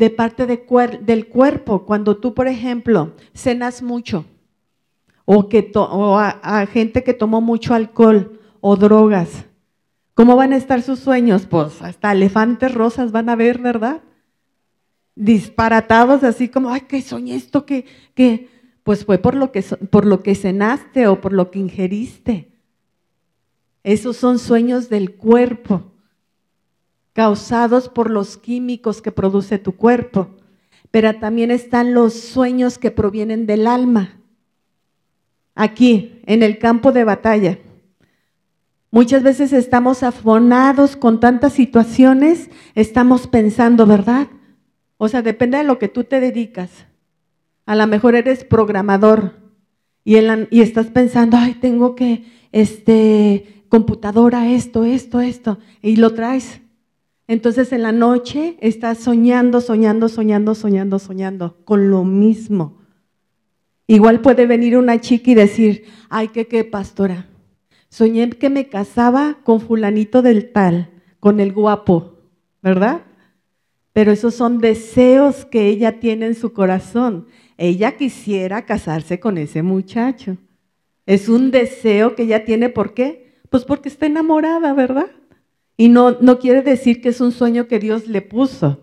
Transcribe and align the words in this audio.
de 0.00 0.08
parte 0.08 0.46
del 0.46 1.28
cuerpo. 1.28 1.84
Cuando 1.84 2.16
tú, 2.16 2.32
por 2.32 2.48
ejemplo, 2.48 3.12
cenas 3.34 3.82
mucho 3.82 4.24
o, 5.26 5.50
que 5.50 5.70
a, 5.74 6.66
gente 6.72 7.04
que 7.04 7.12
tomó 7.12 7.42
mucho 7.42 7.74
alcohol 7.74 8.40
o 8.62 8.76
drogas, 8.76 9.44
¿cómo 10.14 10.36
van 10.36 10.54
a 10.54 10.56
estar 10.56 10.80
sus 10.80 11.00
sueños? 11.00 11.44
Pues 11.44 11.82
hasta 11.82 12.12
elefantes 12.12 12.72
rosas 12.72 13.12
van 13.12 13.28
a 13.28 13.36
ver, 13.36 13.58
¿verdad? 13.58 14.00
Disparatados 15.16 16.24
así 16.24 16.48
como, 16.48 16.70
ay, 16.70 16.80
¿qué 16.88 17.02
soñé 17.02 17.36
esto? 17.36 17.66
¿Qué, 17.66 17.84
qué? 18.14 18.48
Pues 18.82 19.04
fue 19.04 19.18
por 19.18 19.34
lo, 19.34 19.52
que, 19.52 19.60
por 19.62 20.06
lo 20.06 20.22
que 20.22 20.34
cenaste 20.34 21.08
o 21.08 21.20
por 21.20 21.34
lo 21.34 21.50
que 21.50 21.58
ingeriste. 21.58 22.52
Esos 23.84 24.16
son 24.16 24.38
sueños 24.38 24.88
del 24.88 25.14
cuerpo 25.14 25.89
causados 27.12 27.88
por 27.88 28.10
los 28.10 28.36
químicos 28.36 29.02
que 29.02 29.12
produce 29.12 29.58
tu 29.58 29.76
cuerpo, 29.76 30.30
pero 30.90 31.14
también 31.18 31.50
están 31.50 31.94
los 31.94 32.14
sueños 32.14 32.78
que 32.78 32.90
provienen 32.90 33.46
del 33.46 33.66
alma. 33.66 34.20
Aquí, 35.54 36.22
en 36.26 36.42
el 36.42 36.58
campo 36.58 36.92
de 36.92 37.04
batalla. 37.04 37.58
Muchas 38.90 39.22
veces 39.22 39.52
estamos 39.52 40.02
afonados 40.02 40.96
con 40.96 41.20
tantas 41.20 41.52
situaciones, 41.52 42.50
estamos 42.74 43.26
pensando, 43.26 43.86
¿verdad? 43.86 44.28
O 44.96 45.08
sea, 45.08 45.22
depende 45.22 45.58
de 45.58 45.64
lo 45.64 45.78
que 45.78 45.88
tú 45.88 46.04
te 46.04 46.18
dedicas. 46.18 46.70
A 47.66 47.76
lo 47.76 47.86
mejor 47.86 48.16
eres 48.16 48.44
programador 48.44 49.34
y, 50.04 50.16
y 50.50 50.60
estás 50.60 50.86
pensando, 50.86 51.36
ay, 51.36 51.54
tengo 51.54 51.94
que, 51.94 52.24
este, 52.52 53.64
computadora, 53.68 54.50
esto, 54.50 54.84
esto, 54.84 55.20
esto, 55.20 55.58
y 55.80 55.96
lo 55.96 56.14
traes. 56.14 56.60
Entonces 57.30 57.72
en 57.72 57.84
la 57.84 57.92
noche 57.92 58.56
estás 58.58 58.98
soñando, 58.98 59.60
soñando, 59.60 60.08
soñando, 60.08 60.56
soñando, 60.56 60.98
soñando 60.98 61.58
con 61.64 61.88
lo 61.88 62.02
mismo. 62.02 62.80
Igual 63.86 64.20
puede 64.20 64.46
venir 64.46 64.76
una 64.76 65.00
chica 65.00 65.30
y 65.30 65.34
decir, 65.36 65.84
ay, 66.08 66.26
qué 66.34 66.48
qué, 66.48 66.64
pastora. 66.64 67.28
Soñé 67.88 68.30
que 68.30 68.50
me 68.50 68.68
casaba 68.68 69.38
con 69.44 69.60
fulanito 69.60 70.22
del 70.22 70.50
tal, 70.50 70.90
con 71.20 71.38
el 71.38 71.52
guapo, 71.52 72.18
¿verdad? 72.62 73.02
Pero 73.92 74.10
esos 74.10 74.34
son 74.34 74.58
deseos 74.58 75.44
que 75.44 75.68
ella 75.68 76.00
tiene 76.00 76.26
en 76.26 76.34
su 76.34 76.52
corazón. 76.52 77.28
Ella 77.56 77.96
quisiera 77.96 78.66
casarse 78.66 79.20
con 79.20 79.38
ese 79.38 79.62
muchacho. 79.62 80.36
Es 81.06 81.28
un 81.28 81.52
deseo 81.52 82.16
que 82.16 82.24
ella 82.24 82.44
tiene, 82.44 82.70
¿por 82.70 82.92
qué? 82.92 83.38
Pues 83.50 83.64
porque 83.64 83.88
está 83.88 84.06
enamorada, 84.06 84.74
¿verdad? 84.74 85.12
Y 85.80 85.88
no, 85.88 86.10
no 86.20 86.38
quiere 86.38 86.60
decir 86.60 87.00
que 87.00 87.08
es 87.08 87.22
un 87.22 87.32
sueño 87.32 87.66
que 87.66 87.78
Dios 87.78 88.06
le 88.06 88.20
puso. 88.20 88.82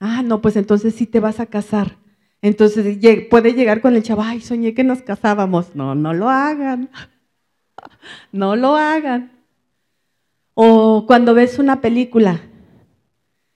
Ah, 0.00 0.24
no, 0.24 0.40
pues 0.40 0.56
entonces 0.56 0.92
sí 0.96 1.06
te 1.06 1.20
vas 1.20 1.38
a 1.38 1.46
casar. 1.46 1.96
Entonces 2.42 2.98
puede 3.30 3.52
llegar 3.52 3.80
con 3.80 3.94
el 3.94 4.02
chavo, 4.02 4.22
ay, 4.22 4.40
soñé 4.40 4.74
que 4.74 4.82
nos 4.82 5.00
casábamos. 5.00 5.76
No, 5.76 5.94
no 5.94 6.12
lo 6.12 6.28
hagan. 6.28 6.90
No 8.32 8.56
lo 8.56 8.74
hagan. 8.74 9.30
O 10.54 11.04
cuando 11.06 11.34
ves 11.34 11.60
una 11.60 11.80
película 11.80 12.40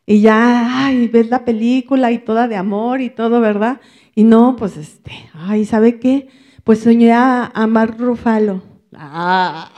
y 0.07 0.21
ya, 0.21 0.85
ay, 0.87 1.09
ves 1.09 1.31
la 1.31 1.45
película 1.45 2.13
y 2.13 2.21
toda 2.21 2.47
de 2.47 2.55
amor 2.55 3.01
y 3.01 3.11
todo, 3.11 3.41
¿verdad? 3.41 3.81
Y 4.15 4.23
no, 4.23 4.55
pues 4.55 4.77
este, 4.77 5.11
ay, 5.35 5.65
¿sabe 5.65 5.99
qué? 5.99 6.29
Pues 6.63 6.79
soñé 6.79 7.11
a, 7.13 7.47
a 7.47 7.67
Mar 7.67 7.99
Rufalo. 7.99 8.63
Ah. 8.95 9.73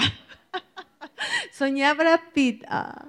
Soñé 1.57 1.85
a 1.85 1.95
Brad 1.95 2.21
Pitt. 2.33 2.65
Ah. 2.67 3.07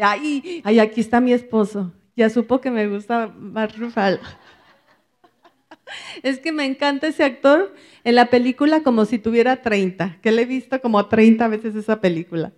Ay, 0.00 0.62
ay, 0.64 0.78
aquí 0.80 1.02
está 1.02 1.20
mi 1.20 1.34
esposo. 1.34 1.92
Ya 2.16 2.30
supo 2.30 2.60
que 2.62 2.70
me 2.70 2.88
gusta 2.88 3.30
Mark 3.36 3.74
Ruffalo. 3.76 4.20
Es 6.22 6.38
que 6.38 6.50
me 6.50 6.64
encanta 6.64 7.08
ese 7.08 7.24
actor 7.24 7.74
en 8.02 8.14
la 8.14 8.30
película 8.30 8.82
como 8.82 9.04
si 9.04 9.18
tuviera 9.18 9.60
30, 9.60 10.16
que 10.22 10.32
le 10.32 10.42
he 10.42 10.46
visto 10.46 10.80
como 10.80 11.06
30 11.06 11.46
veces 11.48 11.74
esa 11.74 12.00
película. 12.00 12.52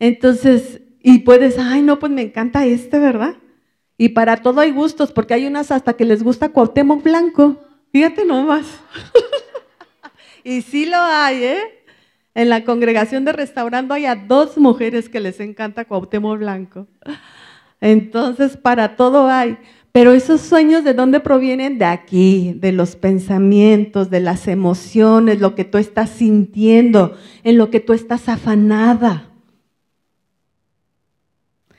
Entonces, 0.00 0.80
y 1.02 1.18
puedes, 1.18 1.58
ay, 1.58 1.82
no, 1.82 1.98
pues 1.98 2.10
me 2.10 2.22
encanta 2.22 2.64
este, 2.64 2.98
¿verdad? 2.98 3.36
Y 3.98 4.10
para 4.10 4.38
todo 4.38 4.62
hay 4.62 4.72
gustos, 4.72 5.12
porque 5.12 5.34
hay 5.34 5.46
unas 5.46 5.70
hasta 5.70 5.92
que 5.92 6.06
les 6.06 6.22
gusta 6.22 6.48
Cuauhtémoc 6.48 7.02
Blanco. 7.02 7.60
Fíjate 7.92 8.24
nomás. 8.24 8.66
y 10.44 10.62
sí 10.62 10.86
lo 10.86 10.96
hay, 10.96 11.44
¿eh? 11.44 11.85
En 12.36 12.50
la 12.50 12.64
congregación 12.64 13.24
de 13.24 13.32
Restaurando 13.32 13.94
hay 13.94 14.04
a 14.04 14.14
dos 14.14 14.58
mujeres 14.58 15.08
que 15.08 15.20
les 15.20 15.40
encanta 15.40 15.86
Cuauhtémoc 15.86 16.38
Blanco. 16.38 16.86
Entonces, 17.80 18.58
para 18.58 18.94
todo 18.94 19.30
hay. 19.30 19.56
Pero 19.90 20.12
esos 20.12 20.42
sueños, 20.42 20.84
¿de 20.84 20.92
dónde 20.92 21.20
provienen? 21.20 21.78
De 21.78 21.86
aquí, 21.86 22.52
de 22.58 22.72
los 22.72 22.94
pensamientos, 22.94 24.10
de 24.10 24.20
las 24.20 24.48
emociones, 24.48 25.40
lo 25.40 25.54
que 25.54 25.64
tú 25.64 25.78
estás 25.78 26.10
sintiendo, 26.10 27.16
en 27.42 27.56
lo 27.56 27.70
que 27.70 27.80
tú 27.80 27.94
estás 27.94 28.28
afanada. 28.28 29.30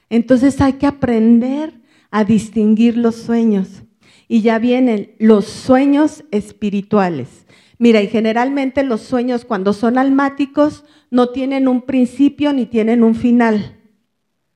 Entonces 0.10 0.60
hay 0.60 0.74
que 0.74 0.88
aprender 0.88 1.72
a 2.10 2.24
distinguir 2.24 2.98
los 2.98 3.14
sueños. 3.14 3.84
Y 4.28 4.42
ya 4.42 4.58
vienen 4.58 5.12
los 5.20 5.46
sueños 5.46 6.24
espirituales. 6.32 7.46
Mira, 7.80 8.02
y 8.02 8.08
generalmente 8.08 8.84
los 8.84 9.02
sueños 9.02 9.46
cuando 9.46 9.74
son 9.74 9.98
almáticos 9.98 10.84
no 11.12 11.30
tienen 11.30 11.68
un 11.68 11.84
principio 11.84 12.52
ni 12.54 12.66
tienen 12.66 13.04
un 13.04 13.14
final. 13.14 13.78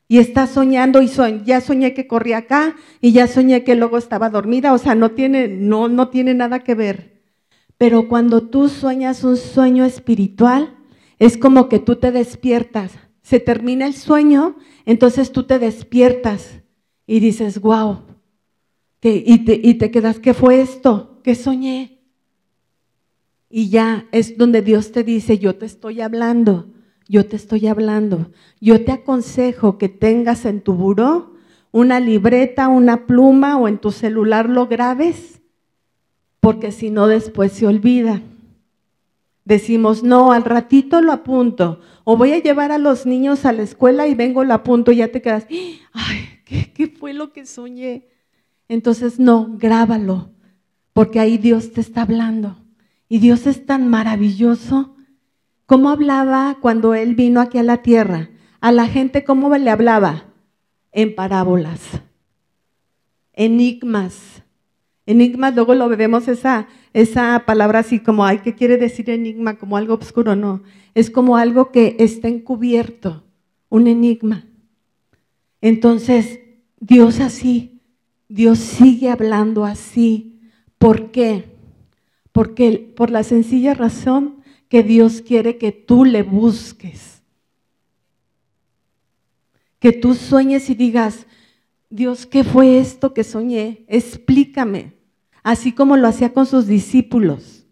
Y 0.08 0.18
estás 0.18 0.50
soñando 0.50 1.02
y 1.02 1.10
ya 1.46 1.62
soñé 1.62 1.94
que 1.94 2.08
corría 2.08 2.40
acá 2.40 2.76
y 3.00 3.14
ya 3.14 3.28
soñé 3.28 3.64
que 3.64 3.76
luego 3.76 3.98
estaba 3.98 4.30
dormida, 4.30 4.74
o 4.74 4.78
sea, 4.78 4.96
no 4.96 5.12
tiene, 5.12 5.48
no, 5.48 5.88
no 5.88 6.10
tiene 6.10 6.34
nada 6.34 6.60
que 6.60 6.76
ver. 6.76 7.22
Pero 7.78 8.08
cuando 8.08 8.50
tú 8.50 8.68
sueñas 8.68 9.24
un 9.24 9.38
sueño 9.38 9.86
espiritual, 9.86 10.76
es 11.18 11.38
como 11.38 11.70
que 11.70 11.80
tú 11.80 11.96
te 11.96 12.12
despiertas. 12.12 12.92
Se 13.22 13.40
termina 13.40 13.86
el 13.86 13.94
sueño, 13.94 14.58
entonces 14.86 15.32
tú 15.32 15.44
te 15.44 15.60
despiertas 15.60 16.62
y 17.08 17.20
dices, 17.20 17.62
wow, 17.62 18.02
y, 19.02 19.46
te, 19.46 19.60
y 19.64 19.76
te 19.76 19.92
quedas, 19.92 20.20
¿qué 20.20 20.34
fue 20.34 20.62
esto? 20.62 21.22
¿Qué 21.24 21.36
soñé? 21.36 22.01
Y 23.52 23.70
ya 23.70 24.08
es 24.12 24.38
donde 24.38 24.62
Dios 24.62 24.92
te 24.92 25.04
dice, 25.04 25.38
yo 25.38 25.56
te 25.56 25.66
estoy 25.66 26.02
hablando, 26.02 26.68
yo 27.08 27.26
te 27.26 27.36
estoy 27.36 27.68
hablando. 27.68 28.32
Yo 28.62 28.86
te 28.86 28.94
aconsejo 28.94 29.78
que 29.78 29.90
tengas 29.90 30.46
en 30.46 30.62
tu 30.62 30.74
buró 30.74 31.32
una 31.72 32.00
libreta, 32.00 32.68
una 32.68 33.06
pluma 33.06 33.58
o 33.58 33.68
en 33.68 33.78
tu 33.78 33.92
celular 33.92 34.50
lo 34.50 34.68
grabes, 34.68 35.42
porque 36.40 36.72
si 36.72 36.90
no 36.90 37.08
después 37.08 37.54
se 37.54 37.68
olvida. 37.68 38.22
Decimos, 39.46 40.04
no, 40.04 40.32
al 40.32 40.44
ratito 40.44 41.02
lo 41.02 41.12
apunto, 41.12 41.82
o 42.04 42.16
voy 42.16 42.34
a 42.34 42.40
llevar 42.40 42.72
a 42.72 42.78
los 42.78 43.06
niños 43.06 43.46
a 43.46 43.54
la 43.54 43.64
escuela 43.64 44.08
y 44.08 44.16
vengo, 44.16 44.44
lo 44.44 44.54
apunto, 44.54 44.92
y 44.92 44.98
ya 44.98 45.08
te 45.08 45.22
quedas, 45.22 45.48
ay, 45.94 46.40
¿qué, 46.46 46.72
qué 46.74 46.88
fue 46.88 47.14
lo 47.14 47.32
que 47.32 47.46
soñé? 47.46 48.08
Entonces, 48.68 49.20
no, 49.20 49.56
grábalo, 49.58 50.30
porque 50.94 51.20
ahí 51.20 51.38
Dios 51.38 51.72
te 51.72 51.82
está 51.82 52.04
hablando. 52.04 52.61
Y 53.12 53.20
Dios 53.20 53.46
es 53.46 53.66
tan 53.66 53.90
maravilloso. 53.90 54.96
¿Cómo 55.66 55.90
hablaba 55.90 56.60
cuando 56.62 56.94
Él 56.96 57.14
vino 57.14 57.42
aquí 57.42 57.58
a 57.58 57.64
la 57.64 57.82
tierra? 57.82 58.30
A 58.62 58.72
la 58.72 58.88
gente, 58.88 59.26
¿cómo 59.26 59.54
le 59.58 59.70
hablaba? 59.70 60.28
En 60.94 61.14
parábolas, 61.14 61.82
enigmas. 63.34 64.44
Enigmas, 65.06 65.54
luego 65.54 65.76
lo 65.76 65.90
vemos 65.90 66.30
esa, 66.30 66.70
esa 66.94 67.44
palabra 67.46 67.80
así 67.80 68.00
como, 68.00 68.24
ay, 68.24 68.38
¿qué 68.46 68.56
quiere 68.56 68.78
decir 68.78 69.10
enigma? 69.10 69.58
Como 69.58 69.76
algo 69.76 69.96
oscuro, 69.96 70.38
no. 70.38 70.64
Es 70.96 71.10
como 71.10 71.36
algo 71.36 71.70
que 71.74 71.98
está 72.00 72.30
encubierto, 72.30 73.26
un 73.68 73.88
enigma. 73.88 74.46
Entonces, 75.60 76.40
Dios 76.80 77.20
así, 77.20 77.82
Dios 78.30 78.60
sigue 78.60 79.10
hablando 79.10 79.66
así. 79.66 80.40
¿Por 80.78 81.12
qué? 81.12 81.51
Porque 82.32 82.94
por 82.96 83.10
la 83.10 83.24
sencilla 83.24 83.74
razón 83.74 84.44
que 84.70 84.84
Dios 84.84 85.22
quiere 85.22 85.58
que 85.58 85.72
tú 85.72 86.06
le 86.06 86.24
busques. 86.24 87.22
Que 89.80 89.92
tú 89.92 90.14
sueñes 90.14 90.70
y 90.70 90.76
digas, 90.76 91.26
Dios, 91.90 92.26
¿qué 92.26 92.44
fue 92.44 92.80
esto 92.80 93.14
que 93.14 93.24
soñé? 93.24 93.84
Explícame. 93.88 94.94
Así 95.44 95.74
como 95.74 95.98
lo 95.98 96.08
hacía 96.08 96.34
con 96.34 96.46
sus 96.46 96.68
discípulos. 96.68 97.66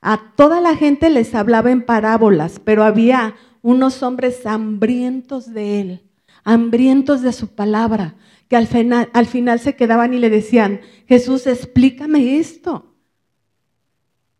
A 0.00 0.32
toda 0.34 0.60
la 0.60 0.76
gente 0.76 1.10
les 1.10 1.34
hablaba 1.34 1.70
en 1.70 1.82
parábolas, 1.82 2.58
pero 2.58 2.84
había 2.84 3.36
unos 3.60 4.02
hombres 4.02 4.46
hambrientos 4.46 5.52
de 5.52 5.80
él, 5.80 6.10
hambrientos 6.42 7.22
de 7.22 7.32
su 7.32 7.48
palabra, 7.48 8.16
que 8.48 8.56
al 8.56 8.66
final, 8.66 9.10
al 9.12 9.26
final 9.26 9.60
se 9.60 9.76
quedaban 9.76 10.14
y 10.14 10.18
le 10.18 10.30
decían, 10.30 10.80
Jesús, 11.06 11.46
explícame 11.46 12.38
esto. 12.38 12.91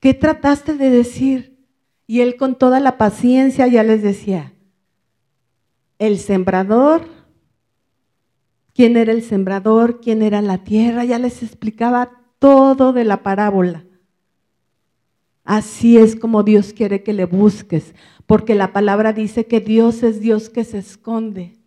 ¿Qué 0.03 0.13
trataste 0.13 0.75
de 0.75 0.91
decir? 0.91 1.67
Y 2.07 2.21
él 2.21 2.37
con 2.37 2.57
toda 2.57 2.79
la 2.81 2.99
paciencia 2.99 3.67
ya 3.69 3.83
les 3.83 4.03
decía, 4.03 4.53
el 5.99 6.19
sembrador 6.19 7.07
quién 8.75 8.97
era 8.97 9.13
el 9.13 9.23
sembrador, 9.23 10.01
quién 10.01 10.23
era 10.23 10.43
la 10.43 10.65
tierra, 10.65 11.05
ya 11.05 11.19
les 11.19 11.43
explicaba 11.43 12.23
todo 12.39 12.93
de 12.93 13.05
la 13.05 13.23
parábola. 13.23 13.85
Así 15.45 15.99
es 15.99 16.17
como 16.17 16.43
Dios 16.43 16.73
quiere 16.73 17.03
que 17.03 17.13
le 17.13 17.25
busques, 17.25 17.95
porque 18.27 18.55
la 18.55 18.73
palabra 18.73 19.13
dice 19.13 19.47
que 19.47 19.61
Dios 19.61 20.03
es 20.03 20.21
Dios 20.21 20.49
que 20.49 20.65
se 20.65 20.79
esconde. 20.79 21.59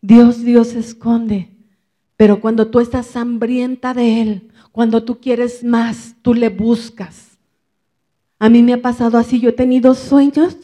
Dios, 0.00 0.42
Dios 0.42 0.68
se 0.68 0.78
esconde. 0.78 1.54
Pero 2.16 2.40
cuando 2.40 2.68
tú 2.68 2.80
estás 2.80 3.14
hambrienta 3.16 3.94
de 3.94 4.22
Él, 4.22 4.48
cuando 4.78 5.02
tú 5.02 5.18
quieres 5.18 5.64
más, 5.64 6.14
tú 6.22 6.34
le 6.34 6.50
buscas. 6.50 7.36
A 8.38 8.48
mí 8.48 8.62
me 8.62 8.74
ha 8.74 8.80
pasado 8.80 9.18
así, 9.18 9.40
yo 9.40 9.48
he 9.48 9.52
tenido 9.52 9.92
sueños 9.96 10.56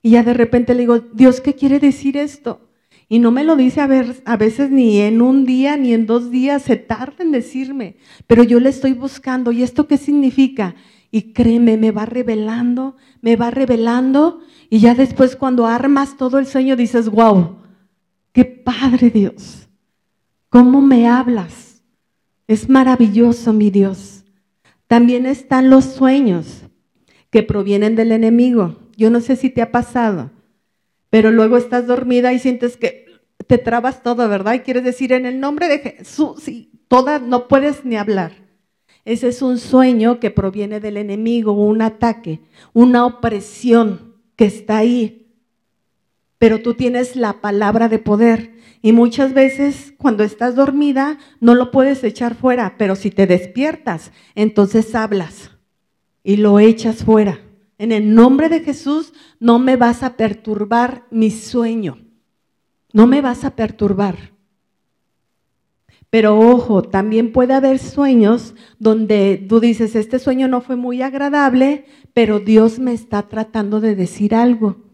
y 0.00 0.12
ya 0.12 0.22
de 0.22 0.32
repente 0.32 0.72
le 0.72 0.80
digo, 0.80 1.00
Dios, 1.00 1.42
¿qué 1.42 1.54
quiere 1.54 1.78
decir 1.78 2.16
esto? 2.16 2.70
Y 3.06 3.18
no 3.18 3.30
me 3.30 3.44
lo 3.44 3.56
dice 3.56 3.82
a, 3.82 3.88
a 4.24 4.36
veces 4.38 4.70
ni 4.70 5.00
en 5.00 5.20
un 5.20 5.44
día 5.44 5.76
ni 5.76 5.92
en 5.92 6.06
dos 6.06 6.30
días, 6.30 6.62
se 6.62 6.76
tarda 6.76 7.22
en 7.22 7.32
decirme, 7.32 7.96
pero 8.26 8.44
yo 8.44 8.60
le 8.60 8.70
estoy 8.70 8.94
buscando. 8.94 9.52
¿Y 9.52 9.62
esto 9.62 9.86
qué 9.86 9.98
significa? 9.98 10.74
Y 11.10 11.34
créeme, 11.34 11.76
me 11.76 11.90
va 11.90 12.06
revelando, 12.06 12.96
me 13.20 13.36
va 13.36 13.50
revelando. 13.50 14.40
Y 14.70 14.78
ya 14.78 14.94
después 14.94 15.36
cuando 15.36 15.66
armas 15.66 16.16
todo 16.16 16.38
el 16.38 16.46
sueño 16.46 16.76
dices, 16.76 17.10
wow, 17.10 17.56
qué 18.32 18.46
padre 18.46 19.10
Dios. 19.10 19.68
¿Cómo 20.48 20.80
me 20.80 21.06
hablas? 21.06 21.69
Es 22.50 22.68
maravilloso, 22.68 23.52
mi 23.52 23.70
Dios. 23.70 24.24
También 24.88 25.24
están 25.24 25.70
los 25.70 25.84
sueños 25.84 26.64
que 27.30 27.44
provienen 27.44 27.94
del 27.94 28.10
enemigo. 28.10 28.76
Yo 28.96 29.08
no 29.08 29.20
sé 29.20 29.36
si 29.36 29.50
te 29.50 29.62
ha 29.62 29.70
pasado, 29.70 30.32
pero 31.10 31.30
luego 31.30 31.56
estás 31.56 31.86
dormida 31.86 32.32
y 32.32 32.40
sientes 32.40 32.76
que 32.76 33.06
te 33.46 33.56
trabas 33.56 34.02
todo, 34.02 34.28
¿verdad? 34.28 34.54
Y 34.54 34.60
quieres 34.60 34.82
decir 34.82 35.12
en 35.12 35.26
el 35.26 35.38
nombre 35.38 35.68
de 35.68 35.78
Jesús, 35.78 36.48
y 36.48 36.72
toda, 36.88 37.20
no 37.20 37.46
puedes 37.46 37.84
ni 37.84 37.96
hablar. 37.96 38.32
Ese 39.04 39.28
es 39.28 39.42
un 39.42 39.60
sueño 39.60 40.18
que 40.18 40.32
proviene 40.32 40.80
del 40.80 40.96
enemigo, 40.96 41.52
un 41.52 41.82
ataque, 41.82 42.40
una 42.72 43.06
opresión 43.06 44.16
que 44.34 44.46
está 44.46 44.78
ahí. 44.78 45.29
Pero 46.40 46.62
tú 46.62 46.72
tienes 46.72 47.16
la 47.16 47.42
palabra 47.42 47.90
de 47.90 47.98
poder. 47.98 48.54
Y 48.80 48.92
muchas 48.92 49.34
veces 49.34 49.92
cuando 49.98 50.24
estás 50.24 50.54
dormida 50.56 51.18
no 51.38 51.54
lo 51.54 51.70
puedes 51.70 52.02
echar 52.02 52.34
fuera, 52.34 52.76
pero 52.78 52.96
si 52.96 53.10
te 53.10 53.26
despiertas, 53.26 54.10
entonces 54.34 54.94
hablas 54.94 55.50
y 56.24 56.38
lo 56.38 56.58
echas 56.58 57.04
fuera. 57.04 57.40
En 57.76 57.92
el 57.92 58.14
nombre 58.14 58.48
de 58.48 58.60
Jesús 58.60 59.12
no 59.38 59.58
me 59.58 59.76
vas 59.76 60.02
a 60.02 60.16
perturbar 60.16 61.04
mi 61.10 61.30
sueño. 61.30 61.98
No 62.94 63.06
me 63.06 63.20
vas 63.20 63.44
a 63.44 63.54
perturbar. 63.54 64.32
Pero 66.08 66.38
ojo, 66.38 66.82
también 66.82 67.32
puede 67.32 67.52
haber 67.52 67.78
sueños 67.78 68.54
donde 68.78 69.44
tú 69.46 69.60
dices, 69.60 69.94
este 69.94 70.18
sueño 70.18 70.48
no 70.48 70.62
fue 70.62 70.76
muy 70.76 71.02
agradable, 71.02 71.84
pero 72.14 72.40
Dios 72.40 72.78
me 72.78 72.94
está 72.94 73.28
tratando 73.28 73.82
de 73.82 73.94
decir 73.94 74.34
algo. 74.34 74.89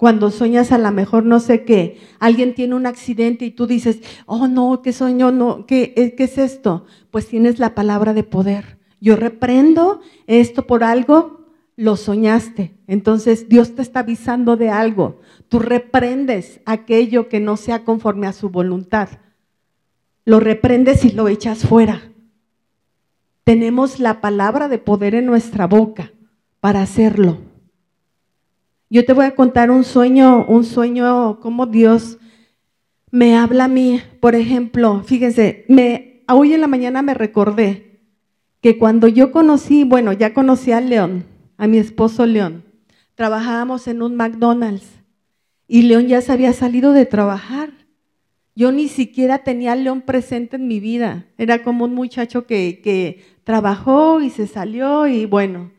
Cuando 0.00 0.30
sueñas 0.30 0.72
a 0.72 0.78
lo 0.78 0.90
mejor 0.92 1.26
no 1.26 1.38
sé 1.38 1.64
qué, 1.64 2.00
alguien 2.18 2.54
tiene 2.54 2.74
un 2.74 2.86
accidente 2.86 3.44
y 3.44 3.50
tú 3.50 3.66
dices, 3.66 4.00
oh 4.24 4.48
no, 4.48 4.80
qué 4.82 4.94
sueño, 4.94 5.30
no, 5.30 5.66
¿qué, 5.66 5.92
eh, 5.94 6.14
qué 6.16 6.24
es 6.24 6.38
esto? 6.38 6.86
Pues 7.10 7.28
tienes 7.28 7.58
la 7.58 7.74
palabra 7.74 8.14
de 8.14 8.24
poder. 8.24 8.78
Yo 9.00 9.16
reprendo 9.16 10.00
esto 10.26 10.66
por 10.66 10.84
algo, 10.84 11.44
lo 11.76 11.96
soñaste. 11.96 12.74
Entonces 12.86 13.50
Dios 13.50 13.74
te 13.74 13.82
está 13.82 14.00
avisando 14.00 14.56
de 14.56 14.70
algo. 14.70 15.20
Tú 15.50 15.58
reprendes 15.58 16.60
aquello 16.64 17.28
que 17.28 17.40
no 17.40 17.58
sea 17.58 17.84
conforme 17.84 18.26
a 18.26 18.32
su 18.32 18.48
voluntad 18.48 19.10
lo 20.24 20.38
reprendes 20.38 21.04
y 21.04 21.10
lo 21.10 21.28
echas 21.28 21.66
fuera. 21.66 22.12
Tenemos 23.44 23.98
la 23.98 24.20
palabra 24.20 24.68
de 24.68 24.78
poder 24.78 25.16
en 25.16 25.26
nuestra 25.26 25.66
boca 25.66 26.12
para 26.60 26.82
hacerlo. 26.82 27.38
Yo 28.92 29.04
te 29.04 29.12
voy 29.12 29.24
a 29.24 29.36
contar 29.36 29.70
un 29.70 29.84
sueño, 29.84 30.44
un 30.46 30.64
sueño 30.64 31.38
como 31.38 31.66
Dios 31.66 32.18
me 33.12 33.36
habla 33.36 33.64
a 33.64 33.68
mí. 33.68 34.02
Por 34.18 34.34
ejemplo, 34.34 35.04
fíjense, 35.04 35.64
me, 35.68 36.24
hoy 36.28 36.54
en 36.54 36.60
la 36.60 36.66
mañana 36.66 37.00
me 37.00 37.14
recordé 37.14 38.00
que 38.60 38.78
cuando 38.78 39.06
yo 39.06 39.30
conocí, 39.30 39.84
bueno, 39.84 40.12
ya 40.12 40.34
conocí 40.34 40.72
a 40.72 40.80
León, 40.80 41.24
a 41.56 41.68
mi 41.68 41.78
esposo 41.78 42.26
León, 42.26 42.64
trabajábamos 43.14 43.86
en 43.86 44.02
un 44.02 44.16
McDonald's 44.16 44.88
y 45.68 45.82
León 45.82 46.08
ya 46.08 46.20
se 46.20 46.32
había 46.32 46.52
salido 46.52 46.92
de 46.92 47.06
trabajar. 47.06 47.70
Yo 48.56 48.72
ni 48.72 48.88
siquiera 48.88 49.38
tenía 49.38 49.70
al 49.72 49.84
león 49.84 50.02
presente 50.02 50.56
en 50.56 50.66
mi 50.66 50.80
vida. 50.80 51.26
Era 51.38 51.62
como 51.62 51.84
un 51.84 51.94
muchacho 51.94 52.44
que 52.44 53.22
trabajó 53.44 54.20
y 54.20 54.30
se 54.30 54.48
salió 54.48 55.06
y 55.06 55.26
bueno, 55.26 55.70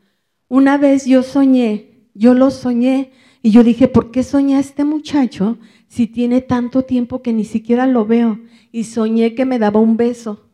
una 0.48 0.78
vez 0.78 1.04
yo 1.04 1.22
soñé, 1.22 1.91
yo 2.14 2.34
lo 2.34 2.50
soñé 2.50 3.12
y 3.42 3.50
yo 3.50 3.64
dije, 3.64 3.88
¿por 3.88 4.10
qué 4.10 4.22
soñé 4.22 4.56
a 4.56 4.60
este 4.60 4.84
muchacho 4.84 5.58
si 5.88 6.06
tiene 6.06 6.40
tanto 6.40 6.84
tiempo 6.84 7.22
que 7.22 7.32
ni 7.32 7.44
siquiera 7.44 7.86
lo 7.86 8.06
veo? 8.06 8.40
Y 8.70 8.84
soñé 8.84 9.34
que 9.34 9.44
me 9.44 9.58
daba 9.58 9.80
un 9.80 9.96
beso. 9.96 10.48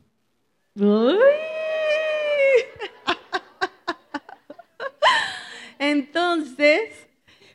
Entonces, 5.78 6.80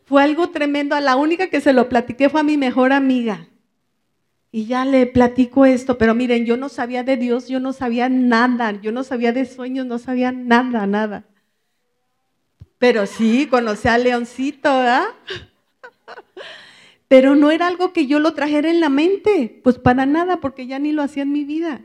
fue 0.06 0.24
algo 0.24 0.50
tremendo. 0.50 0.96
A 0.96 1.02
la 1.02 1.16
única 1.16 1.48
que 1.48 1.62
se 1.62 1.74
lo 1.74 1.90
platiqué 1.90 2.30
fue 2.30 2.42
a 2.42 2.44
mi 2.44 2.58
mejor 2.58 2.94
amiga. 2.94 3.48
Y 4.52 4.66
ya 4.68 4.86
le 4.86 5.08
platico 5.08 5.66
esto, 5.66 5.98
pero 5.98 6.14
miren, 6.14 6.46
yo 6.46 6.58
no 6.58 6.70
sabía 6.70 7.04
de 7.04 7.18
Dios, 7.18 7.48
yo 7.48 7.60
no 7.60 7.74
sabía 7.74 8.08
nada, 8.08 8.80
yo 8.80 8.92
no 8.92 9.04
sabía 9.04 9.34
de 9.34 9.46
sueños, 9.46 9.88
no 9.88 9.98
sabía 9.98 10.32
nada, 10.32 10.86
nada. 10.86 11.26
Pero 12.84 13.06
sí, 13.06 13.48
conocí 13.50 13.88
a 13.88 13.98
Leoncito, 13.98 14.68
¿verdad? 14.68 15.06
Pero 17.08 17.34
no 17.34 17.50
era 17.50 17.68
algo 17.68 17.94
que 17.94 18.08
yo 18.08 18.20
lo 18.20 18.34
trajera 18.34 18.70
en 18.70 18.82
la 18.82 18.90
mente, 18.90 19.62
pues 19.64 19.80
para 19.80 20.06
nada, 20.06 20.42
porque 20.42 20.68
ya 20.68 20.80
ni 20.80 20.92
lo 20.92 21.02
hacía 21.02 21.24
en 21.24 21.32
mi 21.32 21.46
vida. 21.46 21.80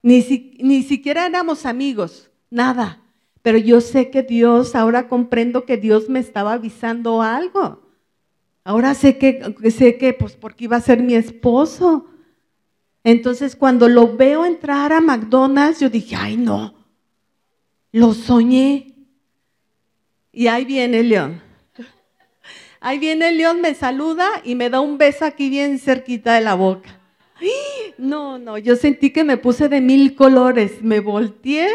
Ni, 0.00 0.56
ni 0.58 0.82
siquiera 0.82 1.26
éramos 1.26 1.66
amigos, 1.66 2.30
nada. 2.48 3.02
Pero 3.42 3.58
yo 3.58 3.82
sé 3.82 4.08
que 4.08 4.22
Dios, 4.22 4.74
ahora 4.74 5.08
comprendo 5.08 5.66
que 5.66 5.76
Dios 5.76 6.08
me 6.08 6.20
estaba 6.20 6.54
avisando 6.54 7.20
algo. 7.20 7.82
Ahora 8.64 8.94
sé 8.94 9.18
que, 9.18 9.70
sé 9.70 9.98
que, 9.98 10.14
pues 10.14 10.36
porque 10.36 10.64
iba 10.64 10.78
a 10.78 10.80
ser 10.80 11.02
mi 11.02 11.16
esposo. 11.16 12.06
Entonces 13.04 13.54
cuando 13.54 13.90
lo 13.90 14.16
veo 14.16 14.46
entrar 14.46 14.94
a 14.94 15.02
McDonald's, 15.02 15.80
yo 15.80 15.90
dije, 15.90 16.16
ay 16.16 16.38
no, 16.38 16.72
lo 17.92 18.14
soñé. 18.14 18.89
Y 20.32 20.46
ahí 20.46 20.64
viene 20.64 21.00
el 21.00 21.08
león. 21.08 21.42
Ahí 22.80 22.98
viene 22.98 23.28
el 23.28 23.38
león, 23.38 23.60
me 23.60 23.74
saluda 23.74 24.26
y 24.42 24.54
me 24.54 24.70
da 24.70 24.80
un 24.80 24.96
beso 24.96 25.26
aquí 25.26 25.50
bien 25.50 25.78
cerquita 25.78 26.34
de 26.34 26.40
la 26.40 26.54
boca. 26.54 26.98
No, 27.98 28.38
no, 28.38 28.56
yo 28.56 28.76
sentí 28.76 29.10
que 29.10 29.24
me 29.24 29.36
puse 29.36 29.68
de 29.68 29.80
mil 29.80 30.14
colores, 30.14 30.82
me 30.82 31.00
volteé. 31.00 31.68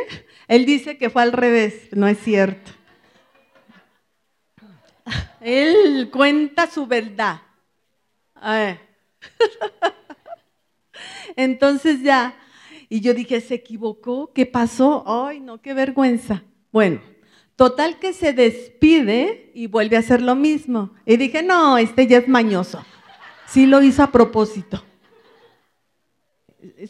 Él 0.48 0.66
dice 0.66 0.98
que 0.98 1.10
fue 1.10 1.22
al 1.22 1.32
revés, 1.32 1.90
no 1.92 2.08
es 2.08 2.20
cierto. 2.20 2.72
Él 5.42 6.10
cuenta 6.12 6.68
su 6.68 6.88
verdad. 6.88 7.42
Entonces 11.36 12.02
ya, 12.02 12.36
y 12.90 13.02
yo 13.02 13.14
dije, 13.14 13.42
¿se 13.42 13.56
equivocó? 13.56 14.32
¿Qué 14.34 14.48
pasó? 14.48 15.04
Ay, 15.06 15.40
no, 15.40 15.62
qué 15.62 15.74
vergüenza. 15.74 16.44
Bueno, 16.72 17.02
total 17.56 18.00
que 18.00 18.14
se 18.14 18.34
despide 18.34 19.52
y 19.54 19.68
vuelve 19.68 19.96
a 19.96 20.00
hacer 20.00 20.22
lo 20.22 20.36
mismo. 20.36 20.92
Y 21.06 21.18
dije, 21.18 21.44
no, 21.44 21.78
este 21.78 22.08
ya 22.08 22.18
es 22.18 22.28
mañoso. 22.28 22.84
Sí 23.48 23.66
lo 23.66 23.82
hizo 23.82 24.04
a 24.04 24.12
propósito. 24.12 24.84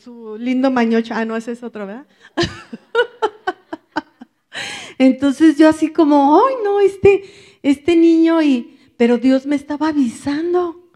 Su 0.02 0.38
lindo 0.38 0.72
mañocho, 0.72 1.14
ah, 1.14 1.26
no, 1.26 1.36
ese 1.36 1.52
es 1.52 1.62
otro, 1.62 1.86
¿verdad? 1.86 2.08
Entonces 4.98 5.58
yo 5.58 5.68
así 5.68 5.92
como, 5.92 6.40
ay, 6.40 6.56
no, 6.64 6.80
este, 6.80 7.26
este 7.62 7.96
niño 7.96 8.42
y, 8.42 8.80
pero 8.98 9.18
Dios 9.18 9.46
me 9.46 9.56
estaba 9.56 9.90
avisando. 9.90 10.90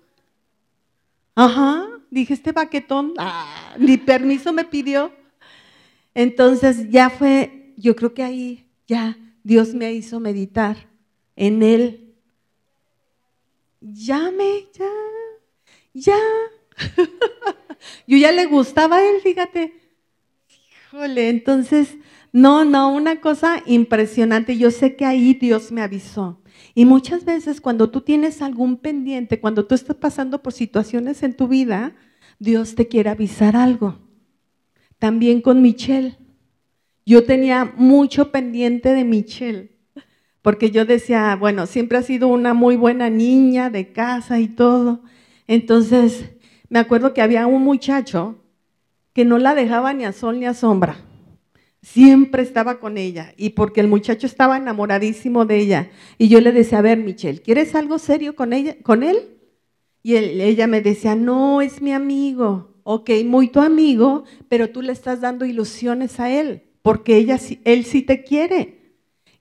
Ajá, 1.35 1.87
dije, 2.09 2.33
este 2.33 2.53
baquetón, 2.53 3.13
ah, 3.17 3.75
ni 3.77 3.97
permiso 3.97 4.53
me 4.53 4.63
pidió. 4.63 5.11
Entonces 6.13 6.89
ya 6.89 7.09
fue, 7.09 7.73
yo 7.77 7.95
creo 7.95 8.13
que 8.13 8.23
ahí 8.23 8.65
ya 8.87 9.17
Dios 9.49 9.73
me 9.73 9.91
hizo 9.93 10.19
meditar 10.19 10.77
en 11.35 11.63
Él. 11.63 12.13
Llame, 13.81 14.67
ya, 14.77 14.91
ya. 15.91 16.19
yo 18.07 18.17
ya 18.17 18.31
le 18.31 18.45
gustaba 18.45 18.97
a 18.97 19.03
Él, 19.03 19.19
fíjate. 19.23 19.73
Híjole, 20.91 21.29
entonces, 21.29 21.97
no, 22.31 22.63
no, 22.63 22.93
una 22.93 23.21
cosa 23.21 23.63
impresionante. 23.65 24.55
Yo 24.55 24.69
sé 24.69 24.95
que 24.95 25.05
ahí 25.05 25.33
Dios 25.33 25.71
me 25.71 25.81
avisó. 25.81 26.39
Y 26.75 26.85
muchas 26.85 27.25
veces 27.25 27.59
cuando 27.59 27.89
tú 27.89 28.01
tienes 28.01 28.43
algún 28.43 28.77
pendiente, 28.77 29.39
cuando 29.39 29.65
tú 29.65 29.73
estás 29.73 29.95
pasando 29.95 30.43
por 30.43 30.53
situaciones 30.53 31.23
en 31.23 31.35
tu 31.35 31.47
vida, 31.47 31.95
Dios 32.37 32.75
te 32.75 32.87
quiere 32.87 33.09
avisar 33.09 33.55
algo. 33.55 33.97
También 34.99 35.41
con 35.41 35.63
Michelle. 35.63 36.19
Yo 37.09 37.23
tenía 37.23 37.73
mucho 37.75 38.31
pendiente 38.31 38.93
de 38.93 39.03
Michelle, 39.03 39.71
porque 40.43 40.69
yo 40.69 40.85
decía, 40.85 41.35
bueno, 41.35 41.65
siempre 41.65 41.97
ha 41.97 42.03
sido 42.03 42.27
una 42.27 42.53
muy 42.53 42.75
buena 42.75 43.09
niña 43.09 43.71
de 43.71 43.91
casa 43.91 44.39
y 44.39 44.47
todo. 44.47 45.01
Entonces, 45.47 46.29
me 46.69 46.77
acuerdo 46.77 47.15
que 47.15 47.23
había 47.23 47.47
un 47.47 47.63
muchacho 47.63 48.35
que 49.11 49.25
no 49.25 49.39
la 49.39 49.55
dejaba 49.55 49.91
ni 49.91 50.05
a 50.05 50.11
sol 50.11 50.39
ni 50.39 50.45
a 50.45 50.53
sombra. 50.53 50.97
Siempre 51.81 52.43
estaba 52.43 52.79
con 52.79 52.95
ella 52.99 53.33
y 53.37 53.49
porque 53.49 53.81
el 53.81 53.87
muchacho 53.87 54.27
estaba 54.27 54.57
enamoradísimo 54.57 55.45
de 55.45 55.57
ella. 55.57 55.89
Y 56.19 56.27
yo 56.27 56.39
le 56.41 56.51
decía, 56.51 56.77
a 56.77 56.83
ver, 56.83 56.99
Michelle, 56.99 57.41
¿quieres 57.41 57.73
algo 57.73 57.97
serio 57.97 58.35
con, 58.35 58.53
ella, 58.53 58.77
con 58.83 59.01
él? 59.01 59.39
Y 60.03 60.15
ella 60.15 60.67
me 60.67 60.81
decía, 60.81 61.15
no, 61.15 61.61
es 61.61 61.81
mi 61.81 61.91
amigo. 61.91 62.75
Ok, 62.83 63.09
muy 63.25 63.47
tu 63.47 63.61
amigo, 63.61 64.25
pero 64.47 64.69
tú 64.69 64.83
le 64.83 64.91
estás 64.91 65.21
dando 65.21 65.47
ilusiones 65.47 66.19
a 66.19 66.29
él 66.29 66.68
porque 66.81 67.17
ella, 67.17 67.39
él 67.65 67.85
sí 67.85 68.01
te 68.01 68.23
quiere. 68.23 68.79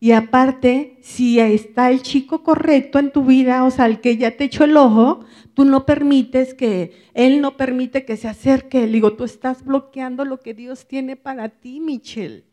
Y 0.00 0.12
aparte, 0.12 0.98
si 1.02 1.40
está 1.40 1.90
el 1.90 2.02
chico 2.02 2.44
correcto 2.44 2.98
en 2.98 3.10
tu 3.10 3.24
vida, 3.24 3.64
o 3.64 3.70
sea, 3.70 3.86
el 3.86 4.00
que 4.00 4.16
ya 4.16 4.36
te 4.36 4.44
echó 4.44 4.64
el 4.64 4.76
ojo, 4.76 5.24
tú 5.54 5.64
no 5.64 5.86
permites 5.86 6.54
que, 6.54 6.92
él 7.14 7.40
no 7.40 7.56
permite 7.56 8.04
que 8.04 8.16
se 8.16 8.28
acerque. 8.28 8.86
Le 8.86 8.92
digo, 8.92 9.14
tú 9.14 9.24
estás 9.24 9.64
bloqueando 9.64 10.24
lo 10.24 10.38
que 10.40 10.54
Dios 10.54 10.86
tiene 10.86 11.16
para 11.16 11.48
ti, 11.48 11.80
Michelle. 11.80 12.44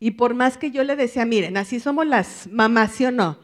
Y 0.00 0.12
por 0.12 0.34
más 0.34 0.58
que 0.58 0.72
yo 0.72 0.82
le 0.82 0.96
decía, 0.96 1.24
miren, 1.24 1.56
así 1.56 1.78
somos 1.78 2.04
las 2.04 2.48
mamás, 2.50 2.92
¿sí 2.92 3.04
o 3.04 3.12
no? 3.12 3.38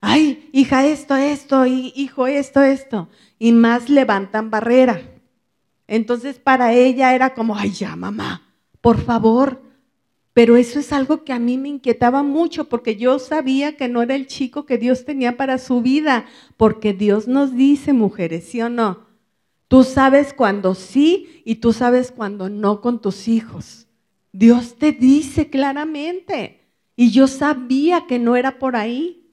Ay, 0.00 0.48
hija, 0.52 0.86
esto, 0.86 1.14
esto, 1.14 1.66
hijo, 1.66 2.26
esto, 2.26 2.62
esto. 2.62 3.08
Y 3.38 3.52
más 3.52 3.90
levantan 3.90 4.50
barrera. 4.50 5.02
Entonces 5.86 6.38
para 6.38 6.72
ella 6.72 7.14
era 7.14 7.34
como, 7.34 7.56
ay, 7.56 7.72
ya, 7.72 7.96
mamá, 7.96 8.42
por 8.80 9.02
favor, 9.02 9.60
pero 10.32 10.56
eso 10.56 10.78
es 10.78 10.92
algo 10.92 11.24
que 11.24 11.32
a 11.32 11.38
mí 11.38 11.58
me 11.58 11.68
inquietaba 11.68 12.22
mucho 12.22 12.68
porque 12.68 12.96
yo 12.96 13.18
sabía 13.18 13.76
que 13.76 13.88
no 13.88 14.02
era 14.02 14.14
el 14.14 14.26
chico 14.26 14.64
que 14.64 14.78
Dios 14.78 15.04
tenía 15.04 15.36
para 15.36 15.58
su 15.58 15.82
vida, 15.82 16.26
porque 16.56 16.92
Dios 16.92 17.26
nos 17.26 17.54
dice, 17.54 17.92
mujeres, 17.92 18.44
¿sí 18.44 18.62
o 18.62 18.68
no? 18.68 19.06
Tú 19.66 19.84
sabes 19.84 20.32
cuando 20.32 20.74
sí 20.74 21.42
y 21.44 21.56
tú 21.56 21.72
sabes 21.72 22.12
cuando 22.12 22.48
no 22.48 22.80
con 22.80 23.00
tus 23.00 23.28
hijos. 23.28 23.88
Dios 24.32 24.76
te 24.76 24.92
dice 24.92 25.50
claramente. 25.50 26.60
Y 26.96 27.10
yo 27.10 27.28
sabía 27.28 28.06
que 28.06 28.18
no 28.18 28.36
era 28.36 28.58
por 28.58 28.76
ahí. 28.76 29.32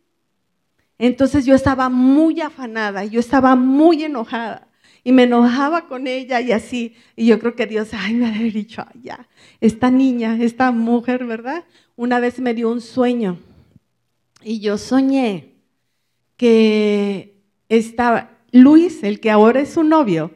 Entonces 0.99 1.45
yo 1.45 1.53
estaba 1.53 1.89
muy 1.89 2.41
afanada, 2.41 3.03
yo 3.05 3.19
estaba 3.19 3.55
muy 3.55 4.03
enojada 4.03 4.66
y 5.03 5.11
me 5.11 5.23
enojaba 5.23 5.87
con 5.87 6.07
ella 6.07 6.41
y 6.41 6.51
así. 6.51 6.95
Y 7.15 7.27
yo 7.27 7.39
creo 7.39 7.55
que 7.55 7.65
Dios, 7.65 7.89
ay, 7.93 8.13
me 8.13 8.27
había 8.27 8.51
dicho, 8.51 8.83
ay, 8.87 9.01
ya, 9.03 9.27
esta 9.61 9.91
niña, 9.91 10.37
esta 10.41 10.71
mujer, 10.71 11.25
¿verdad? 11.25 11.65
Una 11.95 12.19
vez 12.19 12.39
me 12.39 12.53
dio 12.53 12.69
un 12.69 12.81
sueño 12.81 13.39
y 14.43 14.59
yo 14.59 14.77
soñé 14.77 15.53
que 16.37 17.41
estaba 17.69 18.31
Luis, 18.51 19.03
el 19.03 19.19
que 19.19 19.31
ahora 19.31 19.61
es 19.61 19.69
su 19.69 19.83
novio, 19.83 20.31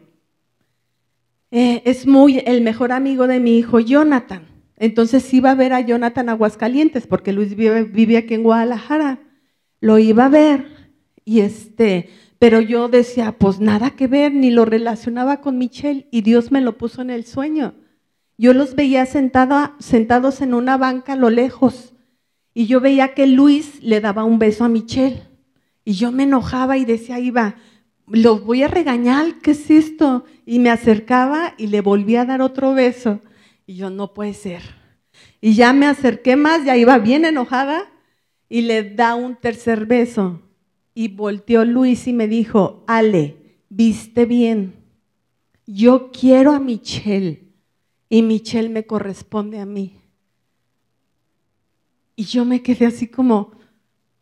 eh, 1.51 1.81
es 1.85 2.07
muy 2.07 2.39
el 2.45 2.61
mejor 2.61 2.91
amigo 2.91 3.27
de 3.27 3.39
mi 3.39 3.57
hijo 3.57 3.79
Jonathan. 3.79 4.47
Entonces 4.77 5.31
iba 5.33 5.51
a 5.51 5.55
ver 5.55 5.73
a 5.73 5.81
Jonathan 5.81 6.29
Aguascalientes, 6.29 7.05
porque 7.05 7.33
Luis 7.33 7.55
vive, 7.55 7.83
vive 7.83 8.17
aquí 8.17 8.33
en 8.33 8.43
Guadalajara. 8.43 9.19
Lo 9.79 9.99
iba 9.99 10.25
a 10.25 10.29
ver 10.29 10.65
y 11.23 11.41
este, 11.41 12.09
pero 12.41 12.59
yo 12.59 12.87
decía, 12.87 13.33
pues 13.33 13.59
nada 13.59 13.91
que 13.91 14.07
ver, 14.07 14.33
ni 14.33 14.49
lo 14.49 14.65
relacionaba 14.65 15.41
con 15.41 15.59
Michelle 15.59 16.07
y 16.09 16.21
Dios 16.21 16.51
me 16.51 16.59
lo 16.59 16.75
puso 16.75 17.03
en 17.03 17.11
el 17.11 17.23
sueño. 17.23 17.75
Yo 18.35 18.55
los 18.55 18.73
veía 18.73 19.05
sentados 19.05 20.41
en 20.41 20.55
una 20.55 20.75
banca 20.75 21.13
a 21.13 21.17
lo 21.17 21.29
lejos 21.29 21.93
y 22.55 22.65
yo 22.65 22.79
veía 22.79 23.13
que 23.13 23.27
Luis 23.27 23.83
le 23.83 24.01
daba 24.01 24.23
un 24.23 24.39
beso 24.39 24.63
a 24.63 24.69
Michelle 24.69 25.21
y 25.85 25.93
yo 25.93 26.11
me 26.11 26.23
enojaba 26.23 26.77
y 26.77 26.85
decía, 26.85 27.19
iba, 27.19 27.57
los 28.07 28.43
voy 28.43 28.63
a 28.63 28.67
regañar, 28.67 29.35
¿qué 29.43 29.51
es 29.51 29.69
esto? 29.69 30.25
Y 30.43 30.57
me 30.57 30.71
acercaba 30.71 31.53
y 31.59 31.67
le 31.67 31.81
volví 31.81 32.15
a 32.15 32.25
dar 32.25 32.41
otro 32.41 32.73
beso 32.73 33.21
y 33.67 33.75
yo 33.75 33.91
no 33.91 34.15
puede 34.15 34.33
ser. 34.33 34.63
Y 35.41 35.53
ya 35.53 35.73
me 35.73 35.85
acerqué 35.85 36.37
más, 36.37 36.65
ya 36.65 36.75
iba 36.75 36.97
bien 36.97 37.23
enojada 37.23 37.91
y 38.49 38.61
le 38.61 38.95
da 38.95 39.13
un 39.13 39.35
tercer 39.35 39.85
beso. 39.85 40.41
Y 40.93 41.09
volteó 41.09 41.63
Luis 41.65 42.07
y 42.07 42.13
me 42.13 42.27
dijo, 42.27 42.83
Ale, 42.87 43.57
viste 43.69 44.25
bien, 44.25 44.73
yo 45.65 46.11
quiero 46.11 46.51
a 46.51 46.59
Michelle 46.59 47.47
y 48.09 48.21
Michelle 48.23 48.69
me 48.69 48.85
corresponde 48.85 49.59
a 49.59 49.65
mí. 49.65 49.97
Y 52.15 52.25
yo 52.25 52.43
me 52.43 52.61
quedé 52.61 52.85
así 52.85 53.07
como, 53.07 53.53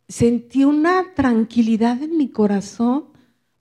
sentí 0.07 0.63
una 0.63 1.15
tranquilidad 1.15 2.01
en 2.03 2.17
mi 2.17 2.29
corazón, 2.29 3.05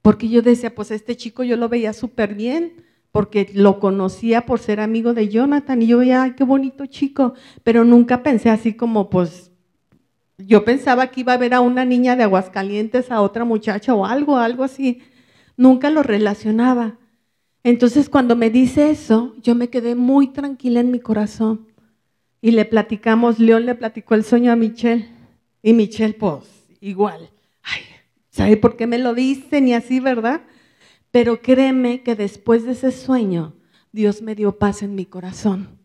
porque 0.03 0.29
yo 0.29 0.43
decía, 0.43 0.75
pues 0.75 0.91
este 0.91 1.17
chico 1.17 1.43
yo 1.45 1.57
lo 1.57 1.69
veía 1.69 1.93
súper 1.93 2.35
bien, 2.35 2.85
porque 3.11 3.51
lo 3.55 3.81
conocía 3.81 4.45
por 4.45 4.59
ser 4.61 4.81
amigo 4.81 5.15
de 5.15 5.29
Jonathan, 5.29 5.81
y 5.81 5.87
yo 5.87 5.99
veía, 5.99 6.23
ay, 6.23 6.35
qué 6.37 6.45
bonito 6.45 6.87
chico, 6.87 7.35
pero 7.65 7.85
nunca 7.85 8.23
pensé 8.23 8.51
así 8.51 8.75
como, 8.75 9.09
pues 9.09 9.51
yo 10.39 10.65
pensaba 10.65 11.09
que 11.09 11.21
iba 11.21 11.33
a 11.33 11.39
ver 11.39 11.53
a 11.53 11.61
una 11.61 11.85
niña 11.85 12.15
de 12.15 12.23
Aguascalientes, 12.23 13.11
a 13.11 13.21
otra 13.21 13.45
muchacha 13.45 13.95
o 13.95 14.07
algo, 14.07 14.39
algo 14.39 14.65
así. 14.65 15.03
Nunca 15.57 15.91
lo 15.91 16.03
relacionaba. 16.03 16.97
Entonces 17.65 18.09
cuando 18.09 18.37
me 18.37 18.49
dice 18.49 18.91
eso, 18.91 19.35
yo 19.43 19.55
me 19.57 19.69
quedé 19.69 19.97
muy 19.97 20.29
tranquila 20.29 20.81
en 20.81 20.93
mi 20.93 21.01
corazón. 21.01 21.67
Y 22.41 22.53
le 22.53 22.65
platicamos, 22.65 23.41
León 23.41 23.67
le 23.67 23.75
platicó 23.75 24.15
el 24.15 24.25
sueño 24.25 24.53
a 24.53 24.57
Michelle. 24.57 25.09
Y 25.61 25.73
Michelle, 25.73 26.15
pues, 26.15 26.45
igual. 26.81 27.31
Ay, 27.63 27.83
¿sabe 28.31 28.57
por 28.57 28.77
qué 28.77 28.87
me 28.87 28.99
lo 28.99 29.15
dicen 29.15 29.67
y 29.67 29.75
así, 29.75 29.99
verdad? 29.99 30.43
Pero 31.11 31.43
créeme 31.43 32.03
que 32.03 32.15
después 32.15 32.65
de 32.65 32.73
ese 32.73 32.93
sueño, 32.93 33.55
Dios 33.91 34.23
me 34.23 34.37
dio 34.37 34.57
paz 34.57 34.83
en 34.83 34.95
mi 34.95 35.05
corazón. 35.05 35.81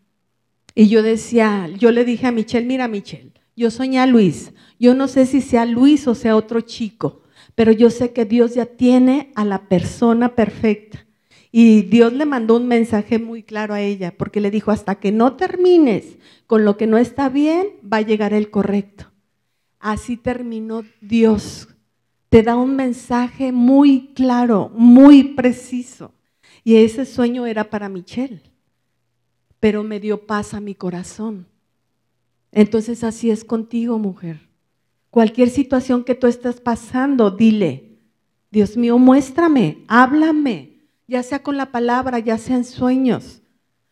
Y 0.76 0.88
yo 0.88 1.02
decía, 1.02 1.68
yo 1.76 1.90
le 1.90 2.04
dije 2.04 2.28
a 2.28 2.32
Michelle, 2.32 2.66
mira 2.66 2.86
Michelle, 2.86 3.32
yo 3.56 3.70
soñé 3.70 4.00
a 4.00 4.06
Luis. 4.06 4.52
Yo 4.78 4.94
no 4.94 5.08
sé 5.08 5.26
si 5.26 5.40
sea 5.40 5.64
Luis 5.64 6.06
o 6.08 6.14
sea 6.14 6.36
otro 6.36 6.60
chico, 6.60 7.22
pero 7.54 7.72
yo 7.72 7.90
sé 7.90 8.12
que 8.12 8.24
Dios 8.24 8.54
ya 8.54 8.66
tiene 8.66 9.32
a 9.34 9.44
la 9.44 9.68
persona 9.68 10.34
perfecta. 10.34 11.06
Y 11.52 11.82
Dios 11.82 12.12
le 12.12 12.26
mandó 12.26 12.56
un 12.56 12.66
mensaje 12.66 13.20
muy 13.20 13.44
claro 13.44 13.74
a 13.74 13.80
ella, 13.80 14.12
porque 14.16 14.40
le 14.40 14.50
dijo, 14.50 14.72
hasta 14.72 14.96
que 14.96 15.12
no 15.12 15.34
termines 15.36 16.18
con 16.46 16.64
lo 16.64 16.76
que 16.76 16.88
no 16.88 16.98
está 16.98 17.28
bien, 17.28 17.68
va 17.80 17.98
a 17.98 18.02
llegar 18.02 18.34
el 18.34 18.50
correcto. 18.50 19.12
Así 19.78 20.16
terminó 20.16 20.82
Dios. 21.00 21.68
Te 22.28 22.42
da 22.42 22.56
un 22.56 22.74
mensaje 22.74 23.52
muy 23.52 24.12
claro, 24.14 24.72
muy 24.74 25.22
preciso. 25.34 26.12
Y 26.64 26.76
ese 26.76 27.04
sueño 27.04 27.46
era 27.46 27.70
para 27.70 27.88
Michelle, 27.88 28.42
pero 29.60 29.84
me 29.84 30.00
dio 30.00 30.26
paz 30.26 30.54
a 30.54 30.60
mi 30.60 30.74
corazón 30.74 31.46
entonces 32.54 33.02
así 33.02 33.30
es 33.30 33.44
contigo, 33.44 33.98
mujer. 33.98 34.48
Cualquier 35.10 35.50
situación 35.50 36.04
que 36.04 36.14
tú 36.14 36.28
estés 36.28 36.60
pasando, 36.60 37.32
dile, 37.32 37.98
Dios 38.50 38.76
mío, 38.76 38.96
muéstrame, 38.96 39.84
háblame, 39.88 40.86
ya 41.08 41.24
sea 41.24 41.42
con 41.42 41.56
la 41.56 41.72
palabra, 41.72 42.20
ya 42.20 42.38
sea 42.38 42.56
en 42.56 42.64
sueños. 42.64 43.42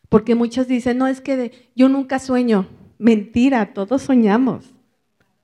Porque 0.09 0.37
muchos 0.37 0.69
dicen, 0.69 0.99
no, 0.99 1.09
es 1.09 1.21
que 1.21 1.71
yo 1.75 1.88
nunca 1.88 2.21
sueño. 2.21 2.69
Mentira, 2.99 3.75
todos 3.75 4.02
soñamos. 4.02 4.66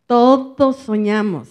Todos 0.07 0.77
soñamos. 0.77 1.49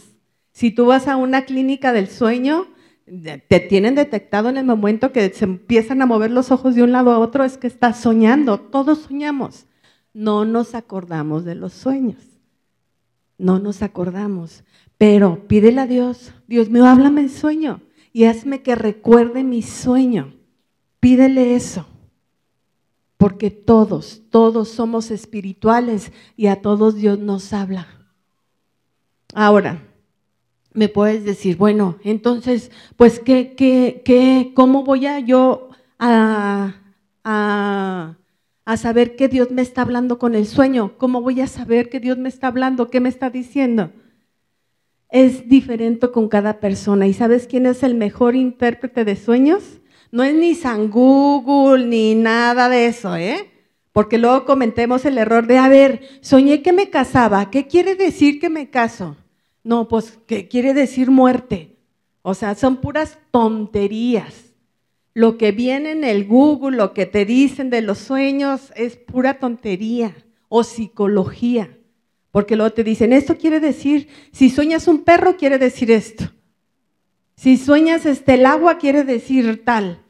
Si 0.53 0.71
tú 0.71 0.85
vas 0.85 1.07
a 1.07 1.17
una 1.17 1.43
clínica 1.43 1.91
del 1.91 2.07
sueño, 2.07 2.67
te 3.05 3.59
tienen 3.59 3.95
detectado 3.95 4.47
en 4.47 4.55
el 4.55 4.65
momento 4.65 5.11
que 5.11 5.29
se 5.31 5.43
empiezan 5.43 6.01
a 6.01 6.05
mover 6.05 6.31
los 6.31 6.49
ojos 6.51 6.75
de 6.75 6.83
un 6.83 6.93
lado 6.93 7.11
a 7.11 7.19
otro, 7.19 7.43
es 7.43 7.57
que 7.57 7.67
estás 7.67 7.99
soñando. 7.99 8.57
Todos 8.57 8.99
soñamos 8.99 9.66
no 10.17 10.45
nos 10.45 10.73
acordamos 10.73 11.45
de 11.45 11.53
los 11.53 11.73
sueños. 11.73 12.17
No 13.37 13.59
nos 13.59 13.83
acordamos. 13.83 14.63
Pero 14.97 15.47
pídele 15.47 15.81
a 15.81 15.85
Dios, 15.85 16.33
Dios 16.47 16.71
mío, 16.71 16.87
háblame 16.87 17.21
en 17.21 17.29
sueño 17.29 17.81
y 18.13 18.23
hazme 18.23 18.63
que 18.63 18.73
recuerde 18.73 19.43
mi 19.43 19.61
sueño. 19.61 20.33
Pídele 20.99 21.55
eso. 21.55 21.85
Porque 23.17 23.51
todos, 23.51 24.23
todos 24.31 24.69
somos 24.69 25.11
espirituales 25.11 26.11
y 26.35 26.47
a 26.47 26.63
todos 26.63 26.95
Dios 26.95 27.19
nos 27.19 27.53
habla. 27.53 27.87
Ahora, 29.35 29.83
me 30.73 30.89
puedes 30.89 31.25
decir, 31.25 31.57
bueno, 31.57 31.99
entonces, 32.03 32.71
pues, 32.95 33.19
¿qué, 33.19 33.53
qué, 33.55 34.01
qué, 34.03 34.51
¿cómo 34.55 34.83
voy 34.83 35.05
a 35.05 35.19
yo 35.19 35.69
a, 35.99 36.73
a 37.23 38.17
a 38.67 38.75
saber 38.75 39.15
que 39.15 39.29
Dios 39.29 39.49
me 39.49 39.61
está 39.61 39.81
hablando 39.81 40.19
con 40.19 40.35
el 40.35 40.45
sueño. 40.45 40.97
¿Cómo 40.97 41.21
voy 41.21 41.39
a 41.39 41.47
saber 41.47 41.87
que 41.87 42.01
Dios 42.01 42.17
me 42.17 42.27
está 42.27 42.47
hablando? 42.47 42.89
¿Qué 42.89 42.99
me 42.99 43.07
está 43.07 43.29
diciendo? 43.29 43.93
Es 45.09 45.47
diferente 45.47 46.11
con 46.11 46.27
cada 46.27 46.59
persona. 46.59 47.07
¿Y 47.07 47.13
sabes 47.13 47.47
quién 47.47 47.65
es 47.65 47.81
el 47.81 47.95
mejor 47.95 48.35
intérprete 48.35 49.05
de 49.05 49.15
sueños? 49.15 49.79
No 50.11 50.21
es 50.21 50.35
ni 50.35 50.53
San 50.53 50.89
Google 50.91 51.85
ni 51.85 52.13
nada 52.13 52.67
de 52.67 52.87
eso, 52.87 53.15
¿eh? 53.15 53.49
Porque 53.93 54.17
luego 54.17 54.43
comentemos 54.43 55.05
el 55.05 55.17
error 55.17 55.47
de, 55.47 55.59
a 55.59 55.69
ver, 55.69 56.01
soñé 56.19 56.61
que 56.61 56.73
me 56.73 56.89
casaba. 56.89 57.49
¿Qué 57.49 57.67
quiere 57.67 57.95
decir 57.95 58.37
que 58.41 58.49
me 58.49 58.69
caso? 58.69 59.15
No, 59.63 59.87
pues, 59.87 60.19
¿qué 60.27 60.49
quiere 60.49 60.73
decir 60.73 61.09
muerte? 61.09 61.77
O 62.21 62.33
sea, 62.33 62.53
son 62.53 62.75
puras 62.81 63.17
tonterías. 63.31 64.46
Lo 65.17 65.39
que 65.39 65.51
viene 65.51 65.93
en 65.93 66.03
el 66.03 66.27
Google, 66.27 66.77
lo 66.77 66.93
que 66.93 67.07
te 67.07 67.25
dicen 67.25 67.71
de 67.71 67.81
los 67.81 67.97
sueños, 67.97 68.71
es 68.75 68.97
pura 68.97 69.39
tontería 69.39 70.15
o 70.47 70.63
psicología. 70.63 71.75
Porque 72.29 72.55
luego 72.55 72.71
te 72.71 72.83
dicen, 72.83 73.11
esto 73.11 73.35
quiere 73.35 73.59
decir, 73.59 74.09
si 74.31 74.51
sueñas 74.51 74.87
un 74.87 75.03
perro, 75.03 75.35
quiere 75.35 75.57
decir 75.57 75.89
esto. 75.89 76.31
Si 77.35 77.57
sueñas 77.57 78.05
este, 78.05 78.35
el 78.35 78.45
agua, 78.45 78.77
quiere 78.77 79.03
decir 79.03 79.65
tal. 79.65 80.03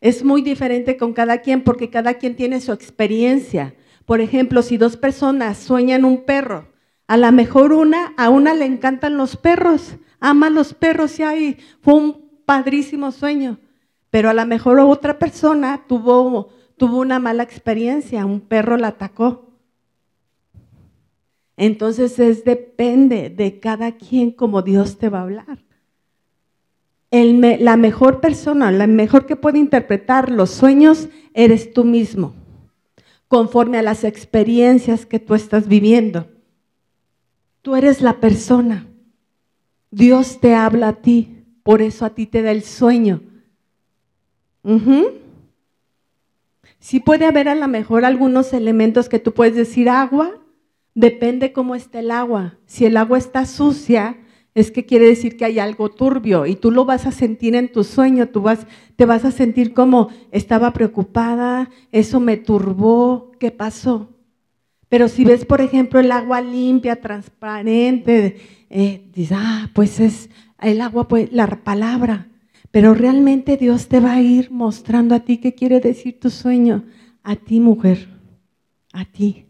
Es 0.00 0.22
muy 0.22 0.42
diferente 0.42 0.96
con 0.96 1.12
cada 1.12 1.38
quien 1.38 1.64
porque 1.64 1.90
cada 1.90 2.14
quien 2.14 2.36
tiene 2.36 2.60
su 2.60 2.70
experiencia. 2.70 3.74
Por 4.06 4.20
ejemplo, 4.20 4.62
si 4.62 4.76
dos 4.76 4.96
personas 4.96 5.58
sueñan 5.58 6.04
un 6.04 6.24
perro, 6.24 6.68
a 7.08 7.16
lo 7.16 7.32
mejor 7.32 7.72
una, 7.72 8.14
a 8.16 8.28
una 8.28 8.54
le 8.54 8.66
encantan 8.66 9.16
los 9.16 9.36
perros, 9.36 9.96
ama 10.20 10.50
los 10.50 10.72
perros 10.72 11.18
y 11.18 11.24
ahí 11.24 11.58
fue 11.80 11.94
un 11.94 12.30
padrísimo 12.46 13.10
sueño. 13.10 13.58
Pero 14.10 14.28
a 14.28 14.34
lo 14.34 14.44
mejor 14.44 14.80
otra 14.80 15.18
persona 15.18 15.84
tuvo, 15.86 16.48
tuvo 16.76 16.98
una 16.98 17.18
mala 17.18 17.42
experiencia, 17.42 18.26
un 18.26 18.40
perro 18.40 18.76
la 18.76 18.88
atacó. 18.88 19.50
Entonces 21.56 22.18
es 22.18 22.44
depende 22.44 23.28
de 23.30 23.60
cada 23.60 23.92
quien 23.92 24.30
como 24.30 24.62
Dios 24.62 24.98
te 24.98 25.08
va 25.08 25.18
a 25.18 25.22
hablar. 25.22 25.58
la 27.10 27.76
mejor 27.76 28.20
persona, 28.20 28.72
la 28.72 28.86
mejor 28.86 29.26
que 29.26 29.36
puede 29.36 29.58
interpretar 29.58 30.30
los 30.30 30.50
sueños 30.50 31.08
eres 31.34 31.72
tú 31.72 31.84
mismo, 31.84 32.34
conforme 33.28 33.78
a 33.78 33.82
las 33.82 34.04
experiencias 34.04 35.06
que 35.06 35.18
tú 35.18 35.34
estás 35.34 35.68
viviendo. 35.68 36.28
Tú 37.62 37.76
eres 37.76 38.00
la 38.00 38.20
persona. 38.20 38.86
Dios 39.90 40.40
te 40.40 40.54
habla 40.54 40.88
a 40.88 40.92
ti, 40.94 41.44
por 41.62 41.82
eso 41.82 42.06
a 42.06 42.10
ti 42.14 42.26
te 42.26 42.42
da 42.42 42.52
el 42.52 42.62
sueño. 42.62 43.20
Sí 46.78 47.00
puede 47.00 47.26
haber 47.26 47.48
a 47.48 47.54
lo 47.54 47.68
mejor 47.68 48.04
algunos 48.04 48.52
elementos 48.52 49.08
que 49.08 49.18
tú 49.18 49.32
puedes 49.32 49.54
decir 49.54 49.88
agua, 49.88 50.32
depende 50.94 51.52
cómo 51.52 51.74
está 51.74 52.00
el 52.00 52.10
agua. 52.10 52.56
Si 52.66 52.84
el 52.84 52.96
agua 52.96 53.18
está 53.18 53.46
sucia, 53.46 54.16
es 54.54 54.70
que 54.70 54.84
quiere 54.84 55.06
decir 55.06 55.36
que 55.36 55.44
hay 55.44 55.58
algo 55.58 55.90
turbio 55.90 56.46
y 56.46 56.56
tú 56.56 56.70
lo 56.70 56.84
vas 56.84 57.06
a 57.06 57.12
sentir 57.12 57.54
en 57.54 57.70
tu 57.70 57.84
sueño, 57.84 58.28
tú 58.28 58.42
vas, 58.42 58.66
te 58.96 59.04
vas 59.04 59.24
a 59.24 59.30
sentir 59.30 59.72
como 59.74 60.08
estaba 60.32 60.72
preocupada, 60.72 61.70
eso 61.92 62.18
me 62.20 62.36
turbó, 62.36 63.32
¿qué 63.38 63.50
pasó? 63.50 64.08
Pero 64.88 65.08
si 65.08 65.24
ves, 65.24 65.44
por 65.44 65.60
ejemplo, 65.60 66.00
el 66.00 66.10
agua 66.10 66.40
limpia, 66.40 67.00
transparente, 67.00 68.40
eh, 68.68 69.08
dices, 69.14 69.38
ah, 69.40 69.70
pues 69.72 70.00
es 70.00 70.30
el 70.60 70.80
agua, 70.80 71.06
pues 71.06 71.32
la 71.32 71.46
palabra. 71.46 72.29
Pero 72.70 72.94
realmente 72.94 73.56
Dios 73.56 73.88
te 73.88 74.00
va 74.00 74.14
a 74.14 74.22
ir 74.22 74.50
mostrando 74.50 75.14
a 75.14 75.20
ti 75.20 75.38
qué 75.38 75.54
quiere 75.54 75.80
decir 75.80 76.20
tu 76.20 76.30
sueño. 76.30 76.84
A 77.22 77.36
ti, 77.36 77.60
mujer, 77.60 78.08
a 78.92 79.04
ti. 79.04 79.46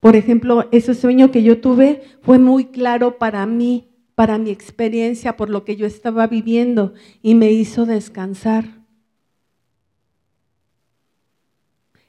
Por 0.00 0.16
ejemplo, 0.16 0.68
ese 0.70 0.94
sueño 0.94 1.30
que 1.30 1.42
yo 1.42 1.60
tuve 1.60 2.02
fue 2.22 2.38
muy 2.38 2.66
claro 2.66 3.18
para 3.18 3.46
mí, 3.46 3.88
para 4.14 4.38
mi 4.38 4.50
experiencia, 4.50 5.36
por 5.36 5.50
lo 5.50 5.64
que 5.64 5.76
yo 5.76 5.86
estaba 5.86 6.26
viviendo 6.26 6.94
y 7.22 7.34
me 7.34 7.50
hizo 7.50 7.86
descansar. 7.86 8.84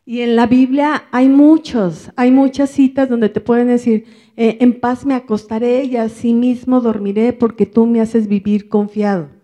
Y 0.06 0.22
en 0.22 0.36
la 0.36 0.46
Biblia 0.46 1.06
hay 1.12 1.30
muchos, 1.30 2.12
hay 2.16 2.30
muchas 2.30 2.70
citas 2.70 3.10
donde 3.10 3.30
te 3.30 3.42
pueden 3.42 3.68
decir, 3.68 4.06
eh, 4.38 4.58
en 4.60 4.80
paz 4.80 5.04
me 5.04 5.16
acostaré 5.16 5.86
y 5.86 5.98
así 5.98 6.34
mismo 6.34 6.80
dormiré 6.80 7.34
porque 7.34 7.66
tú 7.66 7.88
me 7.88 8.02
haces 8.02 8.28
vivir 8.28 8.70
confiado. 8.70 9.35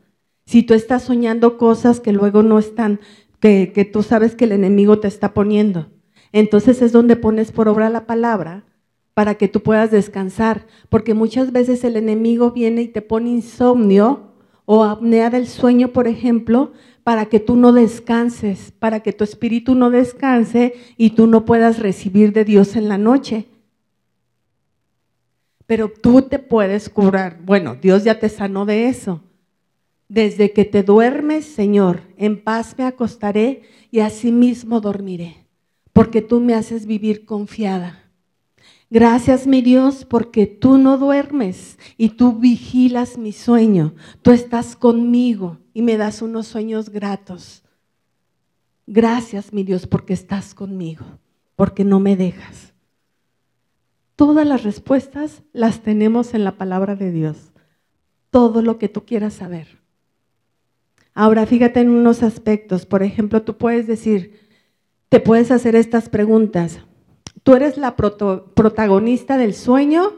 Si 0.45 0.63
tú 0.63 0.73
estás 0.73 1.04
soñando 1.04 1.58
cosas 1.58 1.99
que 1.99 2.12
luego 2.12 2.43
no 2.43 2.60
están, 2.60 2.99
que, 3.39 3.89
tú 3.91 4.04
sabes 4.04 4.36
que 4.36 4.45
el 4.45 4.51
enemigo 4.51 4.99
te 4.99 5.08
está 5.08 5.34
poniendo, 5.34 5.89
entonces 6.32 6.82
es 6.82 6.91
donde 6.91 7.15
pones 7.15 7.51
por 7.51 7.67
obra 7.67 7.89
la 7.89 8.06
palabra 8.06 8.65
para 9.13 9.36
que 9.36 9.47
tú 9.47 9.62
puedas 9.62 9.91
descansar, 9.91 10.67
porque 10.89 11.13
muchas 11.13 11.51
veces 11.51 11.84
el 11.84 11.97
enemigo 11.97 12.51
viene 12.51 12.84
y 12.84 12.88
te 12.88 13.01
pone 13.01 13.30
insomnio 13.30 14.32
o 14.65 14.84
apnea 14.84 15.30
del 15.30 15.47
sueño, 15.47 15.89
por 15.89 16.08
ejemplo, 16.08 16.71
para 17.04 17.25
que 17.25 17.39
tú 17.39 17.56
no 17.56 17.71
descanses, 17.71 18.71
para 18.77 19.01
que 19.01 19.12
tu 19.12 19.23
espíritu 19.23 19.75
no 19.75 19.89
descanse 19.89 20.73
y 20.97 21.12
tú 21.12 21.27
no 21.27 21.45
puedas 21.45 21.80
recibir 21.80 22.32
de 22.32 22.45
Dios 22.45 22.75
en 22.75 22.88
la 22.88 22.97
noche. 22.97 23.47
Pero 25.65 25.89
tú 25.89 26.21
te 26.23 26.38
puedes 26.38 26.89
curar. 26.89 27.39
Bueno, 27.43 27.75
Dios 27.75 28.04
ya 28.04 28.19
te 28.19 28.30
sanó 28.30 28.65
de 28.65 28.88
eso. 28.88 29.21
Desde 30.12 30.52
que 30.52 30.65
te 30.65 30.84
duermes, 30.84 31.45
Señor, 31.45 32.02
en 32.17 32.43
paz 32.43 32.76
me 32.78 32.84
acostaré 32.84 33.62
y 33.91 34.02
asimismo 34.02 34.82
dormiré, 34.82 35.47
porque 35.93 36.21
tú 36.21 36.41
me 36.41 36.54
haces 36.54 36.86
vivir 36.86 37.24
confiada. 37.24 38.12
Gracias, 38.89 39.47
mi 39.47 39.62
Dios, 39.62 40.04
porque 40.04 40.47
tú 40.47 40.78
no 40.78 40.97
duermes 40.97 41.80
y 41.95 42.10
tú 42.10 42.34
vigilas 42.34 43.17
mi 43.17 43.32
sueño. 43.32 43.95
Tú 44.21 44.32
estás 44.32 44.76
conmigo 44.76 45.60
y 45.74 45.82
me 45.82 45.95
das 45.95 46.21
unos 46.21 46.45
sueños 46.45 46.89
gratos. 46.89 47.63
Gracias, 48.86 49.54
mi 49.54 49.63
Dios, 49.63 49.88
porque 49.88 50.12
estás 50.12 50.54
conmigo, 50.54 51.06
porque 51.56 51.86
no 51.86 52.02
me 52.02 52.17
dejas. 52.17 52.74
Todas 54.17 54.45
las 54.45 54.63
respuestas 54.63 55.41
las 55.54 55.80
tenemos 55.80 56.34
en 56.34 56.43
la 56.43 56.58
palabra 56.58 56.97
de 56.97 57.13
Dios. 57.13 57.54
Todo 58.30 58.62
lo 58.62 58.78
que 58.78 58.89
tú 58.89 59.06
quieras 59.06 59.36
saber. 59.36 59.81
Ahora, 61.13 61.45
fíjate 61.45 61.82
en 61.82 61.89
unos 61.89 62.24
aspectos. 62.24 62.86
Por 62.86 63.04
ejemplo, 63.04 63.41
tú 63.43 63.58
puedes 63.58 63.88
decir, 63.88 64.39
te 65.10 65.19
puedes 65.19 65.52
hacer 65.52 65.76
estas 65.76 66.10
preguntas. 66.10 66.80
¿Tú 67.43 67.54
eres 67.54 67.78
la 67.78 67.95
protagonista 67.95 69.38
del 69.38 69.54
sueño 69.54 70.13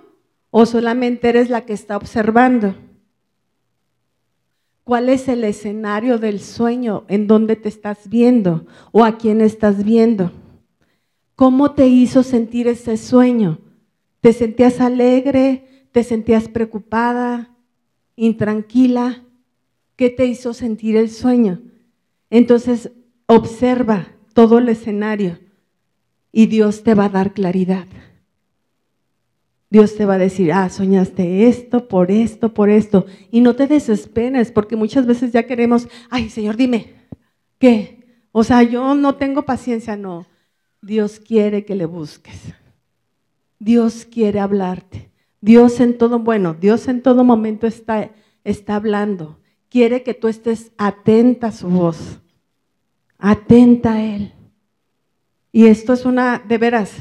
o 0.52 0.66
solamente 0.66 1.30
eres 1.30 1.50
la 1.50 1.66
que 1.66 1.74
está 1.74 1.98
observando? 1.98 2.76
¿Cuál 4.84 5.08
es 5.08 5.30
el 5.30 5.46
escenario 5.46 6.20
del 6.20 6.42
sueño? 6.42 7.06
¿En 7.08 7.26
dónde 7.28 7.56
te 7.56 7.70
estás 7.70 8.10
viendo? 8.10 8.66
¿O 8.92 9.06
a 9.06 9.18
quién 9.18 9.40
estás 9.40 9.84
viendo? 9.86 10.32
¿Cómo 11.36 11.72
te 11.72 11.88
hizo 11.88 12.22
sentir 12.22 12.68
ese 12.68 12.98
sueño? 12.98 13.60
¿Te 14.20 14.34
sentías 14.34 14.82
alegre? 14.82 15.88
¿Te 15.92 16.04
sentías 16.04 16.50
preocupada? 16.50 17.56
¿Intranquila? 18.16 19.24
¿Qué 19.96 20.10
te 20.10 20.26
hizo 20.26 20.54
sentir 20.54 20.98
el 20.98 21.10
sueño? 21.10 21.62
Entonces, 22.30 22.92
observa 23.28 24.08
todo 24.34 24.58
el 24.58 24.70
escenario 24.70 25.40
y 26.32 26.48
Dios 26.48 26.84
te 26.84 26.96
va 26.96 27.06
a 27.06 27.10
dar 27.10 27.34
claridad. 27.34 27.86
Dios 29.70 29.96
te 29.96 30.06
va 30.06 30.16
a 30.16 30.20
decir, 30.20 30.54
ah, 30.54 30.70
soñaste 30.70 31.48
esto, 31.48 31.88
por 31.88 32.12
esto, 32.12 32.54
por 32.54 32.70
esto. 32.70 33.08
Y 33.32 33.42
no 33.42 33.56
te 33.56 33.66
desesperes, 33.66 34.52
porque 34.52 34.76
muchas 34.76 35.08
veces 35.08 35.32
ya 35.32 35.48
queremos, 35.48 35.88
ay, 36.12 36.30
Señor, 36.30 36.58
dime, 36.58 36.94
¿qué? 37.58 38.04
O 38.32 38.44
sea, 38.44 38.62
yo 38.62 38.94
no 38.94 39.16
tengo 39.16 39.44
paciencia, 39.44 39.96
no. 39.96 40.28
Dios 40.82 41.20
quiere 41.20 41.66
que 41.66 41.74
le 41.76 41.86
busques. 41.86 42.54
Dios 43.58 44.06
quiere 44.06 44.40
hablarte. 44.40 45.10
Dios 45.42 45.80
en 45.80 45.98
todo, 45.98 46.20
bueno, 46.20 46.54
Dios 46.54 46.88
en 46.88 47.02
todo 47.02 47.24
momento 47.24 47.66
está, 47.66 48.12
está 48.44 48.76
hablando. 48.76 49.40
Quiere 49.74 50.04
que 50.04 50.14
tú 50.14 50.28
estés 50.28 50.72
atenta 50.78 51.48
a 51.48 51.52
su 51.52 51.68
voz, 51.68 52.22
atenta 53.18 53.94
a 53.94 54.04
Él. 54.04 54.32
Y 55.52 55.66
esto 55.66 55.94
es 55.94 56.06
una, 56.06 56.38
de 56.48 56.60
veras, 56.60 56.92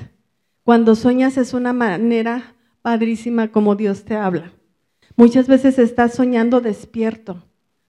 cuando 0.63 0.95
sueñas 0.95 1.37
es 1.37 1.53
una 1.53 1.75
manera 1.75 2.57
padrísima 2.81 3.53
como 3.53 3.77
Dios 3.77 4.07
te 4.07 4.17
habla. 4.17 4.55
Muchas 5.17 5.49
veces 5.49 5.79
estás 5.79 6.15
soñando 6.15 6.63
despierto, 6.63 7.45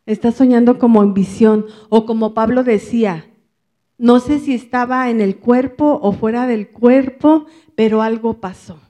estás 0.06 0.36
soñando 0.36 0.78
como 0.80 1.02
en 1.02 1.13
visión 1.13 1.65
o 1.88 2.06
como 2.06 2.34
Pablo 2.34 2.65
decía, 2.65 3.32
no 3.98 4.19
sé 4.19 4.39
si 4.39 4.54
estaba 4.54 5.10
en 5.10 5.22
el 5.22 5.38
cuerpo 5.38 5.98
o 6.04 6.12
fuera 6.12 6.46
del 6.46 6.67
cuerpo, 6.72 7.46
pero 7.76 8.02
algo 8.02 8.41
pasó. 8.41 8.82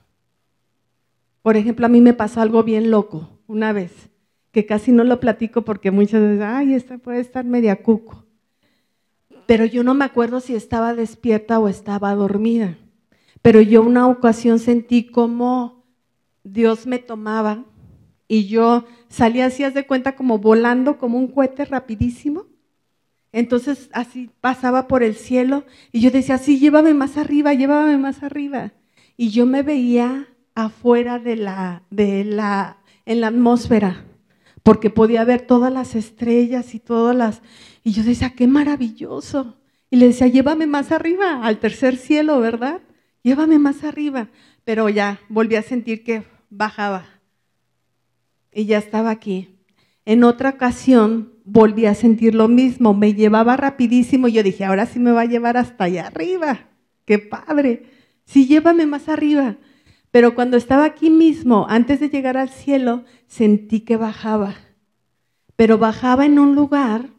Por 1.40 1.56
ejemplo, 1.56 1.86
a 1.86 1.88
mí 1.88 2.00
me 2.00 2.14
pasó 2.14 2.40
algo 2.40 2.64
bien 2.64 2.90
loco 2.90 3.28
una 3.46 3.72
vez, 3.72 4.10
que 4.54 4.64
casi 4.64 4.90
no 4.90 5.04
lo 5.04 5.20
platico 5.20 5.62
porque 5.66 5.90
muchas 5.90 6.22
veces, 6.22 6.40
ay, 6.40 6.72
esta 6.72 6.96
puede 6.96 7.20
estar 7.20 7.44
media 7.44 7.82
cuco 7.82 8.24
pero 9.46 9.64
yo 9.64 9.84
no 9.84 9.94
me 9.94 10.04
acuerdo 10.04 10.40
si 10.40 10.54
estaba 10.54 10.94
despierta 10.94 11.58
o 11.58 11.68
estaba 11.68 12.14
dormida. 12.14 12.78
Pero 13.42 13.60
yo 13.60 13.82
una 13.82 14.08
ocasión 14.08 14.58
sentí 14.58 15.04
como 15.04 15.84
Dios 16.44 16.86
me 16.86 16.98
tomaba 16.98 17.64
y 18.26 18.46
yo 18.46 18.86
salía 19.08 19.46
así, 19.46 19.64
de 19.64 19.86
cuenta, 19.86 20.16
como 20.16 20.38
volando 20.38 20.98
como 20.98 21.18
un 21.18 21.28
cohete 21.28 21.66
rapidísimo 21.66 22.46
Entonces 23.32 23.90
así 23.92 24.30
pasaba 24.40 24.88
por 24.88 25.02
el 25.02 25.14
cielo 25.14 25.64
y 25.92 26.00
yo 26.00 26.10
decía, 26.10 26.38
sí, 26.38 26.58
llévame 26.58 26.94
más 26.94 27.18
arriba, 27.18 27.52
llévame 27.52 27.98
más 27.98 28.22
arriba. 28.22 28.72
Y 29.16 29.28
yo 29.28 29.44
me 29.44 29.62
veía 29.62 30.28
afuera 30.54 31.18
de 31.18 31.36
la, 31.36 31.82
de 31.90 32.24
la, 32.24 32.78
en 33.04 33.20
la 33.20 33.28
atmósfera, 33.28 34.04
porque 34.64 34.90
podía 34.90 35.24
ver 35.24 35.42
todas 35.42 35.72
las 35.72 35.94
estrellas 35.94 36.74
y 36.74 36.80
todas 36.80 37.14
las... 37.14 37.42
Y 37.84 37.92
yo 37.92 38.02
decía, 38.02 38.30
qué 38.30 38.48
maravilloso. 38.48 39.58
Y 39.90 39.96
le 39.96 40.06
decía, 40.06 40.26
llévame 40.26 40.66
más 40.66 40.90
arriba, 40.90 41.44
al 41.44 41.58
tercer 41.60 41.98
cielo, 41.98 42.40
¿verdad? 42.40 42.80
Llévame 43.22 43.58
más 43.58 43.84
arriba. 43.84 44.30
Pero 44.64 44.88
ya 44.88 45.20
volví 45.28 45.54
a 45.56 45.62
sentir 45.62 46.02
que 46.02 46.24
bajaba. 46.48 47.04
Y 48.52 48.64
ya 48.64 48.78
estaba 48.78 49.10
aquí. 49.10 49.50
En 50.06 50.24
otra 50.24 50.50
ocasión 50.50 51.34
volví 51.44 51.84
a 51.84 51.94
sentir 51.94 52.34
lo 52.34 52.48
mismo, 52.48 52.94
me 52.94 53.12
llevaba 53.12 53.58
rapidísimo. 53.58 54.28
Yo 54.28 54.42
dije, 54.42 54.64
ahora 54.64 54.86
sí 54.86 54.98
me 54.98 55.12
va 55.12 55.22
a 55.22 55.26
llevar 55.26 55.58
hasta 55.58 55.84
allá 55.84 56.06
arriba. 56.06 56.68
Qué 57.04 57.18
padre. 57.18 57.82
Sí, 58.24 58.46
llévame 58.46 58.86
más 58.86 59.10
arriba. 59.10 59.58
Pero 60.10 60.34
cuando 60.34 60.56
estaba 60.56 60.84
aquí 60.84 61.10
mismo, 61.10 61.66
antes 61.68 61.98
de 61.98 62.08
llegar 62.08 62.36
al 62.36 62.48
cielo, 62.48 63.04
sentí 63.34 63.80
que 63.80 63.96
bajaba. 63.96 64.54
Pero 65.56 65.76
bajaba 65.76 66.24
en 66.24 66.38
un 66.38 66.54
lugar 66.54 67.10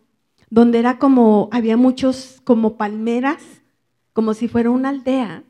donde 0.49 0.80
era 0.80 0.97
como, 0.97 1.49
había 1.51 1.75
muchos 1.75 2.39
como 2.45 2.78
palmeras, 2.78 3.43
como 4.13 4.34
si 4.34 4.47
fuera 4.47 4.69
una 4.69 4.89
aldea, 4.89 5.43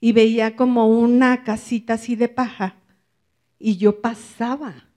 y 0.00 0.12
veía 0.12 0.56
como 0.56 0.88
una 0.88 1.44
casita 1.44 1.94
así 1.94 2.16
de 2.16 2.28
paja. 2.28 2.76
Y 3.58 3.76
yo 3.76 4.00
pasaba 4.00 4.88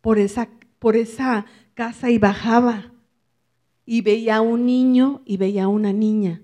por 0.00 0.20
esa, 0.20 0.48
por 0.78 0.94
esa 0.94 1.46
casa 1.74 2.10
y 2.10 2.18
bajaba. 2.18 2.92
Y 3.84 4.02
veía 4.02 4.40
un 4.42 4.64
niño 4.64 5.22
y 5.24 5.38
veía 5.38 5.66
una 5.66 5.92
niña. 5.92 6.40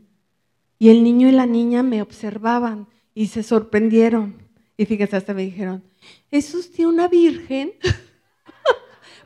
Y 0.80 0.88
el 0.88 1.04
niño 1.04 1.28
y 1.28 1.32
la 1.32 1.46
niña 1.46 1.84
me 1.84 2.02
observaban 2.02 2.88
y 3.14 3.28
se 3.28 3.44
sorprendieron. 3.44 4.34
Y 4.76 4.86
fíjense, 4.86 5.16
hasta 5.16 5.34
me 5.34 5.42
dijeron, 5.42 5.84
¿es 6.32 6.52
usted 6.52 6.84
una 6.84 7.06
virgen? 7.06 7.74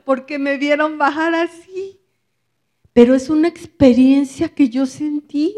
Porque 0.05 0.39
me 0.39 0.59
vieron 0.59 0.99
bajar 0.99 1.35
así. 1.35 2.01
Pero 2.93 3.15
es 3.15 3.31
una 3.31 3.49
experiencia 3.49 4.49
que 4.49 4.69
yo 4.69 4.87
sentí. 4.87 5.55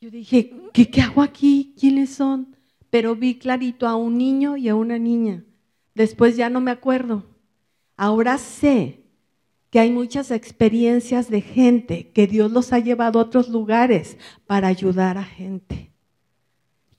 Yo 0.00 0.10
dije, 0.10 0.52
¿qué, 0.72 0.90
¿qué 0.90 1.00
hago 1.00 1.22
aquí? 1.22 1.74
¿Quiénes 1.78 2.10
son? 2.10 2.56
Pero 2.90 3.16
vi 3.16 3.38
clarito 3.38 3.86
a 3.86 3.96
un 3.96 4.16
niño 4.16 4.56
y 4.56 4.68
a 4.68 4.76
una 4.76 4.98
niña. 4.98 5.44
Después 5.94 6.36
ya 6.36 6.48
no 6.48 6.60
me 6.60 6.70
acuerdo. 6.70 7.24
Ahora 7.96 8.38
sé 8.38 9.02
que 9.70 9.80
hay 9.80 9.90
muchas 9.90 10.30
experiencias 10.30 11.28
de 11.28 11.40
gente 11.40 12.10
que 12.12 12.26
Dios 12.26 12.50
los 12.52 12.72
ha 12.72 12.78
llevado 12.78 13.18
a 13.18 13.22
otros 13.22 13.48
lugares 13.48 14.16
para 14.46 14.68
ayudar 14.68 15.18
a 15.18 15.24
gente. 15.24 15.92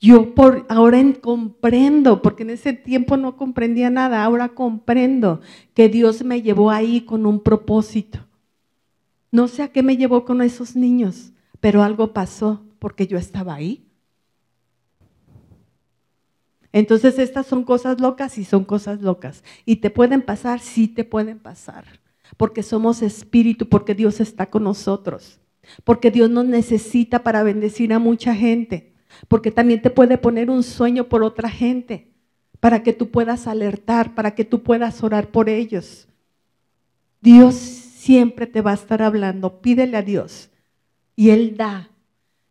Yo 0.01 0.33
por 0.33 0.65
ahora 0.69 1.01
comprendo, 1.19 2.21
porque 2.21 2.43
en 2.43 2.51
ese 2.51 2.71
tiempo 2.73 3.17
no 3.17 3.35
comprendía 3.35 3.89
nada, 3.89 4.23
ahora 4.23 4.49
comprendo 4.49 5.41
que 5.73 5.89
Dios 5.89 6.23
me 6.23 6.41
llevó 6.41 6.71
ahí 6.71 7.01
con 7.01 7.25
un 7.25 7.41
propósito. 7.41 8.19
No 9.31 9.47
sé 9.47 9.62
a 9.62 9.67
qué 9.67 9.83
me 9.83 9.97
llevó 9.97 10.23
con 10.23 10.41
esos 10.41 10.75
niños, 10.75 11.33
pero 11.59 11.83
algo 11.83 12.13
pasó 12.13 12.63
porque 12.79 13.07
yo 13.07 13.17
estaba 13.17 13.55
ahí. 13.55 13.85
Entonces 16.71 17.19
estas 17.19 17.47
son 17.47 17.63
cosas 17.63 17.99
locas 17.99 18.38
y 18.38 18.45
son 18.45 18.63
cosas 18.63 19.01
locas. 19.01 19.43
Y 19.65 19.77
te 19.77 19.89
pueden 19.89 20.21
pasar, 20.21 20.59
sí 20.59 20.88
te 20.88 21.03
pueden 21.03 21.39
pasar. 21.39 21.85
Porque 22.38 22.63
somos 22.63 23.01
espíritu, 23.01 23.67
porque 23.67 23.95
Dios 23.95 24.19
está 24.19 24.49
con 24.49 24.63
nosotros. 24.63 25.39
Porque 25.83 26.12
Dios 26.12 26.29
nos 26.29 26.45
necesita 26.45 27.23
para 27.23 27.43
bendecir 27.43 27.91
a 27.91 27.99
mucha 27.99 28.35
gente. 28.35 28.88
Porque 29.28 29.52
también 29.52 29.82
te 29.82 29.89
puede 29.89 30.17
poner 30.17 30.50
un 30.50 30.63
sueño 30.63 31.10
por 31.10 31.24
otra 31.24 31.50
gente. 31.50 32.12
Para 32.60 32.84
que 32.84 32.93
tú 32.93 33.10
puedas 33.10 33.48
alertar, 33.48 34.15
para 34.15 34.36
que 34.36 34.45
tú 34.45 34.63
puedas 34.63 35.04
orar 35.04 35.30
por 35.30 35.50
ellos. 35.50 36.08
Dios 37.22 37.56
siempre 37.56 38.48
te 38.48 38.62
va 38.62 38.72
a 38.72 38.76
estar 38.76 39.02
hablando. 39.02 39.62
Pídele 39.62 39.98
a 39.98 40.02
Dios. 40.02 40.50
Y 41.15 41.30
Él 41.32 41.58
da. 41.58 41.89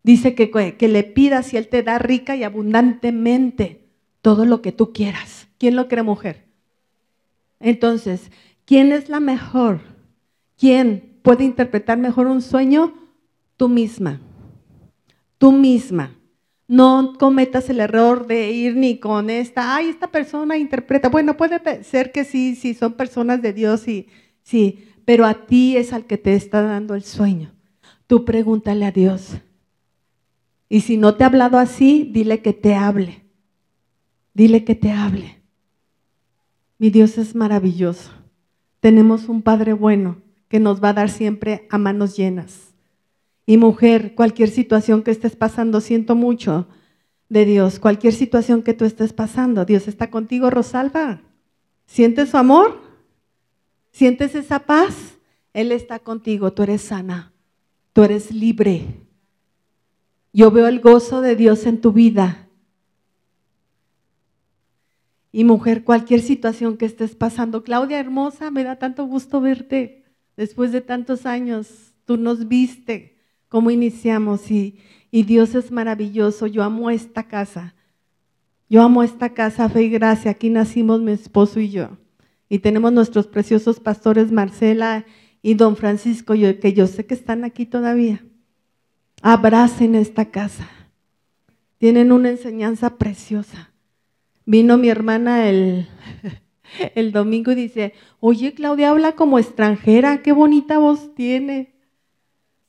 Dice 0.03 0.35
que, 0.35 0.51
que 0.51 0.89
le 0.89 1.05
pidas 1.05 1.53
y 1.53 1.57
Él 1.57 1.69
te 1.69 1.83
da 1.83 1.99
rica 1.99 2.37
y 2.37 2.45
abundantemente 2.45 3.89
todo 4.23 4.45
lo 4.45 4.63
que 4.63 4.73
tú 4.73 4.93
quieras. 4.93 5.49
¿Quién 5.59 5.77
lo 5.77 5.89
cree 5.89 6.03
mujer? 6.03 6.45
Entonces, 7.61 8.31
¿quién 8.65 8.93
es 8.93 9.09
la 9.09 9.21
mejor? 9.21 9.81
¿Quién 10.57 11.19
puede 11.23 11.45
interpretar 11.45 11.99
mejor 11.99 12.27
un 12.27 12.43
sueño? 12.43 12.95
Tú 13.57 13.69
misma. 13.69 14.21
Tú 15.39 15.53
misma. 15.53 16.18
No 16.69 17.15
cometas 17.19 17.71
el 17.71 17.81
error 17.81 18.27
de 18.27 18.53
ir 18.53 18.77
ni 18.77 18.99
con 18.99 19.31
esta, 19.31 19.75
ay, 19.75 19.89
esta 19.89 20.09
persona 20.09 20.59
interpreta. 20.59 21.09
Bueno, 21.09 21.37
puede 21.37 21.83
ser 21.83 22.13
que 22.13 22.25
sí, 22.25 22.55
sí, 22.55 22.75
son 22.75 22.93
personas 22.93 23.41
de 23.41 23.55
Dios 23.55 23.87
sí, 24.43 24.85
pero 25.07 25.25
a 25.25 25.47
ti 25.47 25.79
es 25.79 25.95
al 25.95 26.05
que 26.05 26.19
te 26.19 26.35
está 26.35 26.61
dando 26.61 26.95
el 26.95 27.03
sueño. 27.03 27.55
Tú 28.07 28.27
pregúntale 28.27 28.85
a 28.85 28.93
Dios. 28.93 29.39
Y 30.69 30.83
si 30.83 30.99
no 30.99 31.15
te 31.15 31.25
ha 31.25 31.29
hablado 31.29 31.59
así, 31.59 32.11
dile 32.13 32.43
que 32.43 32.53
te 32.53 32.75
hable. 32.75 33.25
Dile 34.35 34.65
que 34.65 34.75
te 34.75 34.93
hable. 34.93 35.39
Mi 36.77 36.91
Dios 36.91 37.17
es 37.17 37.35
maravilloso. 37.35 38.13
Tenemos 38.81 39.29
un 39.29 39.41
Padre 39.41 39.73
bueno 39.73 40.19
que 40.49 40.61
nos 40.61 40.83
va 40.83 40.91
a 40.91 40.95
dar 40.95 41.11
siempre 41.11 41.67
a 41.71 41.79
manos 41.79 42.17
llenas. 42.17 42.68
Y 43.49 43.57
mujer, 43.57 44.15
cualquier 44.15 44.51
situación 44.51 45.03
que 45.03 45.11
estés 45.11 45.35
pasando, 45.35 45.81
siento 45.81 46.15
mucho 46.15 46.69
de 47.31 47.47
Dios. 47.47 47.79
Cualquier 47.79 48.13
situación 48.13 48.63
que 48.63 48.75
tú 48.75 48.85
estés 48.85 49.15
pasando, 49.15 49.65
Dios 49.65 49.89
está 49.89 50.11
contigo, 50.11 50.51
Rosalba. 50.51 51.23
¿Sientes 51.87 52.29
su 52.29 52.37
amor? 52.37 52.83
¿Sientes 53.91 54.35
esa 54.35 54.59
paz? 54.59 55.17
Él 55.55 55.73
está 55.73 55.99
contigo, 55.99 56.53
tú 56.53 56.63
eres 56.63 56.83
sana, 56.83 57.33
tú 57.95 58.03
eres 58.03 58.33
libre. 58.33 58.85
Yo 60.35 60.51
veo 60.51 60.67
el 60.69 60.81
gozo 60.81 61.23
de 61.23 61.35
Dios 61.35 61.65
en 61.65 61.81
tu 61.81 61.93
vida. 61.93 62.51
Y 65.33 65.45
mujer, 65.45 65.85
cualquier 65.85 66.21
situación 66.21 66.77
que 66.77 66.85
estés 66.85 67.15
pasando, 67.15 67.65
Claudia 67.65 67.99
hermosa, 67.99 68.51
me 68.51 68.63
da 68.63 68.77
tanto 68.77 69.07
gusto 69.07 69.41
verte 69.41 70.05
después 70.37 70.71
de 70.71 70.83
tantos 70.83 71.25
años. 71.25 71.95
Tú 72.05 72.19
nos 72.19 72.47
viste 72.47 73.17
cómo 73.49 73.71
iniciamos 73.71 74.51
y, 74.51 74.79
y 75.11 75.23
Dios 75.25 75.55
es 75.55 75.71
maravilloso. 75.71 76.47
Yo 76.47 76.63
amo 76.63 76.91
esta 76.91 77.25
casa. 77.25 77.75
Yo 78.69 78.83
amo 78.83 79.03
esta 79.03 79.31
casa, 79.31 79.69
fe 79.69 79.85
y 79.85 79.89
gracia. 79.89 80.31
Aquí 80.31 80.51
nacimos 80.51 81.01
mi 81.01 81.13
esposo 81.13 81.61
y 81.61 81.71
yo. 81.71 81.97
Y 82.49 82.61
tenemos 82.61 82.93
nuestros 82.93 83.27
preciosos 83.27 83.81
pastores 83.81 84.31
Marcela 84.33 85.05
y 85.43 85.55
don 85.55 85.77
Francisco, 85.77 86.35
que 86.35 86.73
yo 86.73 86.87
sé 86.87 87.07
que 87.07 87.15
están 87.15 87.45
aquí 87.45 87.67
todavía. 87.67 88.25
Abracen 89.23 89.95
esta 89.95 90.27
casa. 90.27 90.69
Tienen 91.79 92.13
una 92.13 92.31
enseñanza 92.31 92.97
preciosa. 92.97 93.71
Vino 94.45 94.79
mi 94.79 94.89
hermana 94.89 95.49
el, 95.49 95.87
el 96.95 97.13
domingo 97.13 97.53
y 97.53 97.55
dice, 97.55 97.95
oye 98.21 98.55
Claudia 98.55 98.91
habla 98.91 99.13
como 99.13 99.39
extranjera, 99.39 100.23
qué 100.23 100.33
bonita 100.33 100.79
voz 100.79 101.15
tiene. 101.15 101.78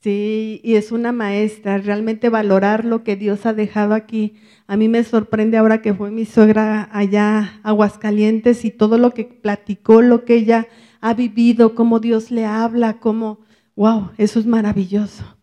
Sí, 0.01 0.61
y 0.63 0.75
es 0.75 0.93
una 0.93 1.11
maestra, 1.11 1.77
realmente 1.77 2.29
valorar 2.29 2.85
lo 2.85 3.03
que 3.03 3.17
Dios 3.17 3.45
ha 3.45 3.53
dejado 3.53 3.93
aquí. 3.93 4.35
A 4.65 4.77
mí 4.77 4.87
me 4.87 5.03
sorprende 5.03 5.57
ahora 5.57 5.81
que 5.81 5.93
fue 5.93 6.09
mi 6.09 6.25
suegra 6.25 6.89
allá, 6.93 7.59
Aguascalientes, 7.63 8.63
y 8.63 8.71
todo 8.71 8.97
lo 8.97 9.11
que 9.11 9.25
platicó, 9.25 10.01
lo 10.01 10.23
que 10.23 10.35
ella 10.35 10.67
ha 11.01 11.13
vivido, 11.13 11.75
cómo 11.75 11.99
Dios 11.99 12.31
le 12.31 12.45
habla, 12.45 12.99
cómo, 12.99 13.39
wow, 13.75 14.11
eso 14.17 14.39
es 14.39 14.45
maravilloso. 14.45 15.37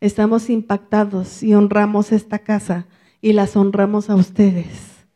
Estamos 0.00 0.48
impactados 0.48 1.42
y 1.42 1.54
honramos 1.54 2.12
esta 2.12 2.38
casa 2.38 2.86
y 3.20 3.32
las 3.32 3.56
honramos 3.56 4.10
a 4.10 4.14
ustedes. 4.14 5.06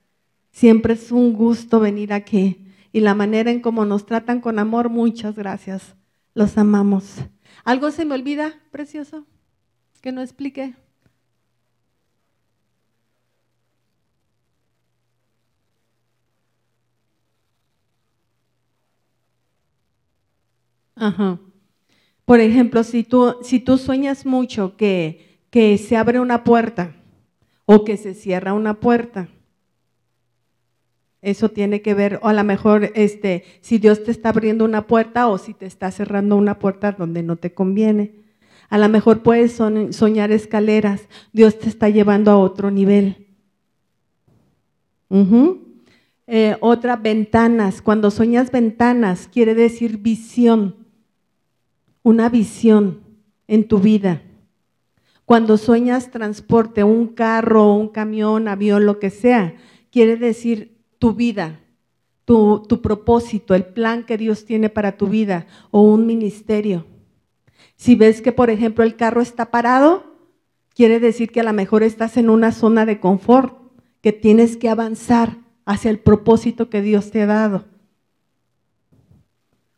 Siempre 0.51 0.95
es 0.95 1.13
un 1.13 1.35
gusto 1.35 1.79
venir 1.81 2.13
aquí. 2.13 2.65
Y 2.93 3.01
la 3.01 3.15
manera 3.15 3.51
en 3.51 3.61
cómo 3.61 3.85
nos 3.85 4.07
tratan 4.07 4.41
con 4.41 4.59
amor, 4.59 4.89
muchas 4.89 5.37
gracias. 5.37 5.97
Los 6.35 6.57
amamos. 6.57 7.17
¿Algo 7.65 7.91
se 7.91 8.05
me 8.05 8.15
olvida, 8.15 8.55
precioso? 8.71 9.27
Que 10.03 10.13
no 10.13 10.23
explique. 10.23 10.75
Ajá. 20.95 21.39
Por 22.25 22.41
ejemplo, 22.41 22.85
si 22.85 23.05
tú, 23.05 23.37
si 23.43 23.61
tú 23.61 23.79
sueñas 23.79 24.27
mucho 24.27 24.77
que 24.77 25.43
se 25.79 25.97
abre 25.97 26.21
una 26.21 26.45
puerta 26.45 26.97
o 27.67 27.85
que 27.85 27.97
se 27.97 28.15
cierra 28.15 28.55
una 28.55 28.81
puerta, 28.81 29.29
Eso 31.23 31.51
tiene 31.51 31.83
que 31.83 31.95
ver, 31.95 32.21
o 32.23 32.29
a 32.29 32.33
lo 32.33 32.45
mejor 32.45 32.93
este, 32.95 33.45
si 33.61 33.79
Dios 33.79 34.05
te 34.05 34.11
está 34.11 34.29
abriendo 34.29 34.65
una 34.65 34.87
puerta 34.87 35.29
o 35.29 35.39
si 35.39 35.55
te 35.55 35.67
está 35.67 35.91
cerrando 35.91 36.37
una 36.37 36.59
puerta 36.59 36.93
donde 36.93 37.23
no 37.23 37.37
te 37.37 37.53
conviene. 37.55 38.27
A 38.69 38.79
lo 38.79 38.89
mejor 38.89 39.23
puedes 39.23 39.53
soñar 39.91 40.31
escaleras, 40.33 41.09
Dios 41.33 41.59
te 41.59 41.69
está 41.69 41.89
llevando 41.89 42.31
a 42.31 42.39
otro 42.39 42.71
nivel. 42.71 43.27
Eh, 46.27 46.57
otra, 46.61 46.97
ventanas. 46.97 47.81
Cuando 47.81 48.11
sueñas 48.11 48.51
ventanas, 48.51 49.29
quiere 49.33 49.55
decir 49.55 49.99
visión, 49.99 50.77
una 52.03 52.29
visión 52.29 53.01
en 53.47 53.69
tu 53.69 53.79
vida. 53.79 54.23
Cuando 55.25 55.57
sueñas 55.57 56.11
transporte, 56.11 56.85
un 56.85 57.09
carro, 57.09 57.73
un 57.75 57.89
camión, 57.89 58.49
avión, 58.49 58.87
lo 58.87 58.99
que 58.99 59.11
sea, 59.11 59.55
quiere 59.91 60.17
decir 60.17 60.76
tu 60.99 61.13
vida, 61.15 61.61
tu, 62.25 62.63
tu 62.69 62.83
propósito, 62.83 63.55
el 63.55 63.65
plan 63.65 64.05
que 64.05 64.19
Dios 64.19 64.45
tiene 64.45 64.69
para 64.69 64.97
tu 64.97 65.07
vida 65.07 65.47
o 65.71 65.83
un 65.83 66.07
ministerio. 66.07 66.87
Si 67.77 67.95
ves 67.95 68.23
que, 68.23 68.33
por 68.33 68.51
ejemplo, 68.51 68.85
el 68.85 68.97
carro 68.97 69.21
está 69.21 69.51
parado, 69.51 70.17
quiere 70.75 71.01
decir 71.01 71.31
que 71.31 71.41
a 71.41 71.45
lo 71.45 71.53
mejor 71.53 71.83
estás 71.83 72.17
en 72.17 72.31
una 72.31 72.53
zona 72.53 72.87
de 72.87 73.01
confort, 73.01 73.57
que 74.01 74.13
tienes 74.13 74.57
que 74.57 74.69
avanzar 74.69 75.39
hacia 75.65 75.91
el 75.91 75.99
propósito 75.99 76.71
que 76.71 76.81
Dios 76.81 77.11
te 77.11 77.23
ha 77.23 77.27
dado. 77.27 77.65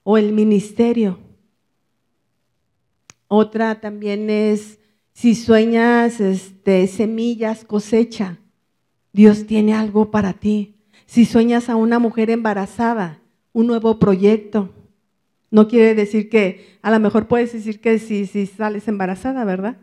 O 0.02 0.18
el 0.18 0.32
ministerio. 0.32 1.18
Otra 3.26 3.80
también 3.80 4.30
es 4.30 4.78
si 5.12 5.34
sueñas 5.34 6.20
este, 6.20 6.86
semillas, 6.86 7.64
cosecha, 7.64 8.38
Dios 9.12 9.46
tiene 9.46 9.74
algo 9.74 10.10
para 10.10 10.32
ti. 10.32 10.77
Si 11.08 11.24
sueñas 11.24 11.70
a 11.70 11.76
una 11.76 11.98
mujer 11.98 12.28
embarazada, 12.28 13.22
un 13.54 13.66
nuevo 13.66 13.98
proyecto. 13.98 14.68
No 15.50 15.66
quiere 15.66 15.94
decir 15.94 16.28
que, 16.28 16.78
a 16.82 16.90
lo 16.90 17.00
mejor 17.00 17.28
puedes 17.28 17.50
decir 17.54 17.80
que 17.80 17.98
si, 17.98 18.26
si 18.26 18.44
sales 18.44 18.86
embarazada, 18.88 19.42
¿verdad? 19.46 19.78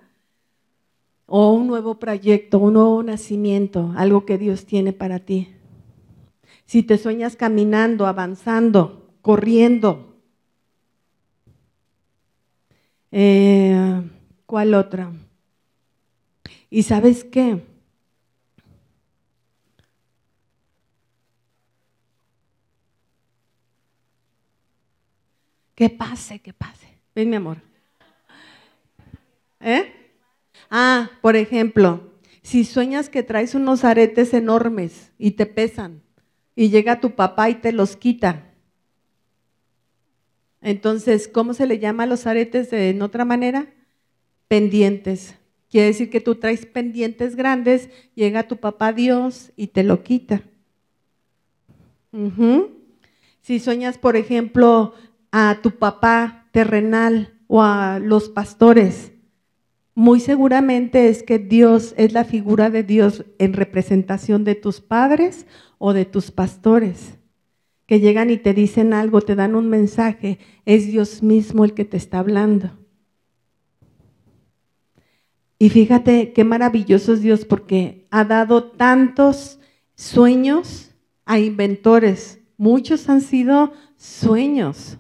O 1.26 1.52
un 1.52 1.66
nuevo 1.66 1.98
proyecto, 1.98 2.60
un 2.60 2.74
nuevo 2.74 3.02
nacimiento, 3.02 3.92
algo 3.98 4.24
que 4.28 4.38
Dios 4.38 4.68
tiene 4.68 4.94
para 4.94 5.18
ti. 5.18 5.50
Si 6.68 6.84
te 6.84 7.00
sueñas 7.00 7.36
caminando, 7.36 8.06
avanzando, 8.06 9.10
corriendo. 9.24 10.20
Eh, 13.12 14.04
¿Cuál 14.46 14.76
otra? 14.76 15.12
¿Y 16.70 16.84
sabes 16.84 17.24
qué? 17.24 17.64
Que 25.76 25.90
pase, 25.90 26.40
que 26.40 26.54
pase. 26.54 26.88
Ven, 27.14 27.30
mi 27.30 27.36
amor. 27.36 27.58
¿Eh? 29.60 29.92
Ah, 30.70 31.12
por 31.22 31.36
ejemplo, 31.36 32.14
si 32.42 32.64
sueñas 32.64 33.10
que 33.10 33.24
traes 33.24 33.56
unos 33.56 33.84
aretes 33.84 34.34
enormes 34.34 35.12
y 35.18 35.32
te 35.32 35.46
pesan, 35.46 36.02
y 36.56 36.70
llega 36.70 37.02
tu 37.02 37.12
papá 37.16 37.50
y 37.50 37.56
te 37.56 37.72
los 37.72 37.98
quita. 37.98 38.54
Entonces, 40.62 41.28
¿cómo 41.28 41.54
se 41.54 41.68
le 41.68 41.80
llama 41.80 42.04
a 42.04 42.08
los 42.08 42.26
aretes 42.26 42.72
de, 42.72 42.90
en 42.90 43.02
otra 43.02 43.26
manera? 43.26 43.68
Pendientes. 44.48 45.36
Quiere 45.70 45.88
decir 45.88 46.10
que 46.10 46.22
tú 46.22 46.36
traes 46.36 46.66
pendientes 46.66 47.36
grandes, 47.36 47.90
llega 48.16 48.48
tu 48.48 48.58
papá 48.58 48.94
Dios 48.94 49.52
y 49.58 49.68
te 49.68 49.84
lo 49.84 50.04
quita. 50.04 50.42
Si 53.42 53.60
sueñas, 53.60 53.98
por 53.98 54.16
ejemplo, 54.16 54.94
a 55.38 55.60
tu 55.62 55.72
papá 55.72 56.48
terrenal 56.54 57.34
o 57.48 57.62
a 57.62 58.00
los 58.00 58.30
pastores, 58.30 59.12
muy 59.94 60.22
seguramente 60.22 61.10
es 61.10 61.24
que 61.24 61.40
Dios 61.40 61.94
es 61.98 62.14
la 62.14 62.24
figura 62.24 62.70
de 62.70 62.84
Dios 62.84 63.26
en 63.38 63.52
representación 63.52 64.46
de 64.46 64.56
tus 64.56 64.80
padres 64.80 65.46
o 65.78 65.92
de 65.92 66.06
tus 66.06 66.32
pastores, 66.32 67.18
que 67.86 68.00
llegan 68.00 68.30
y 68.30 68.38
te 68.38 68.54
dicen 68.54 68.94
algo, 68.94 69.20
te 69.20 69.36
dan 69.36 69.56
un 69.56 69.68
mensaje, 69.68 70.40
es 70.64 70.88
Dios 70.88 71.22
mismo 71.22 71.66
el 71.66 71.74
que 71.74 71.84
te 71.84 71.98
está 71.98 72.20
hablando. 72.20 72.72
Y 75.60 75.68
fíjate 75.68 76.32
qué 76.32 76.46
maravilloso 76.46 77.12
es 77.12 77.22
Dios 77.22 77.44
porque 77.44 78.08
ha 78.10 78.24
dado 78.24 78.72
tantos 78.72 79.60
sueños 79.96 80.92
a 81.26 81.40
inventores. 81.40 82.40
Muchos 82.56 83.10
han 83.10 83.20
sido 83.20 83.74
sueños. 83.98 84.98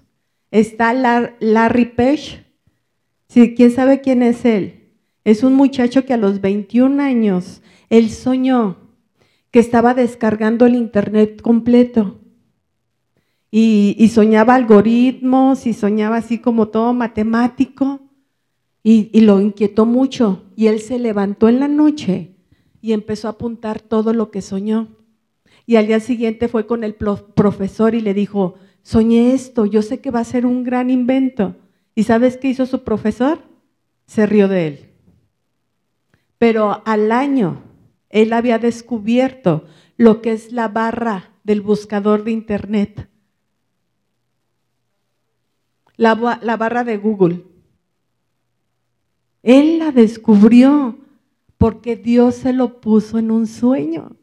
Está 0.55 0.93
Larry 1.41 1.83
Page. 1.83 2.45
¿Quién 3.27 3.71
sabe 3.71 3.99
quién 3.99 4.23
es 4.23 4.45
él? 4.45 4.93
Es 5.25 5.43
un 5.43 5.53
muchacho 5.53 6.05
que 6.05 6.13
a 6.13 6.17
los 6.17 6.39
21 6.39 7.03
años, 7.03 7.61
él 7.89 8.09
soñó 8.09 8.77
que 9.51 9.59
estaba 9.59 9.93
descargando 9.93 10.65
el 10.65 10.75
Internet 10.75 11.41
completo. 11.41 12.21
Y 13.51 14.09
soñaba 14.13 14.55
algoritmos 14.55 15.67
y 15.67 15.73
soñaba 15.73 16.15
así 16.15 16.37
como 16.39 16.69
todo 16.69 16.93
matemático. 16.93 17.99
Y, 18.81 19.19
lo 19.19 19.41
inquietó 19.41 19.85
mucho. 19.85 20.45
Y 20.55 20.67
él 20.67 20.79
se 20.79 20.99
levantó 20.99 21.49
en 21.49 21.59
la 21.59 21.67
noche 21.67 22.37
y 22.79 22.93
empezó 22.93 23.27
a 23.27 23.31
apuntar 23.31 23.81
todo 23.81 24.13
lo 24.13 24.31
que 24.31 24.41
soñó. 24.41 24.87
Y 25.65 25.75
al 25.75 25.87
día 25.87 25.99
siguiente 25.99 26.47
fue 26.47 26.65
con 26.65 26.85
el 26.85 26.95
profesor 26.95 27.93
y 27.93 27.99
le 27.99 28.13
dijo, 28.13 28.55
soñé 28.85 29.33
esto, 29.33 29.65
yo 29.65 29.81
sé 29.81 29.99
que 29.99 30.11
va 30.11 30.19
a 30.19 30.23
ser 30.23 30.45
un 30.45 30.63
gran 30.63 30.91
invento. 30.91 31.55
¿Y 31.95 32.03
sabes 32.03 32.37
qué 32.37 32.49
hizo 32.49 32.67
su 32.67 32.83
profesor? 32.83 33.39
Se 34.05 34.27
rió 34.27 34.47
de 34.47 34.67
él. 34.67 34.89
Pero 36.37 36.83
al 36.85 37.11
año, 37.11 37.63
él 38.09 38.31
había 38.31 38.59
descubierto 38.59 39.65
lo 39.97 40.21
que 40.21 40.33
es 40.33 40.51
la 40.51 40.67
barra 40.67 41.31
del 41.43 41.61
buscador 41.61 42.23
de 42.23 42.31
Internet. 42.31 43.09
La, 45.97 46.39
la 46.43 46.55
barra 46.55 46.83
de 46.83 46.97
Google. 46.97 47.43
Él 49.41 49.79
la 49.79 49.91
descubrió 49.91 50.99
porque 51.57 51.95
Dios 51.95 52.35
se 52.35 52.53
lo 52.53 52.81
puso 52.81 53.17
en 53.17 53.31
un 53.31 53.47
sueño. 53.47 54.15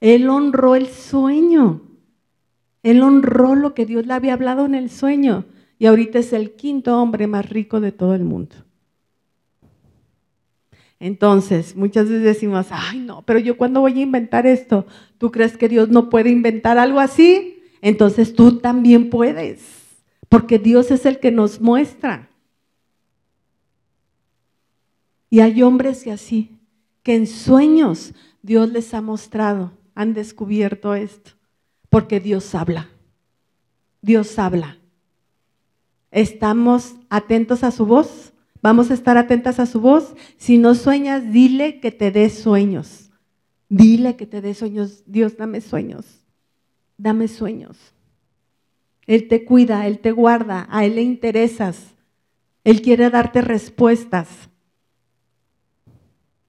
Él 0.00 0.30
honró 0.30 0.74
el 0.74 0.86
sueño. 0.88 1.82
Él 2.86 3.02
honró 3.02 3.56
lo 3.56 3.74
que 3.74 3.84
Dios 3.84 4.06
le 4.06 4.12
había 4.12 4.34
hablado 4.34 4.64
en 4.64 4.76
el 4.76 4.90
sueño. 4.90 5.44
Y 5.76 5.86
ahorita 5.86 6.20
es 6.20 6.32
el 6.32 6.52
quinto 6.52 7.02
hombre 7.02 7.26
más 7.26 7.50
rico 7.50 7.80
de 7.80 7.90
todo 7.90 8.14
el 8.14 8.22
mundo. 8.22 8.54
Entonces, 11.00 11.74
muchas 11.74 12.08
veces 12.08 12.22
decimos, 12.22 12.68
ay 12.70 13.00
no, 13.00 13.22
pero 13.26 13.40
yo 13.40 13.56
cuando 13.56 13.80
voy 13.80 13.98
a 13.98 14.02
inventar 14.02 14.46
esto, 14.46 14.86
¿tú 15.18 15.32
crees 15.32 15.56
que 15.56 15.68
Dios 15.68 15.88
no 15.88 16.08
puede 16.08 16.30
inventar 16.30 16.78
algo 16.78 17.00
así? 17.00 17.60
Entonces 17.82 18.36
tú 18.36 18.58
también 18.60 19.10
puedes, 19.10 19.62
porque 20.28 20.60
Dios 20.60 20.92
es 20.92 21.06
el 21.06 21.18
que 21.18 21.32
nos 21.32 21.60
muestra. 21.60 22.30
Y 25.28 25.40
hay 25.40 25.60
hombres 25.64 26.06
y 26.06 26.10
así, 26.10 26.56
que 27.02 27.16
en 27.16 27.26
sueños 27.26 28.14
Dios 28.42 28.70
les 28.70 28.94
ha 28.94 29.00
mostrado, 29.00 29.72
han 29.96 30.14
descubierto 30.14 30.94
esto, 30.94 31.32
porque 31.88 32.20
Dios 32.20 32.54
habla. 32.54 32.88
Dios 34.02 34.38
habla. 34.38 34.78
¿Estamos 36.10 36.94
atentos 37.10 37.64
a 37.64 37.70
su 37.70 37.86
voz? 37.86 38.32
¿Vamos 38.62 38.90
a 38.90 38.94
estar 38.94 39.16
atentas 39.16 39.60
a 39.60 39.66
su 39.66 39.80
voz? 39.80 40.14
Si 40.36 40.58
no 40.58 40.74
sueñas, 40.74 41.32
dile 41.32 41.80
que 41.80 41.92
te 41.92 42.10
dé 42.10 42.30
sueños. 42.30 43.10
Dile 43.68 44.16
que 44.16 44.26
te 44.26 44.40
dé 44.40 44.54
sueños. 44.54 45.02
Dios, 45.06 45.36
dame 45.36 45.60
sueños. 45.60 46.24
Dame 46.96 47.28
sueños. 47.28 47.76
Él 49.06 49.28
te 49.28 49.44
cuida, 49.44 49.86
Él 49.86 50.00
te 50.00 50.12
guarda, 50.12 50.66
a 50.70 50.84
Él 50.84 50.96
le 50.96 51.02
interesas. 51.02 51.94
Él 52.64 52.82
quiere 52.82 53.10
darte 53.10 53.40
respuestas. 53.40 54.28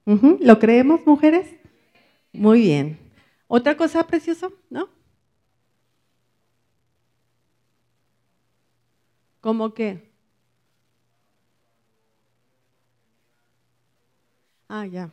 ¿Lo 0.06 0.58
creemos, 0.58 1.06
mujeres? 1.06 1.48
Muy 2.32 2.62
bien. 2.62 2.98
¿Otra 3.48 3.76
cosa 3.76 4.08
preciosa? 4.08 4.48
¿No? 4.70 4.90
¿Cómo 9.48 9.74
qué? 9.74 10.12
Ah, 14.68 14.86
ya. 14.86 15.10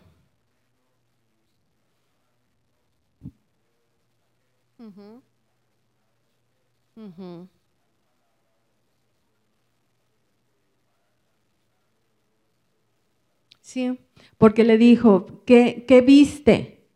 Sí, 13.61 14.01
porque 14.37 14.65
le 14.65 14.79
dijo, 14.79 15.45
¿qué, 15.47 15.85
qué 15.87 16.01
viste? 16.01 16.89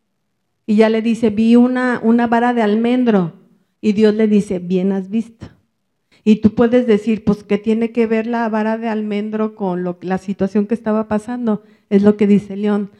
Y 0.65 0.75
ya 0.75 0.89
le 0.89 1.01
dice, 1.01 1.29
vi 1.29 1.55
una, 1.55 2.01
una 2.03 2.27
vara 2.27 2.53
de 2.53 2.63
almendro. 2.63 3.31
Y 3.79 3.93
Dios 3.93 4.13
le 4.13 4.27
dice, 4.27 4.59
bien 4.59 4.91
has 4.91 5.09
visto. 5.09 5.58
Y 6.29 6.41
tú 6.41 6.53
puedes 6.53 6.85
decir, 6.85 7.23
pues, 7.23 7.43
¿qué 7.43 7.57
tiene 7.57 7.91
que 7.91 8.05
ver 8.05 8.27
la 8.27 8.47
vara 8.49 8.77
de 8.77 8.87
almendro 8.87 9.55
con 9.55 9.83
lo, 9.83 9.97
la 10.01 10.19
situación 10.19 10.67
que 10.67 10.75
estaba 10.75 11.07
pasando? 11.07 11.63
Es 11.89 12.03
lo 12.03 12.17
que 12.17 12.27
dice 12.27 12.55
León, 12.55 12.91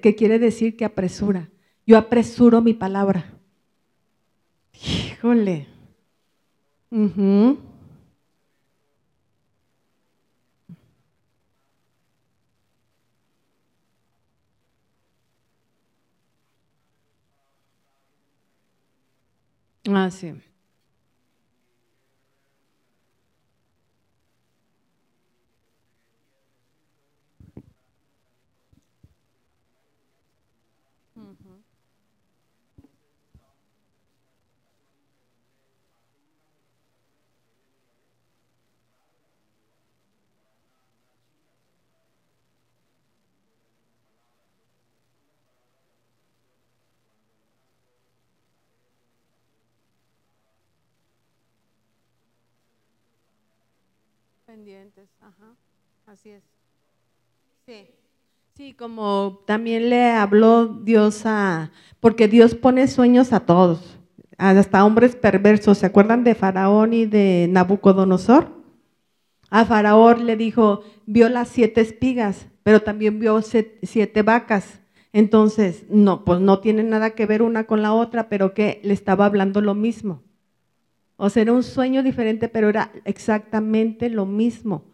que 0.00 0.14
quiere 0.14 0.38
decir 0.38 0.76
que 0.76 0.84
apresura. 0.84 1.48
Yo 1.88 1.98
apresuro 1.98 2.62
mi 2.62 2.72
palabra. 2.72 3.24
Híjole. 4.74 5.66
Ah, 19.88 20.10
sí. 20.10 20.34
Así 56.06 56.30
es. 56.30 56.42
Sí. 57.66 57.88
Sí, 58.56 58.72
como 58.72 59.42
también 59.46 59.90
le 59.90 60.12
habló 60.12 60.66
Dios 60.66 61.26
a, 61.26 61.72
porque 62.00 62.26
Dios 62.26 62.54
pone 62.54 62.88
sueños 62.88 63.34
a 63.34 63.40
todos, 63.40 63.98
hasta 64.38 64.82
hombres 64.82 65.14
perversos. 65.14 65.76
¿Se 65.76 65.84
acuerdan 65.84 66.24
de 66.24 66.34
Faraón 66.34 66.94
y 66.94 67.04
de 67.04 67.48
Nabucodonosor? 67.50 68.48
A 69.50 69.66
Faraón 69.66 70.24
le 70.24 70.36
dijo, 70.36 70.84
vio 71.04 71.28
las 71.28 71.48
siete 71.48 71.82
espigas, 71.82 72.46
pero 72.62 72.80
también 72.80 73.18
vio 73.18 73.42
siete 73.42 74.22
vacas. 74.22 74.80
Entonces, 75.12 75.84
no, 75.90 76.24
pues 76.24 76.40
no 76.40 76.60
tiene 76.60 76.82
nada 76.82 77.10
que 77.10 77.26
ver 77.26 77.42
una 77.42 77.64
con 77.64 77.82
la 77.82 77.92
otra, 77.92 78.30
pero 78.30 78.54
que 78.54 78.80
le 78.84 78.94
estaba 78.94 79.26
hablando 79.26 79.60
lo 79.60 79.74
mismo. 79.74 80.22
O 81.16 81.30
sea, 81.30 81.42
era 81.42 81.52
un 81.52 81.62
sueño 81.62 82.02
diferente, 82.02 82.48
pero 82.48 82.68
era 82.68 82.92
exactamente 83.04 84.10
lo 84.10 84.26
mismo. 84.26 84.84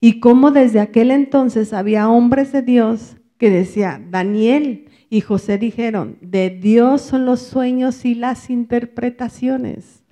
Y 0.00 0.20
cómo 0.20 0.50
desde 0.50 0.80
aquel 0.80 1.10
entonces 1.10 1.72
había 1.72 2.08
hombres 2.08 2.52
de 2.52 2.62
Dios 2.62 3.16
que 3.38 3.50
decía, 3.50 4.02
Daniel 4.10 4.88
y 5.10 5.20
José 5.20 5.58
dijeron, 5.58 6.18
de 6.20 6.50
Dios 6.50 7.02
son 7.02 7.26
los 7.26 7.40
sueños 7.40 8.04
y 8.04 8.14
las 8.14 8.50
interpretaciones. 8.50 10.02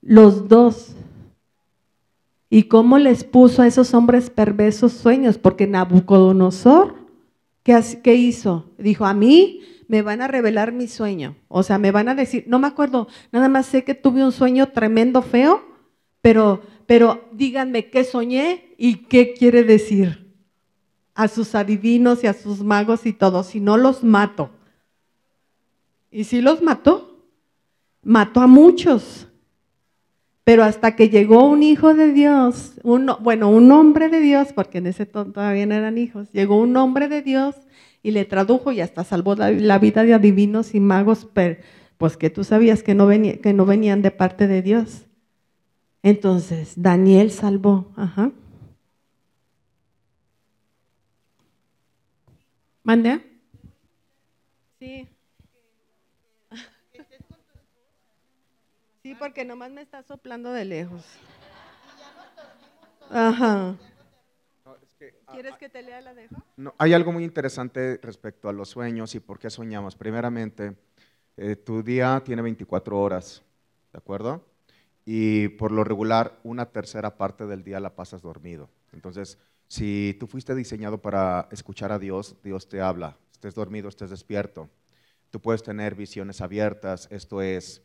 Los 0.00 0.48
dos. 0.48 0.96
Y 2.50 2.64
cómo 2.64 2.98
les 2.98 3.24
puso 3.24 3.62
a 3.62 3.66
esos 3.66 3.94
hombres 3.94 4.28
perversos 4.28 4.92
sueños, 4.92 5.38
porque 5.38 5.66
Nabucodonosor, 5.66 6.94
¿qué, 7.62 7.80
qué 8.02 8.14
hizo? 8.14 8.70
Dijo, 8.76 9.06
a 9.06 9.14
mí 9.14 9.60
me 9.92 10.00
van 10.00 10.22
a 10.22 10.26
revelar 10.26 10.72
mi 10.72 10.88
sueño. 10.88 11.36
O 11.48 11.62
sea, 11.62 11.76
me 11.76 11.90
van 11.90 12.08
a 12.08 12.14
decir, 12.14 12.44
no 12.46 12.58
me 12.58 12.66
acuerdo, 12.66 13.08
nada 13.30 13.50
más 13.50 13.66
sé 13.66 13.84
que 13.84 13.94
tuve 13.94 14.24
un 14.24 14.32
sueño 14.32 14.70
tremendo 14.70 15.20
feo, 15.20 15.62
pero, 16.22 16.62
pero 16.86 17.28
díganme 17.32 17.90
qué 17.90 18.02
soñé 18.02 18.74
y 18.78 19.04
qué 19.04 19.34
quiere 19.34 19.64
decir 19.64 20.34
a 21.12 21.28
sus 21.28 21.54
adivinos 21.54 22.24
y 22.24 22.26
a 22.26 22.32
sus 22.32 22.62
magos 22.62 23.04
y 23.04 23.12
todo, 23.12 23.44
si 23.44 23.60
no 23.60 23.76
los 23.76 24.02
mato. 24.02 24.48
Y 26.10 26.24
si 26.24 26.40
los 26.40 26.62
mató, 26.62 27.26
mató 28.02 28.40
a 28.40 28.46
muchos. 28.46 29.28
Pero 30.44 30.64
hasta 30.64 30.96
que 30.96 31.08
llegó 31.08 31.48
un 31.48 31.62
hijo 31.62 31.94
de 31.94 32.12
Dios, 32.12 32.72
bueno, 32.82 33.48
un 33.48 33.70
hombre 33.70 34.08
de 34.08 34.20
Dios, 34.20 34.52
porque 34.52 34.78
en 34.78 34.88
ese 34.88 35.06
todavía 35.06 35.66
no 35.66 35.74
eran 35.74 35.98
hijos, 35.98 36.32
llegó 36.32 36.58
un 36.58 36.76
hombre 36.76 37.08
de 37.08 37.22
Dios 37.22 37.54
y 38.02 38.10
le 38.10 38.24
tradujo 38.24 38.72
y 38.72 38.80
hasta 38.80 39.04
salvó 39.04 39.36
la, 39.36 39.78
vida 39.78 40.02
de 40.02 40.14
adivinos 40.14 40.74
y 40.74 40.80
magos, 40.80 41.28
pues 41.96 42.16
que 42.16 42.30
tú 42.30 42.42
sabías 42.42 42.82
que 42.82 42.94
no, 42.94 43.08
que 43.08 43.52
no 43.54 43.66
venían 43.66 44.02
de 44.02 44.10
parte 44.10 44.48
de 44.48 44.62
Dios. 44.62 45.06
Entonces, 46.02 46.74
Daniel 46.76 47.30
salvó. 47.30 47.92
Ajá. 47.96 48.32
¿Mande? 52.82 53.20
Sí. 54.80 55.06
Sí, 59.02 59.16
porque 59.16 59.44
nomás 59.44 59.72
me 59.72 59.82
está 59.82 60.02
soplando 60.02 60.52
de 60.52 60.64
lejos. 60.64 61.04
Ajá. 63.10 63.76
¿Quieres 65.32 65.56
que 65.56 65.68
te 65.68 65.82
lea 65.82 66.00
la 66.00 66.14
dejo? 66.14 66.36
No, 66.56 66.72
hay 66.78 66.92
algo 66.92 67.10
muy 67.10 67.24
interesante 67.24 67.98
respecto 68.02 68.48
a 68.48 68.52
los 68.52 68.68
sueños 68.68 69.14
y 69.16 69.20
por 69.20 69.40
qué 69.40 69.50
soñamos. 69.50 69.96
Primeramente, 69.96 70.76
eh, 71.36 71.56
tu 71.56 71.82
día 71.82 72.22
tiene 72.24 72.42
24 72.42 73.00
horas, 73.00 73.42
¿de 73.92 73.98
acuerdo? 73.98 74.44
Y 75.04 75.48
por 75.48 75.72
lo 75.72 75.82
regular, 75.82 76.38
una 76.44 76.66
tercera 76.66 77.16
parte 77.16 77.46
del 77.46 77.64
día 77.64 77.80
la 77.80 77.96
pasas 77.96 78.22
dormido. 78.22 78.70
Entonces, 78.92 79.36
si 79.66 80.16
tú 80.20 80.28
fuiste 80.28 80.54
diseñado 80.54 81.02
para 81.02 81.48
escuchar 81.50 81.90
a 81.90 81.98
Dios, 81.98 82.36
Dios 82.44 82.68
te 82.68 82.80
habla. 82.80 83.16
Estés 83.32 83.54
dormido, 83.56 83.88
estés 83.88 84.10
despierto. 84.10 84.68
Tú 85.30 85.40
puedes 85.40 85.64
tener 85.64 85.96
visiones 85.96 86.40
abiertas, 86.40 87.08
esto 87.10 87.42
es, 87.42 87.82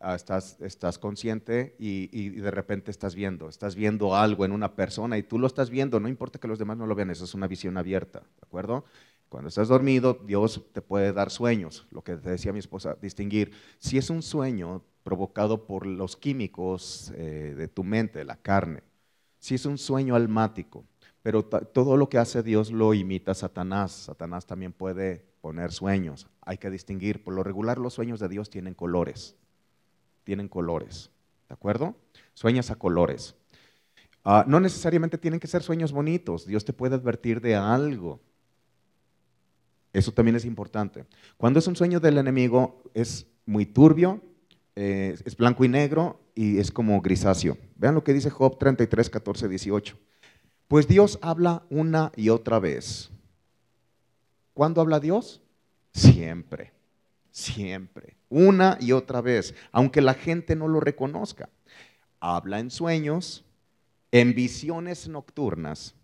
Ah, 0.00 0.14
estás, 0.14 0.98
consciente 0.98 1.74
y, 1.78 2.28
de 2.30 2.50
repente 2.50 2.90
estás 2.90 3.14
viendo, 3.14 3.48
estás 3.48 3.74
viendo 3.74 4.14
algo 4.14 4.44
en 4.44 4.52
una 4.52 4.74
persona 4.74 5.16
y 5.16 5.22
tú 5.22 5.38
lo 5.38 5.46
estás 5.46 5.70
viendo, 5.70 5.98
no 6.00 6.08
importa 6.08 6.38
que 6.38 6.48
los 6.48 6.58
demás 6.58 6.76
no 6.76 6.86
lo 6.86 6.94
vean, 6.94 7.10
eso 7.10 7.24
es 7.24 7.34
una 7.34 7.46
visión 7.46 7.78
abierta, 7.78 8.20
¿de 8.20 8.42
acuerdo? 8.42 8.84
Cuando 9.30 9.48
estás 9.48 9.68
dormido, 9.68 10.20
Dios 10.26 10.62
te 10.72 10.82
puede 10.82 11.12
dar 11.12 11.30
sueños, 11.30 11.86
lo 11.90 12.02
que 12.04 12.16
decía 12.16 12.52
mi 12.52 12.58
esposa, 12.58 12.96
distinguir 13.00 13.52
si 13.78 13.96
es 13.96 14.10
un 14.10 14.22
sueño 14.22 14.82
provocado 15.02 15.66
por 15.66 15.86
los 15.86 16.16
químicos 16.16 17.12
eh, 17.16 17.54
de 17.56 17.68
tu 17.68 17.82
mente, 17.82 18.18
de 18.18 18.24
la 18.26 18.36
carne, 18.36 18.82
si 19.38 19.54
es 19.54 19.64
un 19.64 19.78
sueño 19.78 20.14
almático, 20.14 20.84
pero 21.22 21.42
todo 21.44 21.96
lo 21.96 22.08
que 22.08 22.18
hace 22.18 22.42
Dios 22.42 22.70
lo 22.70 22.94
imita 22.94 23.34
Satanás. 23.34 23.90
Satanás 23.90 24.46
también 24.46 24.72
puede 24.72 25.24
poner 25.40 25.72
sueños. 25.72 26.28
Hay 26.42 26.56
que 26.56 26.70
distinguir. 26.70 27.24
Por 27.24 27.34
lo 27.34 27.42
regular, 27.42 27.78
los 27.78 27.94
sueños 27.94 28.20
de 28.20 28.28
Dios 28.28 28.48
tienen 28.48 28.74
colores 28.74 29.34
tienen 30.26 30.48
colores, 30.48 31.08
¿de 31.48 31.54
acuerdo? 31.54 31.94
Sueñas 32.34 32.72
a 32.72 32.74
colores. 32.74 33.36
Ah, 34.24 34.44
no 34.46 34.58
necesariamente 34.58 35.18
tienen 35.18 35.38
que 35.38 35.46
ser 35.46 35.62
sueños 35.62 35.92
bonitos, 35.92 36.46
Dios 36.46 36.64
te 36.64 36.72
puede 36.72 36.96
advertir 36.96 37.40
de 37.40 37.54
algo. 37.54 38.20
Eso 39.92 40.12
también 40.12 40.34
es 40.34 40.44
importante. 40.44 41.06
Cuando 41.36 41.60
es 41.60 41.66
un 41.68 41.76
sueño 41.76 42.00
del 42.00 42.18
enemigo, 42.18 42.82
es 42.92 43.28
muy 43.46 43.66
turbio, 43.66 44.20
eh, 44.74 45.16
es 45.24 45.36
blanco 45.36 45.64
y 45.64 45.68
negro 45.68 46.20
y 46.34 46.58
es 46.58 46.72
como 46.72 47.00
grisáceo. 47.00 47.56
Vean 47.76 47.94
lo 47.94 48.02
que 48.02 48.12
dice 48.12 48.28
Job 48.28 48.58
33, 48.58 49.08
14, 49.08 49.48
18. 49.48 49.96
Pues 50.66 50.88
Dios 50.88 51.20
habla 51.22 51.64
una 51.70 52.10
y 52.16 52.30
otra 52.30 52.58
vez. 52.58 53.10
¿Cuándo 54.54 54.80
habla 54.80 54.98
Dios? 54.98 55.40
Siempre, 55.92 56.72
siempre 57.30 58.15
una 58.28 58.78
y 58.80 58.92
otra 58.92 59.20
vez, 59.20 59.54
aunque 59.72 60.00
la 60.00 60.14
gente 60.14 60.56
no 60.56 60.68
lo 60.68 60.80
reconozca. 60.80 61.48
Habla 62.20 62.60
en 62.60 62.70
sueños, 62.70 63.44
en 64.10 64.34
visiones 64.34 65.08
nocturnas, 65.08 65.94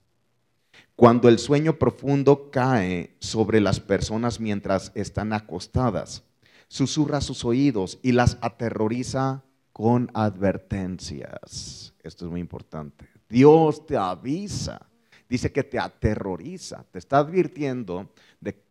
cuando 0.96 1.28
el 1.28 1.38
sueño 1.38 1.78
profundo 1.78 2.50
cae 2.50 3.16
sobre 3.18 3.60
las 3.60 3.80
personas 3.80 4.40
mientras 4.40 4.92
están 4.94 5.32
acostadas, 5.32 6.22
susurra 6.68 7.20
sus 7.20 7.44
oídos 7.44 7.98
y 8.02 8.12
las 8.12 8.38
aterroriza 8.40 9.42
con 9.72 10.10
advertencias. 10.14 11.94
Esto 12.02 12.26
es 12.26 12.30
muy 12.30 12.40
importante. 12.40 13.06
Dios 13.28 13.86
te 13.86 13.96
avisa, 13.96 14.86
dice 15.28 15.50
que 15.50 15.64
te 15.64 15.78
aterroriza, 15.78 16.84
te 16.90 16.98
está 16.98 17.18
advirtiendo 17.18 18.12
de 18.40 18.62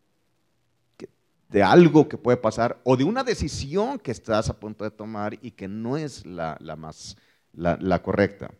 de 1.52 1.62
algo 1.62 2.08
que 2.08 2.16
puede 2.16 2.38
pasar 2.38 2.80
o 2.82 2.96
de 2.96 3.04
una 3.04 3.22
decisión 3.22 3.98
que 3.98 4.10
estás 4.10 4.48
a 4.48 4.58
punto 4.58 4.84
de 4.84 4.90
tomar 4.90 5.38
y 5.42 5.50
que 5.50 5.68
no 5.68 5.98
es 5.98 6.24
la, 6.24 6.56
más 6.78 7.18
la, 7.52 8.02
correcta. 8.02 8.50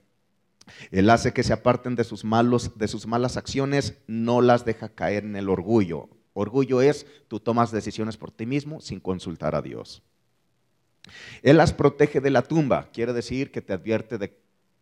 Él 0.90 1.09
hace 1.09 1.32
que 1.32 1.43
se 1.43 1.55
aparten 1.55 1.97
de 1.97 2.05
sus 2.05 2.22
malos, 2.22 2.78
de 2.78 2.88
sus 2.88 3.07
malas 3.07 3.38
acciones, 3.38 3.99
no 4.07 4.43
las 4.43 4.66
deja 4.66 4.90
caer 4.90 5.24
en 5.24 5.36
el 5.36 5.49
orgullo. 5.49 6.11
Orgullo 6.34 6.82
es 6.82 7.07
tú 7.28 7.40
tomas 7.40 7.72
decisiones 7.72 8.18
por 8.18 8.30
ti 8.30 8.45
mismo 8.45 8.80
sin 8.80 9.01
consultar 9.01 9.55
a 9.55 9.62
Dios. 9.62 10.03
Él 11.43 11.57
las 11.57 11.72
protege 11.72 12.20
de 12.20 12.30
la 12.30 12.43
tumba, 12.43 12.90
quiere 12.93 13.14
decir 13.14 13.51
que 13.51 13.62
te 13.62 13.72
advierte 13.72 14.18
de, 14.18 14.38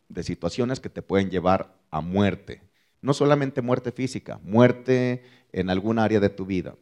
de 0.09 0.23
situaciones 0.25 0.81
que 0.81 0.91
te 0.91 1.01
pueden 1.01 1.31
llevar 1.31 1.79
a 1.93 2.01
muerte. 2.01 2.61
No 3.03 3.15
solamente 3.15 3.63
muerte 3.63 3.93
física, 3.93 4.41
muerte 4.43 5.23
en 5.53 5.71
algún 5.71 5.99
área 5.99 6.21
de 6.21 6.29
tu 6.29 6.45
vida, 6.45 6.75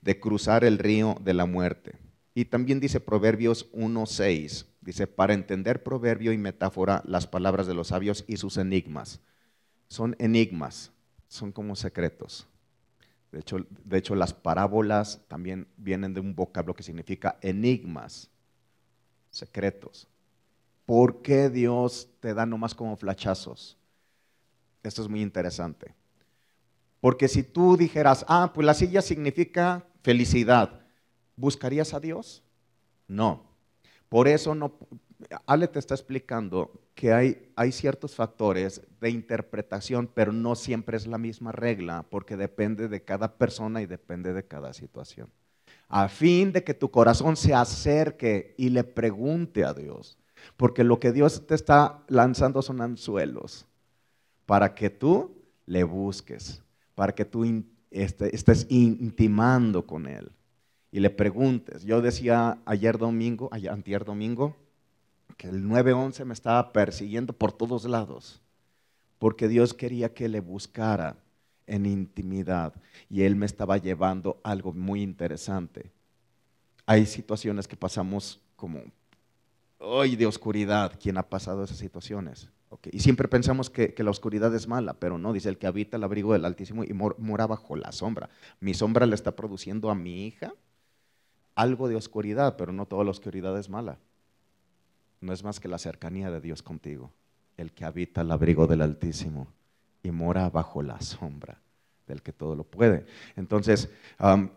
de 0.00 0.20
cruzar 0.20 0.64
el 0.64 0.78
río 0.78 1.16
de 1.20 1.34
la 1.34 1.46
muerte. 1.46 1.98
Y 2.34 2.44
también 2.46 2.80
dice 2.80 3.00
Proverbios 3.00 3.72
1.6, 3.72 4.66
dice, 4.80 5.06
para 5.06 5.34
entender 5.34 5.82
proverbio 5.82 6.32
y 6.32 6.38
metáfora, 6.38 7.02
las 7.06 7.26
palabras 7.26 7.66
de 7.66 7.74
los 7.74 7.88
sabios 7.88 8.24
y 8.28 8.36
sus 8.36 8.58
enigmas. 8.58 9.20
Son 9.88 10.14
enigmas, 10.18 10.92
son 11.28 11.50
como 11.50 11.76
secretos. 11.76 12.46
De 13.32 13.40
hecho, 13.40 13.66
de 13.84 13.98
hecho, 13.98 14.14
las 14.14 14.32
parábolas 14.32 15.22
también 15.28 15.66
vienen 15.76 16.14
de 16.14 16.20
un 16.20 16.34
vocablo 16.34 16.74
que 16.74 16.82
significa 16.82 17.38
enigmas, 17.40 18.30
secretos. 19.30 20.08
¿Por 20.84 21.22
qué 21.22 21.50
Dios 21.50 22.08
te 22.20 22.32
da 22.32 22.46
nomás 22.46 22.74
como 22.74 22.96
flachazos? 22.96 23.76
Esto 24.82 25.02
es 25.02 25.08
muy 25.08 25.20
interesante. 25.20 25.94
Porque 27.06 27.28
si 27.28 27.44
tú 27.44 27.76
dijeras, 27.76 28.26
ah, 28.26 28.50
pues 28.52 28.66
la 28.66 28.74
silla 28.74 29.00
significa 29.00 29.86
felicidad, 30.02 30.80
¿buscarías 31.36 31.94
a 31.94 32.00
Dios? 32.00 32.42
No. 33.06 33.44
Por 34.08 34.26
eso 34.26 34.56
no, 34.56 34.76
Ale 35.46 35.68
te 35.68 35.78
está 35.78 35.94
explicando 35.94 36.72
que 36.96 37.12
hay, 37.12 37.52
hay, 37.54 37.70
ciertos 37.70 38.16
factores 38.16 38.80
de 39.00 39.10
interpretación, 39.10 40.10
pero 40.12 40.32
no 40.32 40.56
siempre 40.56 40.96
es 40.96 41.06
la 41.06 41.16
misma 41.16 41.52
regla, 41.52 42.04
porque 42.10 42.36
depende 42.36 42.88
de 42.88 43.04
cada 43.04 43.38
persona 43.38 43.80
y 43.82 43.86
depende 43.86 44.32
de 44.32 44.44
cada 44.44 44.72
situación. 44.72 45.30
A 45.88 46.08
fin 46.08 46.50
de 46.50 46.64
que 46.64 46.74
tu 46.74 46.90
corazón 46.90 47.36
se 47.36 47.54
acerque 47.54 48.56
y 48.58 48.70
le 48.70 48.82
pregunte 48.82 49.64
a 49.64 49.74
Dios, 49.74 50.18
porque 50.56 50.82
lo 50.82 50.98
que 50.98 51.12
Dios 51.12 51.46
te 51.46 51.54
está 51.54 52.02
lanzando 52.08 52.62
son 52.62 52.80
anzuelos, 52.80 53.64
para 54.44 54.74
que 54.74 54.90
tú 54.90 55.36
le 55.66 55.84
busques, 55.84 56.64
para 56.96 57.14
que 57.14 57.24
tú 57.24 57.44
este, 57.92 58.34
estés 58.34 58.66
intimando 58.68 59.86
con 59.86 60.08
Él 60.08 60.32
y 60.90 60.98
le 60.98 61.10
preguntes. 61.10 61.84
Yo 61.84 62.00
decía 62.00 62.58
ayer 62.64 62.98
domingo, 62.98 63.48
ayer, 63.52 63.70
antier 63.70 64.04
domingo, 64.04 64.56
que 65.36 65.48
el 65.48 65.68
911 65.68 66.24
me 66.24 66.34
estaba 66.34 66.72
persiguiendo 66.72 67.34
por 67.34 67.52
todos 67.52 67.84
lados, 67.84 68.40
porque 69.18 69.46
Dios 69.46 69.74
quería 69.74 70.14
que 70.14 70.28
le 70.28 70.40
buscara 70.40 71.18
en 71.66 71.84
intimidad 71.84 72.72
y 73.10 73.22
Él 73.22 73.36
me 73.36 73.46
estaba 73.46 73.76
llevando 73.76 74.40
algo 74.42 74.72
muy 74.72 75.02
interesante. 75.02 75.92
Hay 76.86 77.04
situaciones 77.04 77.68
que 77.68 77.76
pasamos 77.76 78.40
como, 78.56 78.80
hoy 79.78 80.16
de 80.16 80.24
oscuridad, 80.24 80.98
¿quién 80.98 81.18
ha 81.18 81.28
pasado 81.28 81.64
esas 81.64 81.76
situaciones? 81.76 82.48
Y 82.90 83.00
siempre 83.00 83.28
pensamos 83.28 83.70
que, 83.70 83.94
la 83.98 84.10
oscuridad 84.10 84.54
es 84.54 84.68
mala, 84.68 84.94
pero 84.94 85.18
no, 85.18 85.32
dice 85.32 85.48
el 85.48 85.58
que 85.58 85.66
habita 85.66 85.96
el 85.96 86.04
abrigo 86.04 86.32
del 86.32 86.44
Altísimo 86.44 86.84
y 86.84 86.92
mora 86.92 87.46
bajo 87.46 87.76
la 87.76 87.92
sombra. 87.92 88.28
Mi 88.60 88.74
sombra 88.74 89.06
le 89.06 89.14
está 89.14 89.34
produciendo 89.36 89.90
a 89.90 89.94
mi 89.94 90.26
hija 90.26 90.52
algo 91.54 91.88
de 91.88 91.96
oscuridad, 91.96 92.56
pero 92.56 92.72
no 92.72 92.86
toda 92.86 93.04
la 93.04 93.10
oscuridad 93.10 93.58
es 93.58 93.68
mala 93.68 93.98
no 95.20 95.32
es 95.32 95.42
más 95.44 95.60
que 95.60 95.68
la 95.68 95.78
cercanía 95.78 96.30
de 96.30 96.40
Dios 96.40 96.62
contigo, 96.62 97.12
el 97.56 97.72
que 97.72 97.84
habita 97.84 98.20
el 98.20 98.30
abrigo 98.30 98.66
del 98.66 98.82
Altísimo 98.82 99.48
y 100.02 100.10
mora 100.10 100.48
bajo 100.50 100.82
la 100.82 101.00
sombra 101.00 101.60
del 102.06 102.22
que 102.22 102.32
todo 102.32 102.54
lo 102.54 102.64
puede. 102.64 103.06
Entonces, 103.34 103.90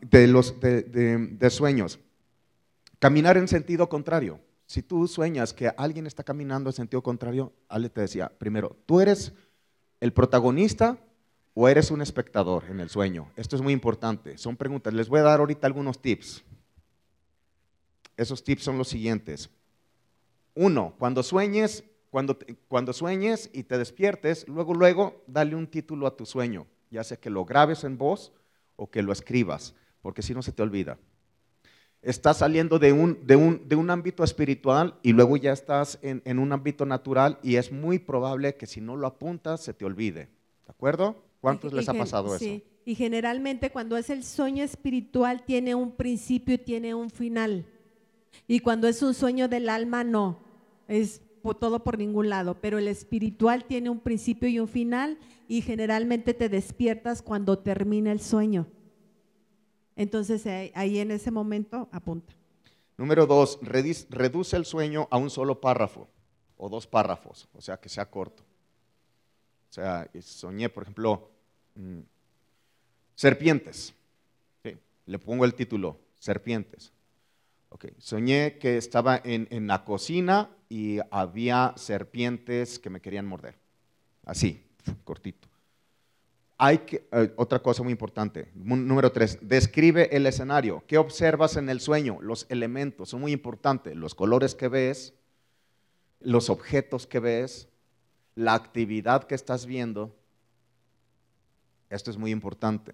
de, 0.01 0.28
los, 0.28 0.60
de, 0.60 1.49
sueños, 1.49 1.99
caminar 2.99 3.38
en 3.38 3.47
sentido 3.47 3.89
contrario. 3.89 4.39
Si 4.70 4.84
tú 4.84 5.08
sueñas 5.08 5.52
que 5.52 5.74
alguien 5.78 6.06
está 6.06 6.24
caminando 6.24 6.70
en 6.70 6.76
sentido 6.76 7.02
contrario, 7.02 7.52
Ale 7.70 7.90
te 7.90 8.02
decía, 8.02 8.32
primero, 8.38 8.78
¿tú 8.86 9.02
eres 9.02 9.34
el 10.00 10.14
protagonista 10.14 11.00
o 11.56 11.68
eres 11.68 11.90
un 11.90 12.04
espectador 12.04 12.66
en 12.70 12.80
el 12.80 12.88
sueño? 12.92 13.32
Esto 13.36 13.56
es 13.56 13.64
muy 13.64 13.74
importante. 13.74 14.38
Son 14.38 14.56
preguntas. 14.56 14.94
Les 14.94 15.10
voy 15.10 15.22
a 15.22 15.24
dar 15.24 15.40
ahorita 15.40 15.66
algunos 15.66 16.00
tips. 16.00 16.44
Esos 18.16 18.44
tips 18.44 18.62
son 18.62 18.78
los 18.78 18.88
siguientes. 18.88 19.50
Uno, 20.54 20.94
cuando 21.00 21.24
sueñes, 21.24 21.84
cuando, 22.12 22.38
cuando 22.68 22.94
sueñes 22.94 23.50
y 23.52 23.64
te 23.64 23.76
despiertes, 23.80 24.48
luego, 24.48 24.76
luego, 24.76 25.24
dale 25.26 25.56
un 25.56 25.66
título 25.66 26.06
a 26.06 26.16
tu 26.16 26.28
sueño, 26.28 26.68
ya 26.92 27.04
sea 27.04 27.18
que 27.18 27.32
lo 27.32 27.44
grabes 27.44 27.84
en 27.86 27.98
voz 27.98 28.34
o 28.76 28.88
que 28.92 29.02
lo 29.02 29.14
escribas, 29.14 29.74
porque 30.04 30.22
si 30.22 30.36
no 30.36 30.44
se 30.44 30.52
te 30.52 30.62
olvida. 30.62 31.00
Estás 32.02 32.38
saliendo 32.38 32.80
de 32.80 32.93
un, 32.93 33.26
de 33.28 33.36
un, 33.36 33.68
de 33.68 33.76
un 33.76 33.89
ámbito 33.89 34.24
espiritual 34.24 34.95
y 35.04 35.12
luego 35.12 35.36
ya 35.36 35.52
estás 35.52 36.00
en, 36.02 36.22
en, 36.26 36.39
un 36.39 36.54
ámbito 36.54 36.86
natural 36.86 37.39
y 37.43 37.56
es 37.56 37.72
muy 37.72 38.00
probable 38.00 38.56
que 38.56 38.68
si 38.68 38.80
no 38.80 38.95
lo 38.95 39.06
apuntas 39.06 39.62
se 39.62 39.74
te 39.74 39.84
olvide. 39.84 40.30
¿De 40.66 40.72
acuerdo? 40.72 41.18
¿Cuántos 41.41 41.74
les 41.74 41.89
ha 41.89 41.93
pasado 41.93 42.28
eso? 42.36 42.39
Sí, 42.39 42.64
y 42.86 42.95
generalmente 42.95 43.70
cuando 43.70 43.97
es 43.97 44.10
el 44.10 44.24
sueño 44.24 44.64
espiritual 44.64 45.43
tiene 45.45 45.76
un 45.76 45.91
principio 45.91 46.56
y 46.56 46.60
tiene 46.60 46.93
un 46.93 47.10
final. 47.10 47.66
Y 48.47 48.60
cuando 48.62 48.88
es 48.88 49.02
un 49.02 49.14
sueño 49.14 49.47
del 49.47 49.70
alma, 49.70 50.04
no. 50.04 50.39
Es 50.88 51.22
todo 51.60 51.84
por 51.84 51.97
ningún 51.97 52.30
lado. 52.30 52.58
Pero 52.62 52.78
el 52.78 52.88
espiritual 52.88 53.66
tiene 53.66 53.89
un 53.89 54.00
principio 54.00 54.50
y 54.50 54.60
un 54.60 54.68
final 54.68 55.18
y 55.47 55.62
generalmente 55.62 56.34
te 56.34 56.50
despiertas 56.50 57.22
cuando 57.22 57.60
termina 57.60 58.12
el 58.12 58.20
sueño. 58.20 58.68
Entonces 60.00 60.47
ahí 60.76 61.00
en 61.00 61.12
ese 61.12 61.30
momento 61.30 61.89
apunta. 61.91 62.34
Número 62.97 63.26
dos, 63.26 63.60
reduce 63.62 64.56
el 64.56 64.64
sueño 64.64 65.10
a 65.12 65.18
un 65.18 65.30
solo 65.30 65.60
párrafo 65.60 66.08
o 66.56 66.70
dos 66.70 66.88
párrafos, 66.88 67.50
o 67.54 67.60
sea, 67.60 67.76
que 67.76 67.89
sea 67.89 68.10
corto. 68.10 68.41
O 69.70 69.74
sea, 69.74 70.10
soñé, 70.22 70.70
por 70.70 70.84
ejemplo, 70.84 71.30
mm, 71.76 72.00
serpientes. 73.14 73.93
Le 75.06 75.20
pongo 75.20 75.43
el 75.43 75.54
título, 75.54 76.00
serpientes. 76.18 76.93
Soñé 77.97 78.58
que 78.58 78.78
estaba 78.78 79.20
en, 79.22 79.68
la 79.68 79.84
cocina 79.84 80.50
y 80.70 81.00
había 81.12 81.74
serpientes 81.76 82.80
que 82.80 82.89
me 82.89 83.02
querían 83.02 83.26
morder. 83.26 83.58
Así, 84.26 84.64
cortito. 85.04 85.49
Hay 86.62 86.82
eh, 86.91 87.34
otra 87.38 87.60
cosa 87.60 87.84
muy 87.84 87.93
importante. 87.93 88.51
Número 88.53 89.14
tres, 89.14 89.39
describe 89.41 90.14
el 90.14 90.26
escenario. 90.26 90.84
¿Qué 90.88 90.97
observas 90.97 91.55
en 91.55 91.70
el 91.70 91.80
sueño? 91.80 92.20
Los 92.22 92.45
elementos 92.49 93.07
son 93.10 93.22
muy 93.22 93.32
importantes. 93.32 93.95
Los 93.95 94.14
colores 94.14 94.55
que 94.55 94.68
ves, 94.68 95.14
los 96.20 96.49
objetos 96.49 97.07
que 97.07 97.22
ves, 97.22 97.70
la 98.36 98.55
actividad 98.55 99.24
que 99.24 99.36
estás 99.36 99.66
viendo. 99.66 100.14
Esto 101.89 102.12
es 102.12 102.18
muy 102.18 102.32
importante. 102.32 102.91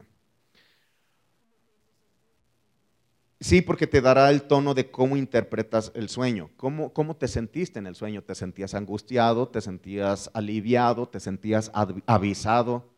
Sí, 3.39 3.63
porque 3.63 3.87
te 3.87 3.99
dará 3.99 4.29
el 4.29 4.43
tono 4.43 4.75
de 4.75 4.91
cómo 4.91 5.17
interpretas 5.17 5.91
el 5.95 6.09
sueño, 6.09 6.51
cómo, 6.55 6.93
cómo 6.93 7.15
te 7.15 7.27
sentiste 7.27 7.79
en 7.79 7.87
el 7.87 7.95
sueño. 7.95 8.21
¿Te 8.21 8.35
sentías 8.35 8.75
angustiado? 8.75 9.47
¿Te 9.47 9.59
sentías 9.59 10.29
aliviado? 10.35 11.07
¿Te 11.07 11.19
sentías 11.19 11.71
avisado? 12.05 12.94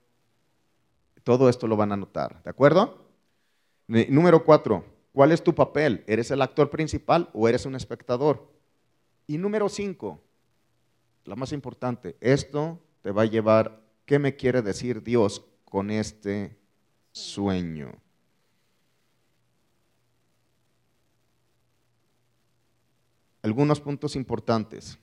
Todo 1.27 1.49
esto 1.49 1.67
lo 1.67 1.75
van 1.75 1.91
a 1.91 1.97
notar, 1.97 2.41
¿de 2.41 2.49
acuerdo? 2.49 3.05
Número 3.85 4.45
cuatro, 4.45 4.85
¿cuál 5.11 5.33
es 5.33 5.43
tu 5.43 5.53
papel? 5.53 6.05
¿Eres 6.07 6.31
el 6.31 6.41
actor 6.41 6.69
principal 6.69 7.29
o 7.33 7.49
eres 7.49 7.65
un 7.65 7.75
espectador? 7.75 8.49
Y 9.27 9.37
número 9.37 9.67
cinco, 9.67 10.21
la 11.25 11.35
más 11.35 11.51
importante, 11.51 12.15
esto 12.21 12.79
te 13.01 13.11
va 13.11 13.23
a 13.23 13.25
llevar, 13.25 13.77
¿qué 14.05 14.19
me 14.19 14.37
quiere 14.37 14.61
decir 14.61 15.03
Dios 15.03 15.43
con 15.65 15.91
este 15.91 16.57
sueño? 17.11 17.91
algunos 23.43 23.81
puntos 23.81 24.15
importantes. 24.15 24.97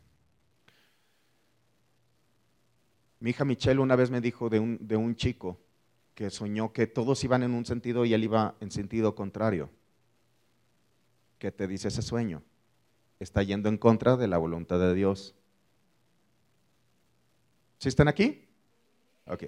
Mi 3.21 3.29
hija 3.29 3.45
Michelle 3.45 3.81
una 3.81 3.95
vez 3.95 4.11
me 4.11 4.23
dijo 4.23 4.49
de 4.49 4.59
un, 4.59 4.79
de 4.81 4.97
un 4.97 5.17
chico 5.17 5.64
que 6.15 6.31
soñó 6.31 6.73
que 6.73 6.87
todos 6.87 7.23
iban 7.25 7.43
en 7.43 7.53
un 7.53 7.67
sentido 7.67 8.05
y 8.05 8.15
él 8.15 8.25
iba 8.25 8.55
en 8.61 8.71
sentido 8.71 9.15
contrario. 9.15 9.71
¿Qué 11.39 11.51
te 11.51 11.67
dice 11.67 11.89
ese 11.89 12.03
sueño? 12.03 12.43
Está 13.19 13.43
yendo 13.43 13.69
en 13.69 13.79
contra 13.79 14.17
de 14.17 14.29
la 14.29 14.39
voluntad 14.39 14.79
de 14.79 14.95
Dios. 14.95 15.35
¿Sí 17.79 17.89
están 17.89 18.09
aquí? 18.09 18.47
Ok. 19.27 19.45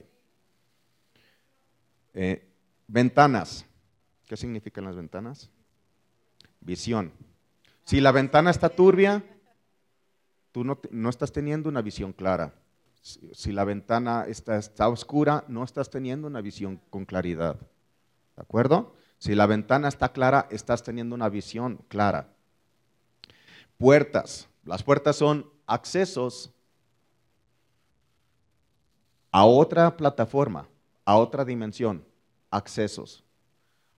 Eh, 2.15 2.49
ventanas. 2.87 3.67
¿Qué 4.27 4.37
significan 4.37 4.85
las 4.85 4.97
ventanas? 4.97 5.51
Visión. 6.61 7.13
Si 7.85 8.01
la 8.01 8.11
ventana 8.11 8.51
está 8.51 8.69
turbia, 8.69 9.25
tú 10.51 10.65
no, 10.65 11.09
estás 11.09 11.31
teniendo 11.31 11.69
una 11.69 11.83
visión 11.83 12.13
clara. 12.13 12.53
Si, 13.07 13.53
la 13.53 13.63
ventana 13.63 14.25
está, 14.27 14.57
está, 14.57 14.89
oscura, 14.89 15.45
no 15.47 15.63
estás 15.63 15.91
teniendo 15.91 16.27
una 16.27 16.41
visión 16.41 16.81
con 16.91 17.05
claridad. 17.05 17.55
¿De 18.35 18.43
acuerdo? 18.43 18.97
Si 19.19 19.37
la 19.37 19.47
ventana 19.47 19.87
está 19.87 20.09
clara, 20.09 20.49
estás 20.51 20.83
teniendo 20.83 21.15
una 21.15 21.29
visión 21.29 21.79
clara. 21.87 22.35
Puertas. 23.79 24.49
Las 24.65 24.83
puertas 24.83 25.15
son 25.15 25.49
accesos 25.69 26.51
a 29.31 29.45
otra 29.45 29.97
plataforma, 29.97 30.69
a 31.05 31.17
otra 31.17 31.45
dimensión, 31.45 32.05
accesos. 32.51 33.23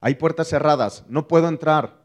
Hay 0.03 0.17
puertas 0.17 0.49
cerradas, 0.49 1.03
no 1.09 1.27
puedo 1.27 1.49
entrar, 1.49 2.05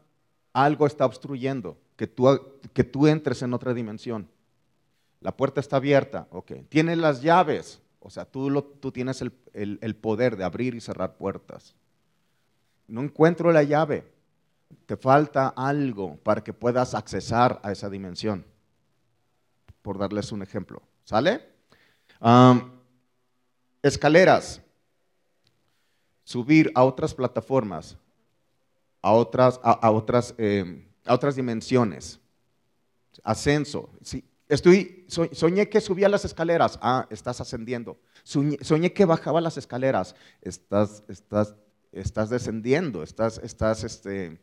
algo 0.54 0.86
está 0.86 1.04
obstruyendo 1.04 1.76
que 1.96 2.06
tú, 2.06 2.40
que 2.72 2.82
tú 2.82 3.06
entres 3.06 3.42
en 3.42 3.52
otra 3.52 3.74
dimensión. 3.74 4.26
La 5.24 5.34
puerta 5.34 5.58
está 5.58 5.76
abierta, 5.76 6.28
ok. 6.30 6.52
Tienes 6.68 6.98
las 6.98 7.22
llaves, 7.22 7.80
o 7.98 8.10
sea, 8.10 8.26
tú, 8.26 8.50
lo, 8.50 8.62
tú 8.62 8.92
tienes 8.92 9.22
el, 9.22 9.32
el 9.54 9.96
poder 9.96 10.36
de 10.36 10.44
abrir 10.44 10.74
y 10.74 10.82
cerrar 10.82 11.16
puertas. 11.16 11.74
No 12.86 13.00
encuentro 13.00 13.50
la 13.50 13.62
llave, 13.62 14.04
te 14.84 14.98
falta 14.98 15.48
algo 15.48 16.18
para 16.18 16.44
que 16.44 16.52
puedas 16.52 16.94
accesar 16.94 17.58
a 17.62 17.72
esa 17.72 17.88
dimensión, 17.88 18.44
por 19.80 19.96
darles 19.96 20.30
un 20.30 20.42
ejemplo. 20.42 20.82
¿Sale? 21.04 21.54
escaleras, 23.82 24.60
subir 26.22 26.70
a 26.74 26.84
otras 26.84 27.14
plataformas, 27.14 27.96
a 29.00 29.12
otras, 29.12 29.58
a, 29.62 29.90
otras, 29.90 30.34
em, 30.36 30.86
a 31.06 31.14
otras 31.14 31.34
dimensiones, 31.34 32.20
ascenso. 33.22 33.88
Estoy, 34.48 35.06
soñé 35.08 35.68
que 35.68 35.80
subía 35.80 36.08
las 36.08 36.24
escaleras, 36.24 36.78
ah, 36.82 37.06
estás 37.10 37.40
ascendiendo. 37.40 37.98
Soñé, 38.22 38.92
que 38.92 39.04
bajaba 39.04 39.40
las 39.40 39.56
escaleras, 39.56 40.14
estás, 40.40 41.02
estás, 41.08 41.54
estás 41.92 42.30
descendiendo, 42.30 43.02
estás, 43.02 43.38
estás, 43.38 43.84
este, 43.84 44.38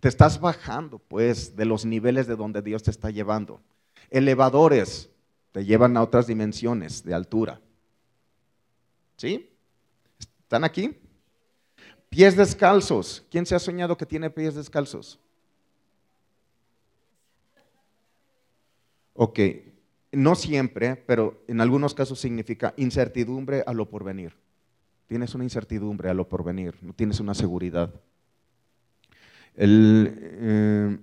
te 0.00 0.08
estás 0.08 0.40
bajando, 0.40 0.98
pues, 0.98 1.56
de 1.56 1.64
los 1.64 1.84
niveles 1.84 2.26
de 2.26 2.36
donde 2.36 2.62
Dios 2.62 2.82
te 2.82 2.90
está 2.90 3.10
llevando. 3.10 3.60
Elevadores 4.10 5.10
te 5.52 5.64
llevan 5.64 5.96
a 5.96 6.02
otras 6.02 6.26
dimensiones 6.26 7.04
de 7.04 7.14
altura. 7.14 7.60
¿Sí? 9.16 9.50
¿Están 10.40 10.64
aquí? 10.64 10.98
Pies 12.08 12.36
descalzos. 12.36 13.24
¿Quién 13.30 13.46
se 13.46 13.54
ha 13.54 13.58
soñado 13.58 13.96
que 13.96 14.06
tiene 14.06 14.30
pies 14.30 14.54
descalzos? 14.54 15.18
Ok, 19.14 19.38
no 20.12 20.34
siempre, 20.34 20.96
pero 20.96 21.42
en 21.48 21.60
algunos 21.60 21.94
casos 21.94 22.18
significa 22.18 22.74
incertidumbre 22.76 23.62
a 23.66 23.72
lo 23.72 23.88
porvenir. 23.88 24.34
Tienes 25.06 25.34
una 25.34 25.44
incertidumbre 25.44 26.08
a 26.08 26.14
lo 26.14 26.28
porvenir, 26.28 26.74
no 26.82 26.92
tienes 26.92 27.20
una 27.20 27.34
seguridad. 27.34 27.92
El, 29.54 30.18
eh, 30.20 30.98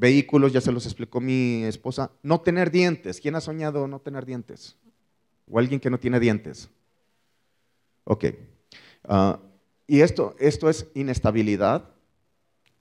vehículos, 0.00 0.52
ya 0.52 0.60
se 0.62 0.72
los 0.72 0.86
explicó 0.86 1.20
mi 1.20 1.64
esposa, 1.64 2.10
no 2.22 2.40
tener 2.40 2.70
dientes. 2.70 3.20
¿Quién 3.20 3.36
ha 3.36 3.40
soñado 3.40 3.86
no 3.86 4.00
tener 4.00 4.24
dientes? 4.24 4.76
¿O 5.46 5.58
alguien 5.58 5.78
que 5.78 5.90
no 5.90 6.00
tiene 6.00 6.18
dientes? 6.18 6.70
Ok. 8.04 8.24
Ah, 9.04 9.38
y 9.86 10.00
esto, 10.00 10.34
esto 10.38 10.70
es 10.70 10.88
inestabilidad, 10.94 11.90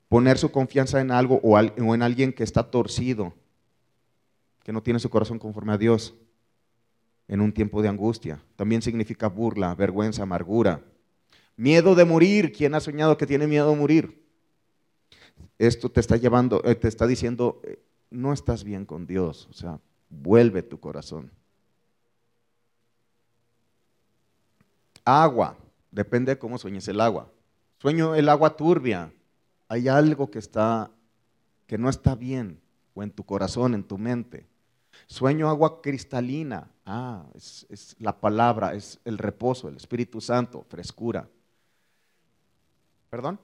poner 0.07 0.38
su 0.38 0.51
confianza 0.51 1.01
en 1.01 1.11
algo 1.11 1.41
o, 1.43 1.57
o 1.57 1.95
en 1.95 2.01
alguien 2.01 2.32
que 2.32 2.43
está 2.43 2.72
torcido, 2.72 3.34
que 4.70 4.74
no 4.74 4.84
tiene 4.84 4.99
su 4.99 5.09
corazón 5.09 5.39
conforme 5.39 5.74
a 5.74 5.80
Dios 5.80 6.13
en 7.28 7.41
un 7.41 7.51
tiempo 7.51 7.82
de 7.82 7.88
angustia. 7.88 8.39
También 8.55 8.84
significa 8.84 9.28
burla, 9.28 9.74
vergüenza, 9.74 10.22
amargura. 10.22 10.86
Miedo 11.55 11.95
de 11.95 12.05
morir. 12.05 12.51
¿Quién 12.51 12.76
ha 12.76 12.80
soñado 12.80 13.17
que 13.17 13.26
tiene 13.26 13.47
miedo 13.47 13.72
de 13.72 13.76
morir? 13.76 14.24
Esto 15.57 15.89
te 15.89 15.99
está 15.99 16.17
llevando, 16.17 16.61
eh, 16.65 16.76
te 16.76 16.88
está 16.88 17.07
diciendo, 17.07 17.59
eh, 17.63 17.82
no 18.11 18.32
estás 18.32 18.63
bien 18.63 18.86
con 18.86 19.07
Dios. 19.07 19.47
O 19.49 19.53
sea, 19.53 19.80
vuelve 20.07 20.61
tu 20.61 20.80
corazón. 20.80 21.32
Agua, 25.03 25.57
depende 25.89 26.34
de 26.34 26.38
cómo 26.38 26.59
sueñes 26.59 26.88
el 26.88 27.01
agua. 27.01 27.28
Sueño 27.80 28.13
el 28.13 28.30
agua 28.30 28.55
turbia. 28.55 29.11
Hay 29.67 29.88
algo 29.88 30.30
que 30.30 30.38
está, 30.38 30.91
que 31.65 31.80
no 31.80 31.89
está 31.89 32.13
bien, 32.13 32.61
o 32.93 33.01
en 33.01 33.09
tu 33.09 33.26
corazón, 33.26 33.74
en 33.74 33.84
tu 33.84 33.97
mente. 33.97 34.47
Sueño 35.10 35.49
agua 35.49 35.82
cristalina. 35.82 36.70
Ah, 36.86 37.26
es, 37.34 37.95
la 37.97 38.22
palabra, 38.22 38.76
es 38.76 38.99
el 39.05 39.18
reposo, 39.18 39.68
el 39.68 39.76
Espíritu 39.76 40.22
Santo, 40.22 40.64
frescura. 40.70 41.28
¿Perdón? 43.10 43.39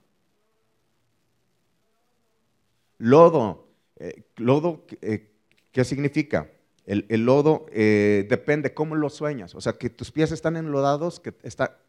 Lodo. 3.00 3.68
Eh, 3.96 4.26
lodo, 4.36 4.86
eh, 5.02 5.32
¿qué 5.72 5.84
significa? 5.84 6.52
El, 6.86 7.26
lodo 7.26 7.66
eh, 7.72 8.28
depende 8.30 8.76
cómo 8.76 8.94
lo 8.94 9.10
sueñas. 9.10 9.56
O 9.56 9.62
sea, 9.62 9.74
que 9.74 9.90
tus 9.90 10.12
pies 10.12 10.32
están 10.32 10.58
enlodados, 10.58 11.20
que 11.20 11.34
está, 11.42 11.80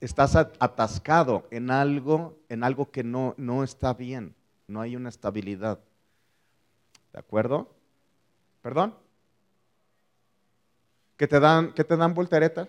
estás 0.00 0.34
atascado 0.34 1.46
en 1.50 1.70
algo, 1.70 2.38
en 2.48 2.64
algo 2.64 2.90
que 2.90 3.04
no, 3.04 3.34
no 3.36 3.64
está 3.64 3.92
bien. 3.92 4.34
No 4.66 4.80
hay 4.80 4.96
una 4.96 5.10
estabilidad. 5.10 5.78
¿De 7.12 7.18
acuerdo? 7.18 7.70
¿Perdón? 8.62 8.94
¿Que 11.16 11.26
te 11.26 11.40
dan, 11.40 11.74
te 11.74 11.84
dan 11.96 12.14
voltereta? 12.14 12.68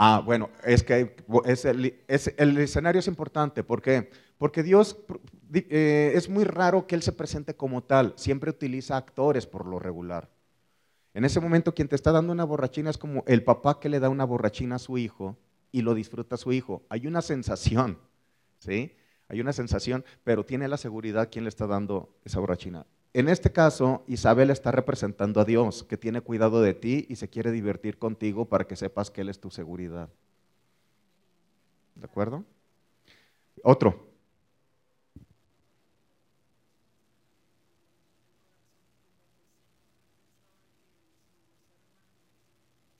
Ah, 0.00 0.22
bueno, 0.24 0.50
es 0.64 0.84
que 0.84 1.16
es 1.44 1.64
el, 1.64 2.58
escenario 2.58 3.00
es 3.00 3.08
importante. 3.08 3.64
¿Por 3.64 3.82
qué? 3.82 4.10
Porque 4.38 4.62
Dios 4.62 4.96
eh, 5.52 6.12
es 6.14 6.28
muy 6.28 6.44
raro 6.44 6.86
que 6.86 6.94
Él 6.94 7.02
se 7.02 7.12
presente 7.12 7.56
como 7.56 7.82
tal. 7.82 8.12
Siempre 8.16 8.50
utiliza 8.50 8.96
actores 8.96 9.46
por 9.46 9.66
lo 9.66 9.80
regular. 9.80 10.30
En 11.14 11.24
ese 11.24 11.40
momento 11.40 11.74
quien 11.74 11.88
te 11.88 11.96
está 11.96 12.12
dando 12.12 12.32
una 12.32 12.44
borrachina 12.44 12.90
es 12.90 12.98
como 12.98 13.24
el 13.26 13.44
papá 13.44 13.80
que 13.80 13.88
le 13.88 14.00
da 14.00 14.08
una 14.08 14.24
borrachina 14.24 14.76
a 14.76 14.80
su 14.80 14.98
hijo 14.98 15.38
y 15.72 15.82
lo 15.82 15.94
disfruta 15.94 16.36
su 16.36 16.52
hijo. 16.52 16.84
Hay 16.90 17.06
una 17.06 17.22
sensación, 17.22 17.98
¿sí? 18.58 18.94
Hay 19.28 19.40
una 19.40 19.52
sensación, 19.52 20.04
pero 20.24 20.44
tiene 20.44 20.68
la 20.68 20.78
seguridad 20.78 21.28
quien 21.30 21.44
le 21.44 21.48
está 21.48 21.66
dando 21.66 22.16
esa 22.24 22.40
borrachina. 22.40 22.86
En 23.12 23.28
este 23.28 23.52
caso, 23.52 24.04
Isabel 24.06 24.50
está 24.50 24.70
representando 24.70 25.40
a 25.40 25.44
Dios, 25.44 25.84
que 25.84 25.96
tiene 25.96 26.20
cuidado 26.20 26.60
de 26.62 26.74
ti 26.74 27.06
y 27.08 27.16
se 27.16 27.28
quiere 27.28 27.50
divertir 27.50 27.98
contigo 27.98 28.46
para 28.46 28.66
que 28.66 28.76
sepas 28.76 29.10
que 29.10 29.22
Él 29.22 29.28
es 29.28 29.40
tu 29.40 29.50
seguridad. 29.50 30.08
¿De 31.94 32.04
acuerdo? 32.04 32.44
Otro. 33.62 34.08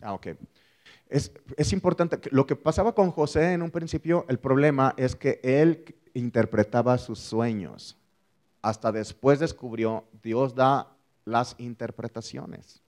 Ah, 0.00 0.14
ok. 0.14 0.28
Es, 1.08 1.32
es, 1.56 1.72
importante, 1.72 2.18
lo 2.30 2.46
que 2.46 2.54
pasaba 2.56 2.94
con 2.94 3.10
José 3.10 3.52
en 3.52 3.62
un 3.62 3.70
principio, 3.70 4.26
el 4.28 4.38
problema 4.38 4.94
es 4.96 5.16
que 5.16 5.40
él 5.42 5.96
interpretaba 6.14 6.98
sus 6.98 7.18
sueños 7.18 7.96
hasta 8.62 8.92
después 8.92 9.38
descubrió, 9.38 10.04
Dios 10.22 10.54
da 10.54 10.96
las 11.24 11.54
interpretaciones. 11.58 12.82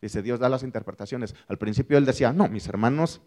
Dice, 0.00 0.22
Dios 0.22 0.38
da 0.38 0.48
las 0.48 0.62
interpretaciones. 0.62 1.34
Al 1.48 1.58
principio 1.58 1.98
él 1.98 2.04
decía, 2.04 2.32
no, 2.32 2.48
mis 2.48 2.68
hermanos 2.68 3.20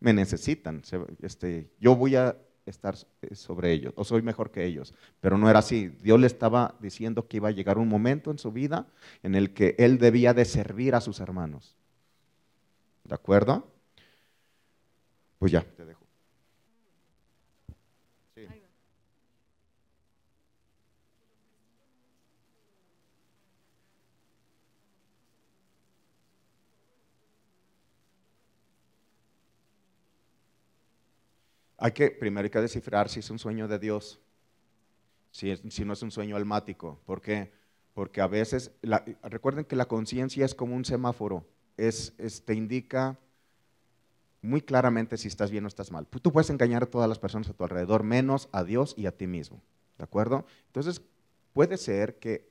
me 0.00 0.12
necesitan, 0.12 0.82
este, 1.20 1.70
yo 1.78 1.94
voy 1.94 2.16
a 2.16 2.36
estar 2.66 2.96
sobre 3.32 3.72
ellos, 3.72 3.92
o 3.96 4.04
soy 4.04 4.22
mejor 4.22 4.50
que 4.50 4.64
ellos. 4.64 4.94
Pero 5.20 5.38
no 5.38 5.50
era 5.50 5.58
así. 5.58 5.88
Dios 5.88 6.18
le 6.18 6.26
estaba 6.26 6.74
diciendo 6.80 7.28
que 7.28 7.36
iba 7.36 7.48
a 7.48 7.52
llegar 7.52 7.78
un 7.78 7.88
momento 7.88 8.30
en 8.30 8.38
su 8.38 8.50
vida 8.52 8.86
en 9.22 9.34
el 9.34 9.52
que 9.52 9.74
él 9.78 9.98
debía 9.98 10.34
de 10.34 10.44
servir 10.44 10.94
a 10.94 11.00
sus 11.00 11.20
hermanos. 11.20 11.76
¿De 13.04 13.14
acuerdo? 13.14 13.68
Pues 15.38 15.52
ya, 15.52 15.62
te 15.62 15.84
dejo. 15.84 15.99
Hay 31.82 31.92
que, 31.92 32.10
primero 32.10 32.44
hay 32.44 32.50
que 32.50 32.60
descifrar 32.60 33.08
si 33.08 33.20
es 33.20 33.30
un 33.30 33.38
sueño 33.38 33.66
de 33.66 33.78
Dios, 33.78 34.20
si, 35.30 35.56
no 35.84 35.94
es 35.94 36.02
un 36.02 36.10
sueño 36.10 36.36
almático. 36.36 37.00
¿Por 37.06 37.22
qué? 37.22 37.52
Porque 37.94 38.20
a 38.20 38.26
veces, 38.26 38.70
recuerden 39.22 39.64
que 39.64 39.76
la 39.76 39.86
conciencia 39.86 40.44
es 40.44 40.54
como 40.54 40.76
un 40.76 40.84
semáforo, 40.84 41.46
es, 41.78 42.12
te 42.44 42.54
indica 42.54 43.18
muy 44.42 44.60
claramente 44.60 45.16
si 45.16 45.28
estás 45.28 45.50
bien 45.50 45.64
o 45.64 45.68
estás 45.68 45.90
mal. 45.90 46.06
Tú 46.06 46.30
puedes 46.30 46.50
engañar 46.50 46.82
a 46.82 46.86
todas 46.86 47.08
las 47.08 47.18
personas 47.18 47.48
a 47.48 47.54
tu 47.54 47.64
alrededor, 47.64 48.02
menos 48.02 48.50
a 48.52 48.62
Dios 48.62 48.94
y 48.98 49.06
a 49.06 49.16
ti 49.16 49.26
mismo. 49.26 49.62
¿De 49.96 50.04
acuerdo? 50.04 50.44
Entonces, 50.66 51.00
puede 51.54 51.78
ser 51.78 52.18
que 52.18 52.50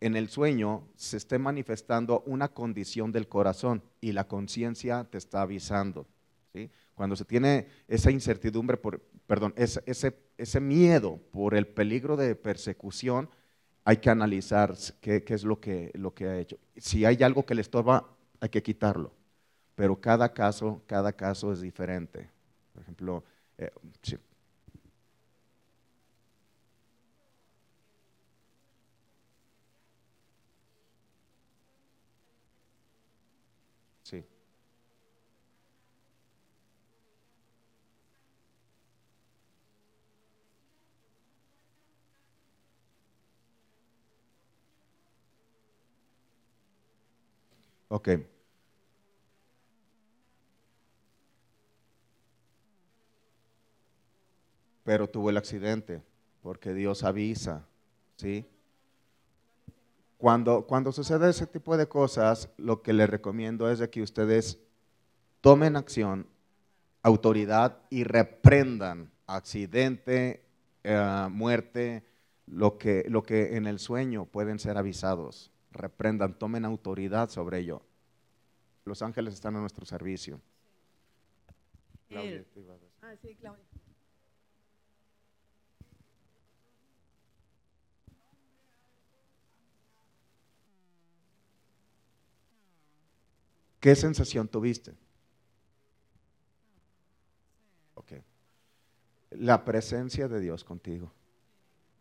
en 0.00 0.16
el 0.16 0.28
sueño 0.28 0.88
se 0.96 1.16
esté 1.16 1.38
manifestando 1.38 2.24
una 2.26 2.48
condición 2.48 3.12
del 3.12 3.28
corazón 3.28 3.84
y 4.00 4.12
la 4.12 4.26
conciencia 4.26 5.04
te 5.04 5.18
está 5.18 5.42
avisando. 5.42 6.08
¿Sí? 6.54 6.70
Cuando 6.94 7.16
se 7.16 7.24
tiene 7.24 7.66
esa 7.88 8.10
incertidumbre, 8.10 8.78
perdón, 9.26 9.52
ese, 9.56 9.82
ese, 9.84 10.16
ese 10.38 10.60
miedo 10.60 11.20
por 11.32 11.54
el 11.54 11.66
peligro 11.66 12.16
de 12.16 12.34
persecución, 12.36 13.28
hay 13.84 13.98
que 13.98 14.08
analizar 14.08 14.74
qué, 15.00 15.24
qué, 15.24 15.34
es 15.34 15.44
lo 15.44 15.60
que, 15.60 15.90
lo 15.94 16.14
que 16.14 16.26
ha 16.26 16.38
hecho. 16.38 16.58
Si 16.76 17.04
hay 17.04 17.22
algo 17.22 17.44
que 17.44 17.54
le 17.54 17.60
estorba, 17.60 18.08
hay 18.40 18.48
que 18.48 18.62
quitarlo. 18.62 19.12
Pero 19.74 20.00
cada 20.00 20.32
caso, 20.32 20.82
cada 20.86 21.12
caso 21.12 21.52
es 21.52 21.60
diferente. 21.60 22.30
Por 22.72 22.82
ejemplo, 22.82 23.24
eh. 23.58 23.70
Ok. 47.94 48.08
Pero 54.82 55.08
tuvo 55.08 55.30
el 55.30 55.36
accidente, 55.36 56.02
porque 56.42 56.74
Dios 56.74 57.04
avisa, 57.04 57.64
¿sí? 58.16 58.44
Cuando, 60.18 60.66
cuando 60.66 60.90
sucede 60.90 61.30
ese 61.30 61.46
tipo 61.46 61.76
de 61.76 61.86
cosas, 61.86 62.48
lo 62.56 62.82
que 62.82 62.92
les 62.92 63.08
recomiendo 63.08 63.70
es 63.70 63.78
de 63.78 63.88
que 63.88 64.02
ustedes 64.02 64.58
tomen 65.40 65.76
acción, 65.76 66.26
autoridad 67.00 67.78
y 67.90 68.02
reprendan 68.02 69.12
accidente, 69.28 70.42
eh, 70.82 71.28
muerte, 71.30 72.02
lo 72.46 72.76
que, 72.76 73.04
lo 73.08 73.22
que 73.22 73.56
en 73.56 73.68
el 73.68 73.78
sueño 73.78 74.24
pueden 74.24 74.58
ser 74.58 74.78
avisados. 74.78 75.53
Reprendan, 75.74 76.38
tomen 76.38 76.64
autoridad 76.64 77.28
sobre 77.28 77.58
ello. 77.58 77.82
Los 78.84 79.02
ángeles 79.02 79.34
están 79.34 79.56
a 79.56 79.60
nuestro 79.60 79.84
servicio. 79.84 80.40
Claudia, 82.08 82.44
ah, 83.02 83.14
sí, 83.20 83.34
Claudia. 83.34 83.64
¿Qué 93.80 93.94
sensación 93.96 94.48
tuviste? 94.48 94.94
Ok. 97.96 98.12
La 99.32 99.64
presencia 99.64 100.28
de 100.28 100.40
Dios 100.40 100.64
contigo, 100.64 101.12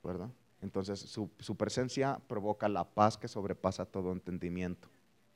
¿verdad? 0.04 0.30
Entonces 0.64 1.00
su, 1.00 1.30
su, 1.40 1.56
presencia 1.56 2.20
provoca 2.28 2.70
la 2.70 2.86
paz 2.86 3.18
que 3.18 3.28
sobrepasa 3.28 3.86
todo 3.86 4.12
entendimiento. 4.12 4.90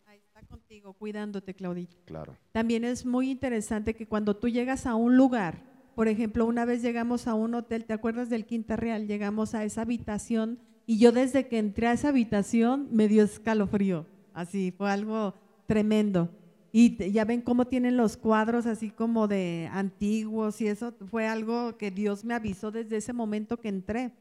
Ahí 0.06 0.18
está 0.18 0.42
contigo, 0.42 0.94
cuidándote, 0.94 1.54
Claudita. 1.54 1.96
Claro. 2.06 2.36
También 2.54 2.84
es 2.86 3.06
muy 3.06 3.30
interesante 3.30 3.94
que 3.94 4.08
cuando 4.08 4.36
tú 4.36 4.48
llegas 4.48 4.86
a 4.86 4.96
un 4.96 5.18
lugar, 5.18 5.62
por 5.96 6.08
ejemplo, 6.08 6.46
una 6.46 6.64
vez 6.64 6.82
llegamos 6.82 7.28
a 7.28 7.34
un 7.34 7.56
hotel, 7.56 7.86
¿te 7.86 7.94
acuerdas 7.94 8.30
del 8.30 8.46
Quinta 8.46 8.76
Real? 8.76 9.08
Llegamos 9.08 9.54
a 9.54 9.64
esa 9.64 9.82
habitación 9.82 10.60
y 10.86 11.00
yo 11.00 11.12
desde 11.12 11.48
que 11.48 11.60
entré 11.60 11.88
a 11.88 11.94
esa 11.94 12.10
habitación 12.10 12.88
me 12.92 13.08
dio 13.08 13.24
escalofrío. 13.24 14.06
Así, 14.34 14.72
fue 14.72 14.90
algo 14.90 15.34
tremendo. 15.66 16.30
Y 16.72 17.12
ya 17.12 17.26
ven 17.26 17.42
cómo 17.42 17.66
tienen 17.66 17.98
los 17.98 18.16
cuadros 18.16 18.66
así 18.66 18.92
como 18.92 19.28
de 19.28 19.70
antiguos 19.74 20.62
y 20.62 20.68
eso 20.68 20.94
fue 21.10 21.28
algo 21.28 21.78
que 21.78 21.92
Dios 21.92 22.24
me 22.24 22.36
avisó 22.36 22.72
desde 22.72 22.98
ese 22.98 23.12
momento 23.12 23.58
que 23.58 23.70
entré. 23.70 24.12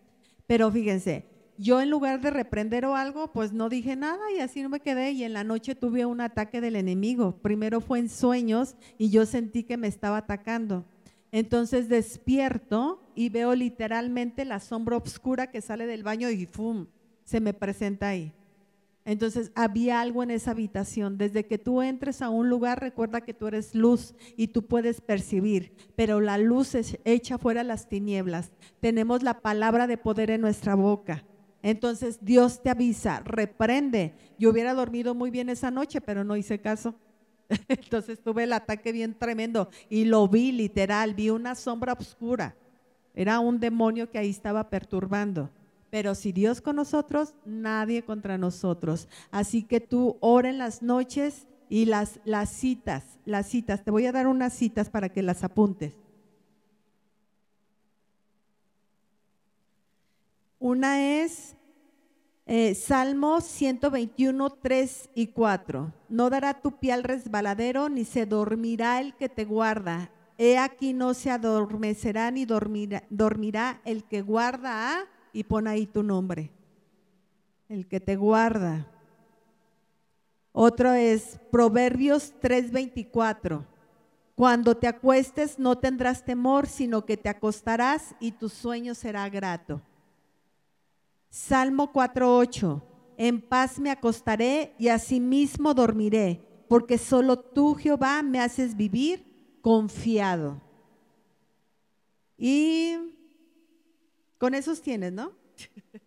Pero 0.46 0.70
fíjense, 0.70 1.24
yo 1.58 1.80
en 1.80 1.90
lugar 1.90 2.20
de 2.20 2.30
reprender 2.30 2.84
o 2.84 2.96
algo, 2.96 3.32
pues 3.32 3.52
no 3.52 3.68
dije 3.68 3.96
nada 3.96 4.30
y 4.36 4.40
así 4.40 4.62
no 4.62 4.68
me 4.68 4.80
quedé 4.80 5.12
y 5.12 5.24
en 5.24 5.32
la 5.32 5.44
noche 5.44 5.74
tuve 5.74 6.04
un 6.04 6.20
ataque 6.20 6.60
del 6.60 6.76
enemigo. 6.76 7.38
Primero 7.42 7.80
fue 7.80 7.98
en 7.98 8.08
sueños 8.08 8.76
y 8.98 9.10
yo 9.10 9.26
sentí 9.26 9.64
que 9.64 9.76
me 9.76 9.88
estaba 9.88 10.18
atacando. 10.18 10.84
Entonces 11.32 11.88
despierto 11.88 13.02
y 13.14 13.30
veo 13.30 13.54
literalmente 13.54 14.44
la 14.44 14.60
sombra 14.60 14.96
oscura 14.96 15.50
que 15.50 15.60
sale 15.60 15.86
del 15.86 16.02
baño 16.02 16.30
y 16.30 16.46
¡fum! 16.46 16.86
se 17.24 17.40
me 17.40 17.52
presenta 17.52 18.08
ahí. 18.08 18.32
Entonces 19.06 19.52
había 19.54 20.00
algo 20.00 20.24
en 20.24 20.32
esa 20.32 20.50
habitación. 20.50 21.16
Desde 21.16 21.46
que 21.46 21.58
tú 21.58 21.80
entres 21.80 22.22
a 22.22 22.28
un 22.28 22.50
lugar, 22.50 22.80
recuerda 22.80 23.20
que 23.20 23.32
tú 23.32 23.46
eres 23.46 23.72
luz 23.72 24.14
y 24.36 24.48
tú 24.48 24.66
puedes 24.66 25.00
percibir, 25.00 25.72
pero 25.94 26.20
la 26.20 26.38
luz 26.38 26.74
es 26.74 26.98
echa 27.04 27.38
fuera 27.38 27.62
las 27.62 27.88
tinieblas. 27.88 28.50
Tenemos 28.80 29.22
la 29.22 29.40
palabra 29.40 29.86
de 29.86 29.96
poder 29.96 30.32
en 30.32 30.40
nuestra 30.40 30.74
boca. 30.74 31.24
Entonces 31.62 32.18
Dios 32.20 32.64
te 32.64 32.68
avisa, 32.68 33.20
reprende. 33.24 34.12
Yo 34.40 34.50
hubiera 34.50 34.74
dormido 34.74 35.14
muy 35.14 35.30
bien 35.30 35.50
esa 35.50 35.70
noche, 35.70 36.00
pero 36.00 36.24
no 36.24 36.36
hice 36.36 36.60
caso. 36.60 36.96
Entonces 37.68 38.20
tuve 38.20 38.42
el 38.42 38.52
ataque 38.52 38.90
bien 38.90 39.14
tremendo 39.14 39.70
y 39.88 40.04
lo 40.06 40.26
vi 40.26 40.50
literal, 40.50 41.14
vi 41.14 41.30
una 41.30 41.54
sombra 41.54 41.92
oscura. 41.92 42.56
Era 43.14 43.38
un 43.38 43.60
demonio 43.60 44.10
que 44.10 44.18
ahí 44.18 44.30
estaba 44.30 44.68
perturbando. 44.68 45.48
Pero 45.96 46.14
si 46.14 46.30
Dios 46.30 46.60
con 46.60 46.76
nosotros, 46.76 47.32
nadie 47.46 48.02
contra 48.02 48.36
nosotros. 48.36 49.08
Así 49.30 49.62
que 49.62 49.80
tú 49.80 50.18
ora 50.20 50.50
en 50.50 50.58
las 50.58 50.82
noches 50.82 51.46
y 51.70 51.86
las, 51.86 52.20
citas, 52.50 53.18
las 53.24 53.46
citas. 53.46 53.82
Te 53.82 53.90
voy 53.90 54.04
a 54.04 54.12
dar 54.12 54.26
unas 54.26 54.52
citas 54.52 54.90
para 54.90 55.08
que 55.08 55.22
las 55.22 55.42
apuntes. 55.42 55.94
Una 60.58 61.22
es 61.22 61.56
eh, 62.44 62.74
Salmo 62.74 63.40
121, 63.40 64.50
3 64.50 65.08
y 65.14 65.28
4. 65.28 65.94
No 66.10 66.28
dará 66.28 66.60
tu 66.60 66.78
pie 66.78 66.92
al 66.92 67.04
resbaladero, 67.04 67.88
ni 67.88 68.04
se 68.04 68.26
dormirá 68.26 69.00
el 69.00 69.14
que 69.14 69.30
te 69.30 69.46
guarda. 69.46 70.10
He 70.36 70.58
aquí 70.58 70.92
no 70.92 71.14
se 71.14 71.30
adormecerá 71.30 72.30
ni 72.30 72.44
dormirá, 72.44 73.02
dormirá 73.08 73.80
el 73.86 74.04
que 74.04 74.20
guarda 74.20 74.92
a 74.92 75.15
y 75.36 75.44
pon 75.44 75.68
ahí 75.68 75.86
tu 75.86 76.02
nombre, 76.02 76.50
el 77.68 77.86
que 77.86 78.00
te 78.00 78.16
guarda. 78.16 78.90
Otro 80.50 80.94
es 80.94 81.38
Proverbios 81.50 82.32
3:24. 82.40 83.66
Cuando 84.34 84.78
te 84.78 84.86
acuestes 84.86 85.58
no 85.58 85.76
tendrás 85.76 86.24
temor, 86.24 86.66
sino 86.66 87.04
que 87.04 87.18
te 87.18 87.28
acostarás 87.28 88.14
y 88.18 88.32
tu 88.32 88.48
sueño 88.48 88.94
será 88.94 89.28
grato. 89.28 89.82
Salmo 91.28 91.92
4:8. 91.92 92.82
En 93.18 93.42
paz 93.42 93.78
me 93.78 93.90
acostaré 93.90 94.74
y 94.78 94.88
asimismo 94.88 95.74
dormiré, 95.74 96.64
porque 96.66 96.96
solo 96.96 97.38
tú, 97.38 97.74
Jehová, 97.74 98.22
me 98.22 98.40
haces 98.40 98.74
vivir 98.74 99.58
confiado. 99.60 100.62
Y 102.38 103.15
con 104.38 104.54
esos 104.54 104.82
tienes, 104.82 105.12
¿no? 105.12 105.32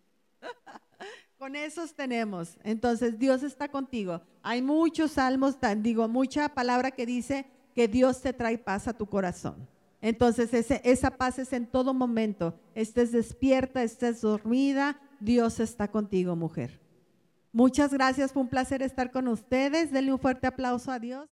Con 1.38 1.56
esos 1.56 1.94
tenemos. 1.94 2.58
Entonces, 2.64 3.18
Dios 3.18 3.42
está 3.42 3.66
contigo. 3.66 4.20
Hay 4.42 4.60
muchos 4.60 5.12
salmos, 5.12 5.56
digo, 5.78 6.06
mucha 6.06 6.50
palabra 6.50 6.90
que 6.90 7.06
dice 7.06 7.46
que 7.74 7.88
Dios 7.88 8.20
te 8.20 8.34
trae 8.34 8.58
paz 8.58 8.88
a 8.88 8.92
tu 8.92 9.06
corazón. 9.06 9.66
Entonces, 10.02 10.50
esa 10.84 11.10
paz 11.10 11.38
es 11.38 11.54
en 11.54 11.66
todo 11.66 11.94
momento. 11.94 12.60
Estés 12.74 13.12
despierta, 13.12 13.82
estés 13.82 14.20
dormida, 14.20 15.00
Dios 15.18 15.60
está 15.60 15.88
contigo, 15.88 16.36
mujer. 16.36 16.78
Muchas 17.52 17.92
gracias, 17.92 18.32
fue 18.32 18.42
un 18.42 18.48
placer 18.48 18.82
estar 18.82 19.10
con 19.10 19.26
ustedes. 19.26 19.90
Denle 19.90 20.12
un 20.12 20.18
fuerte 20.18 20.46
aplauso 20.46 20.92
a 20.92 20.98
Dios. 20.98 21.28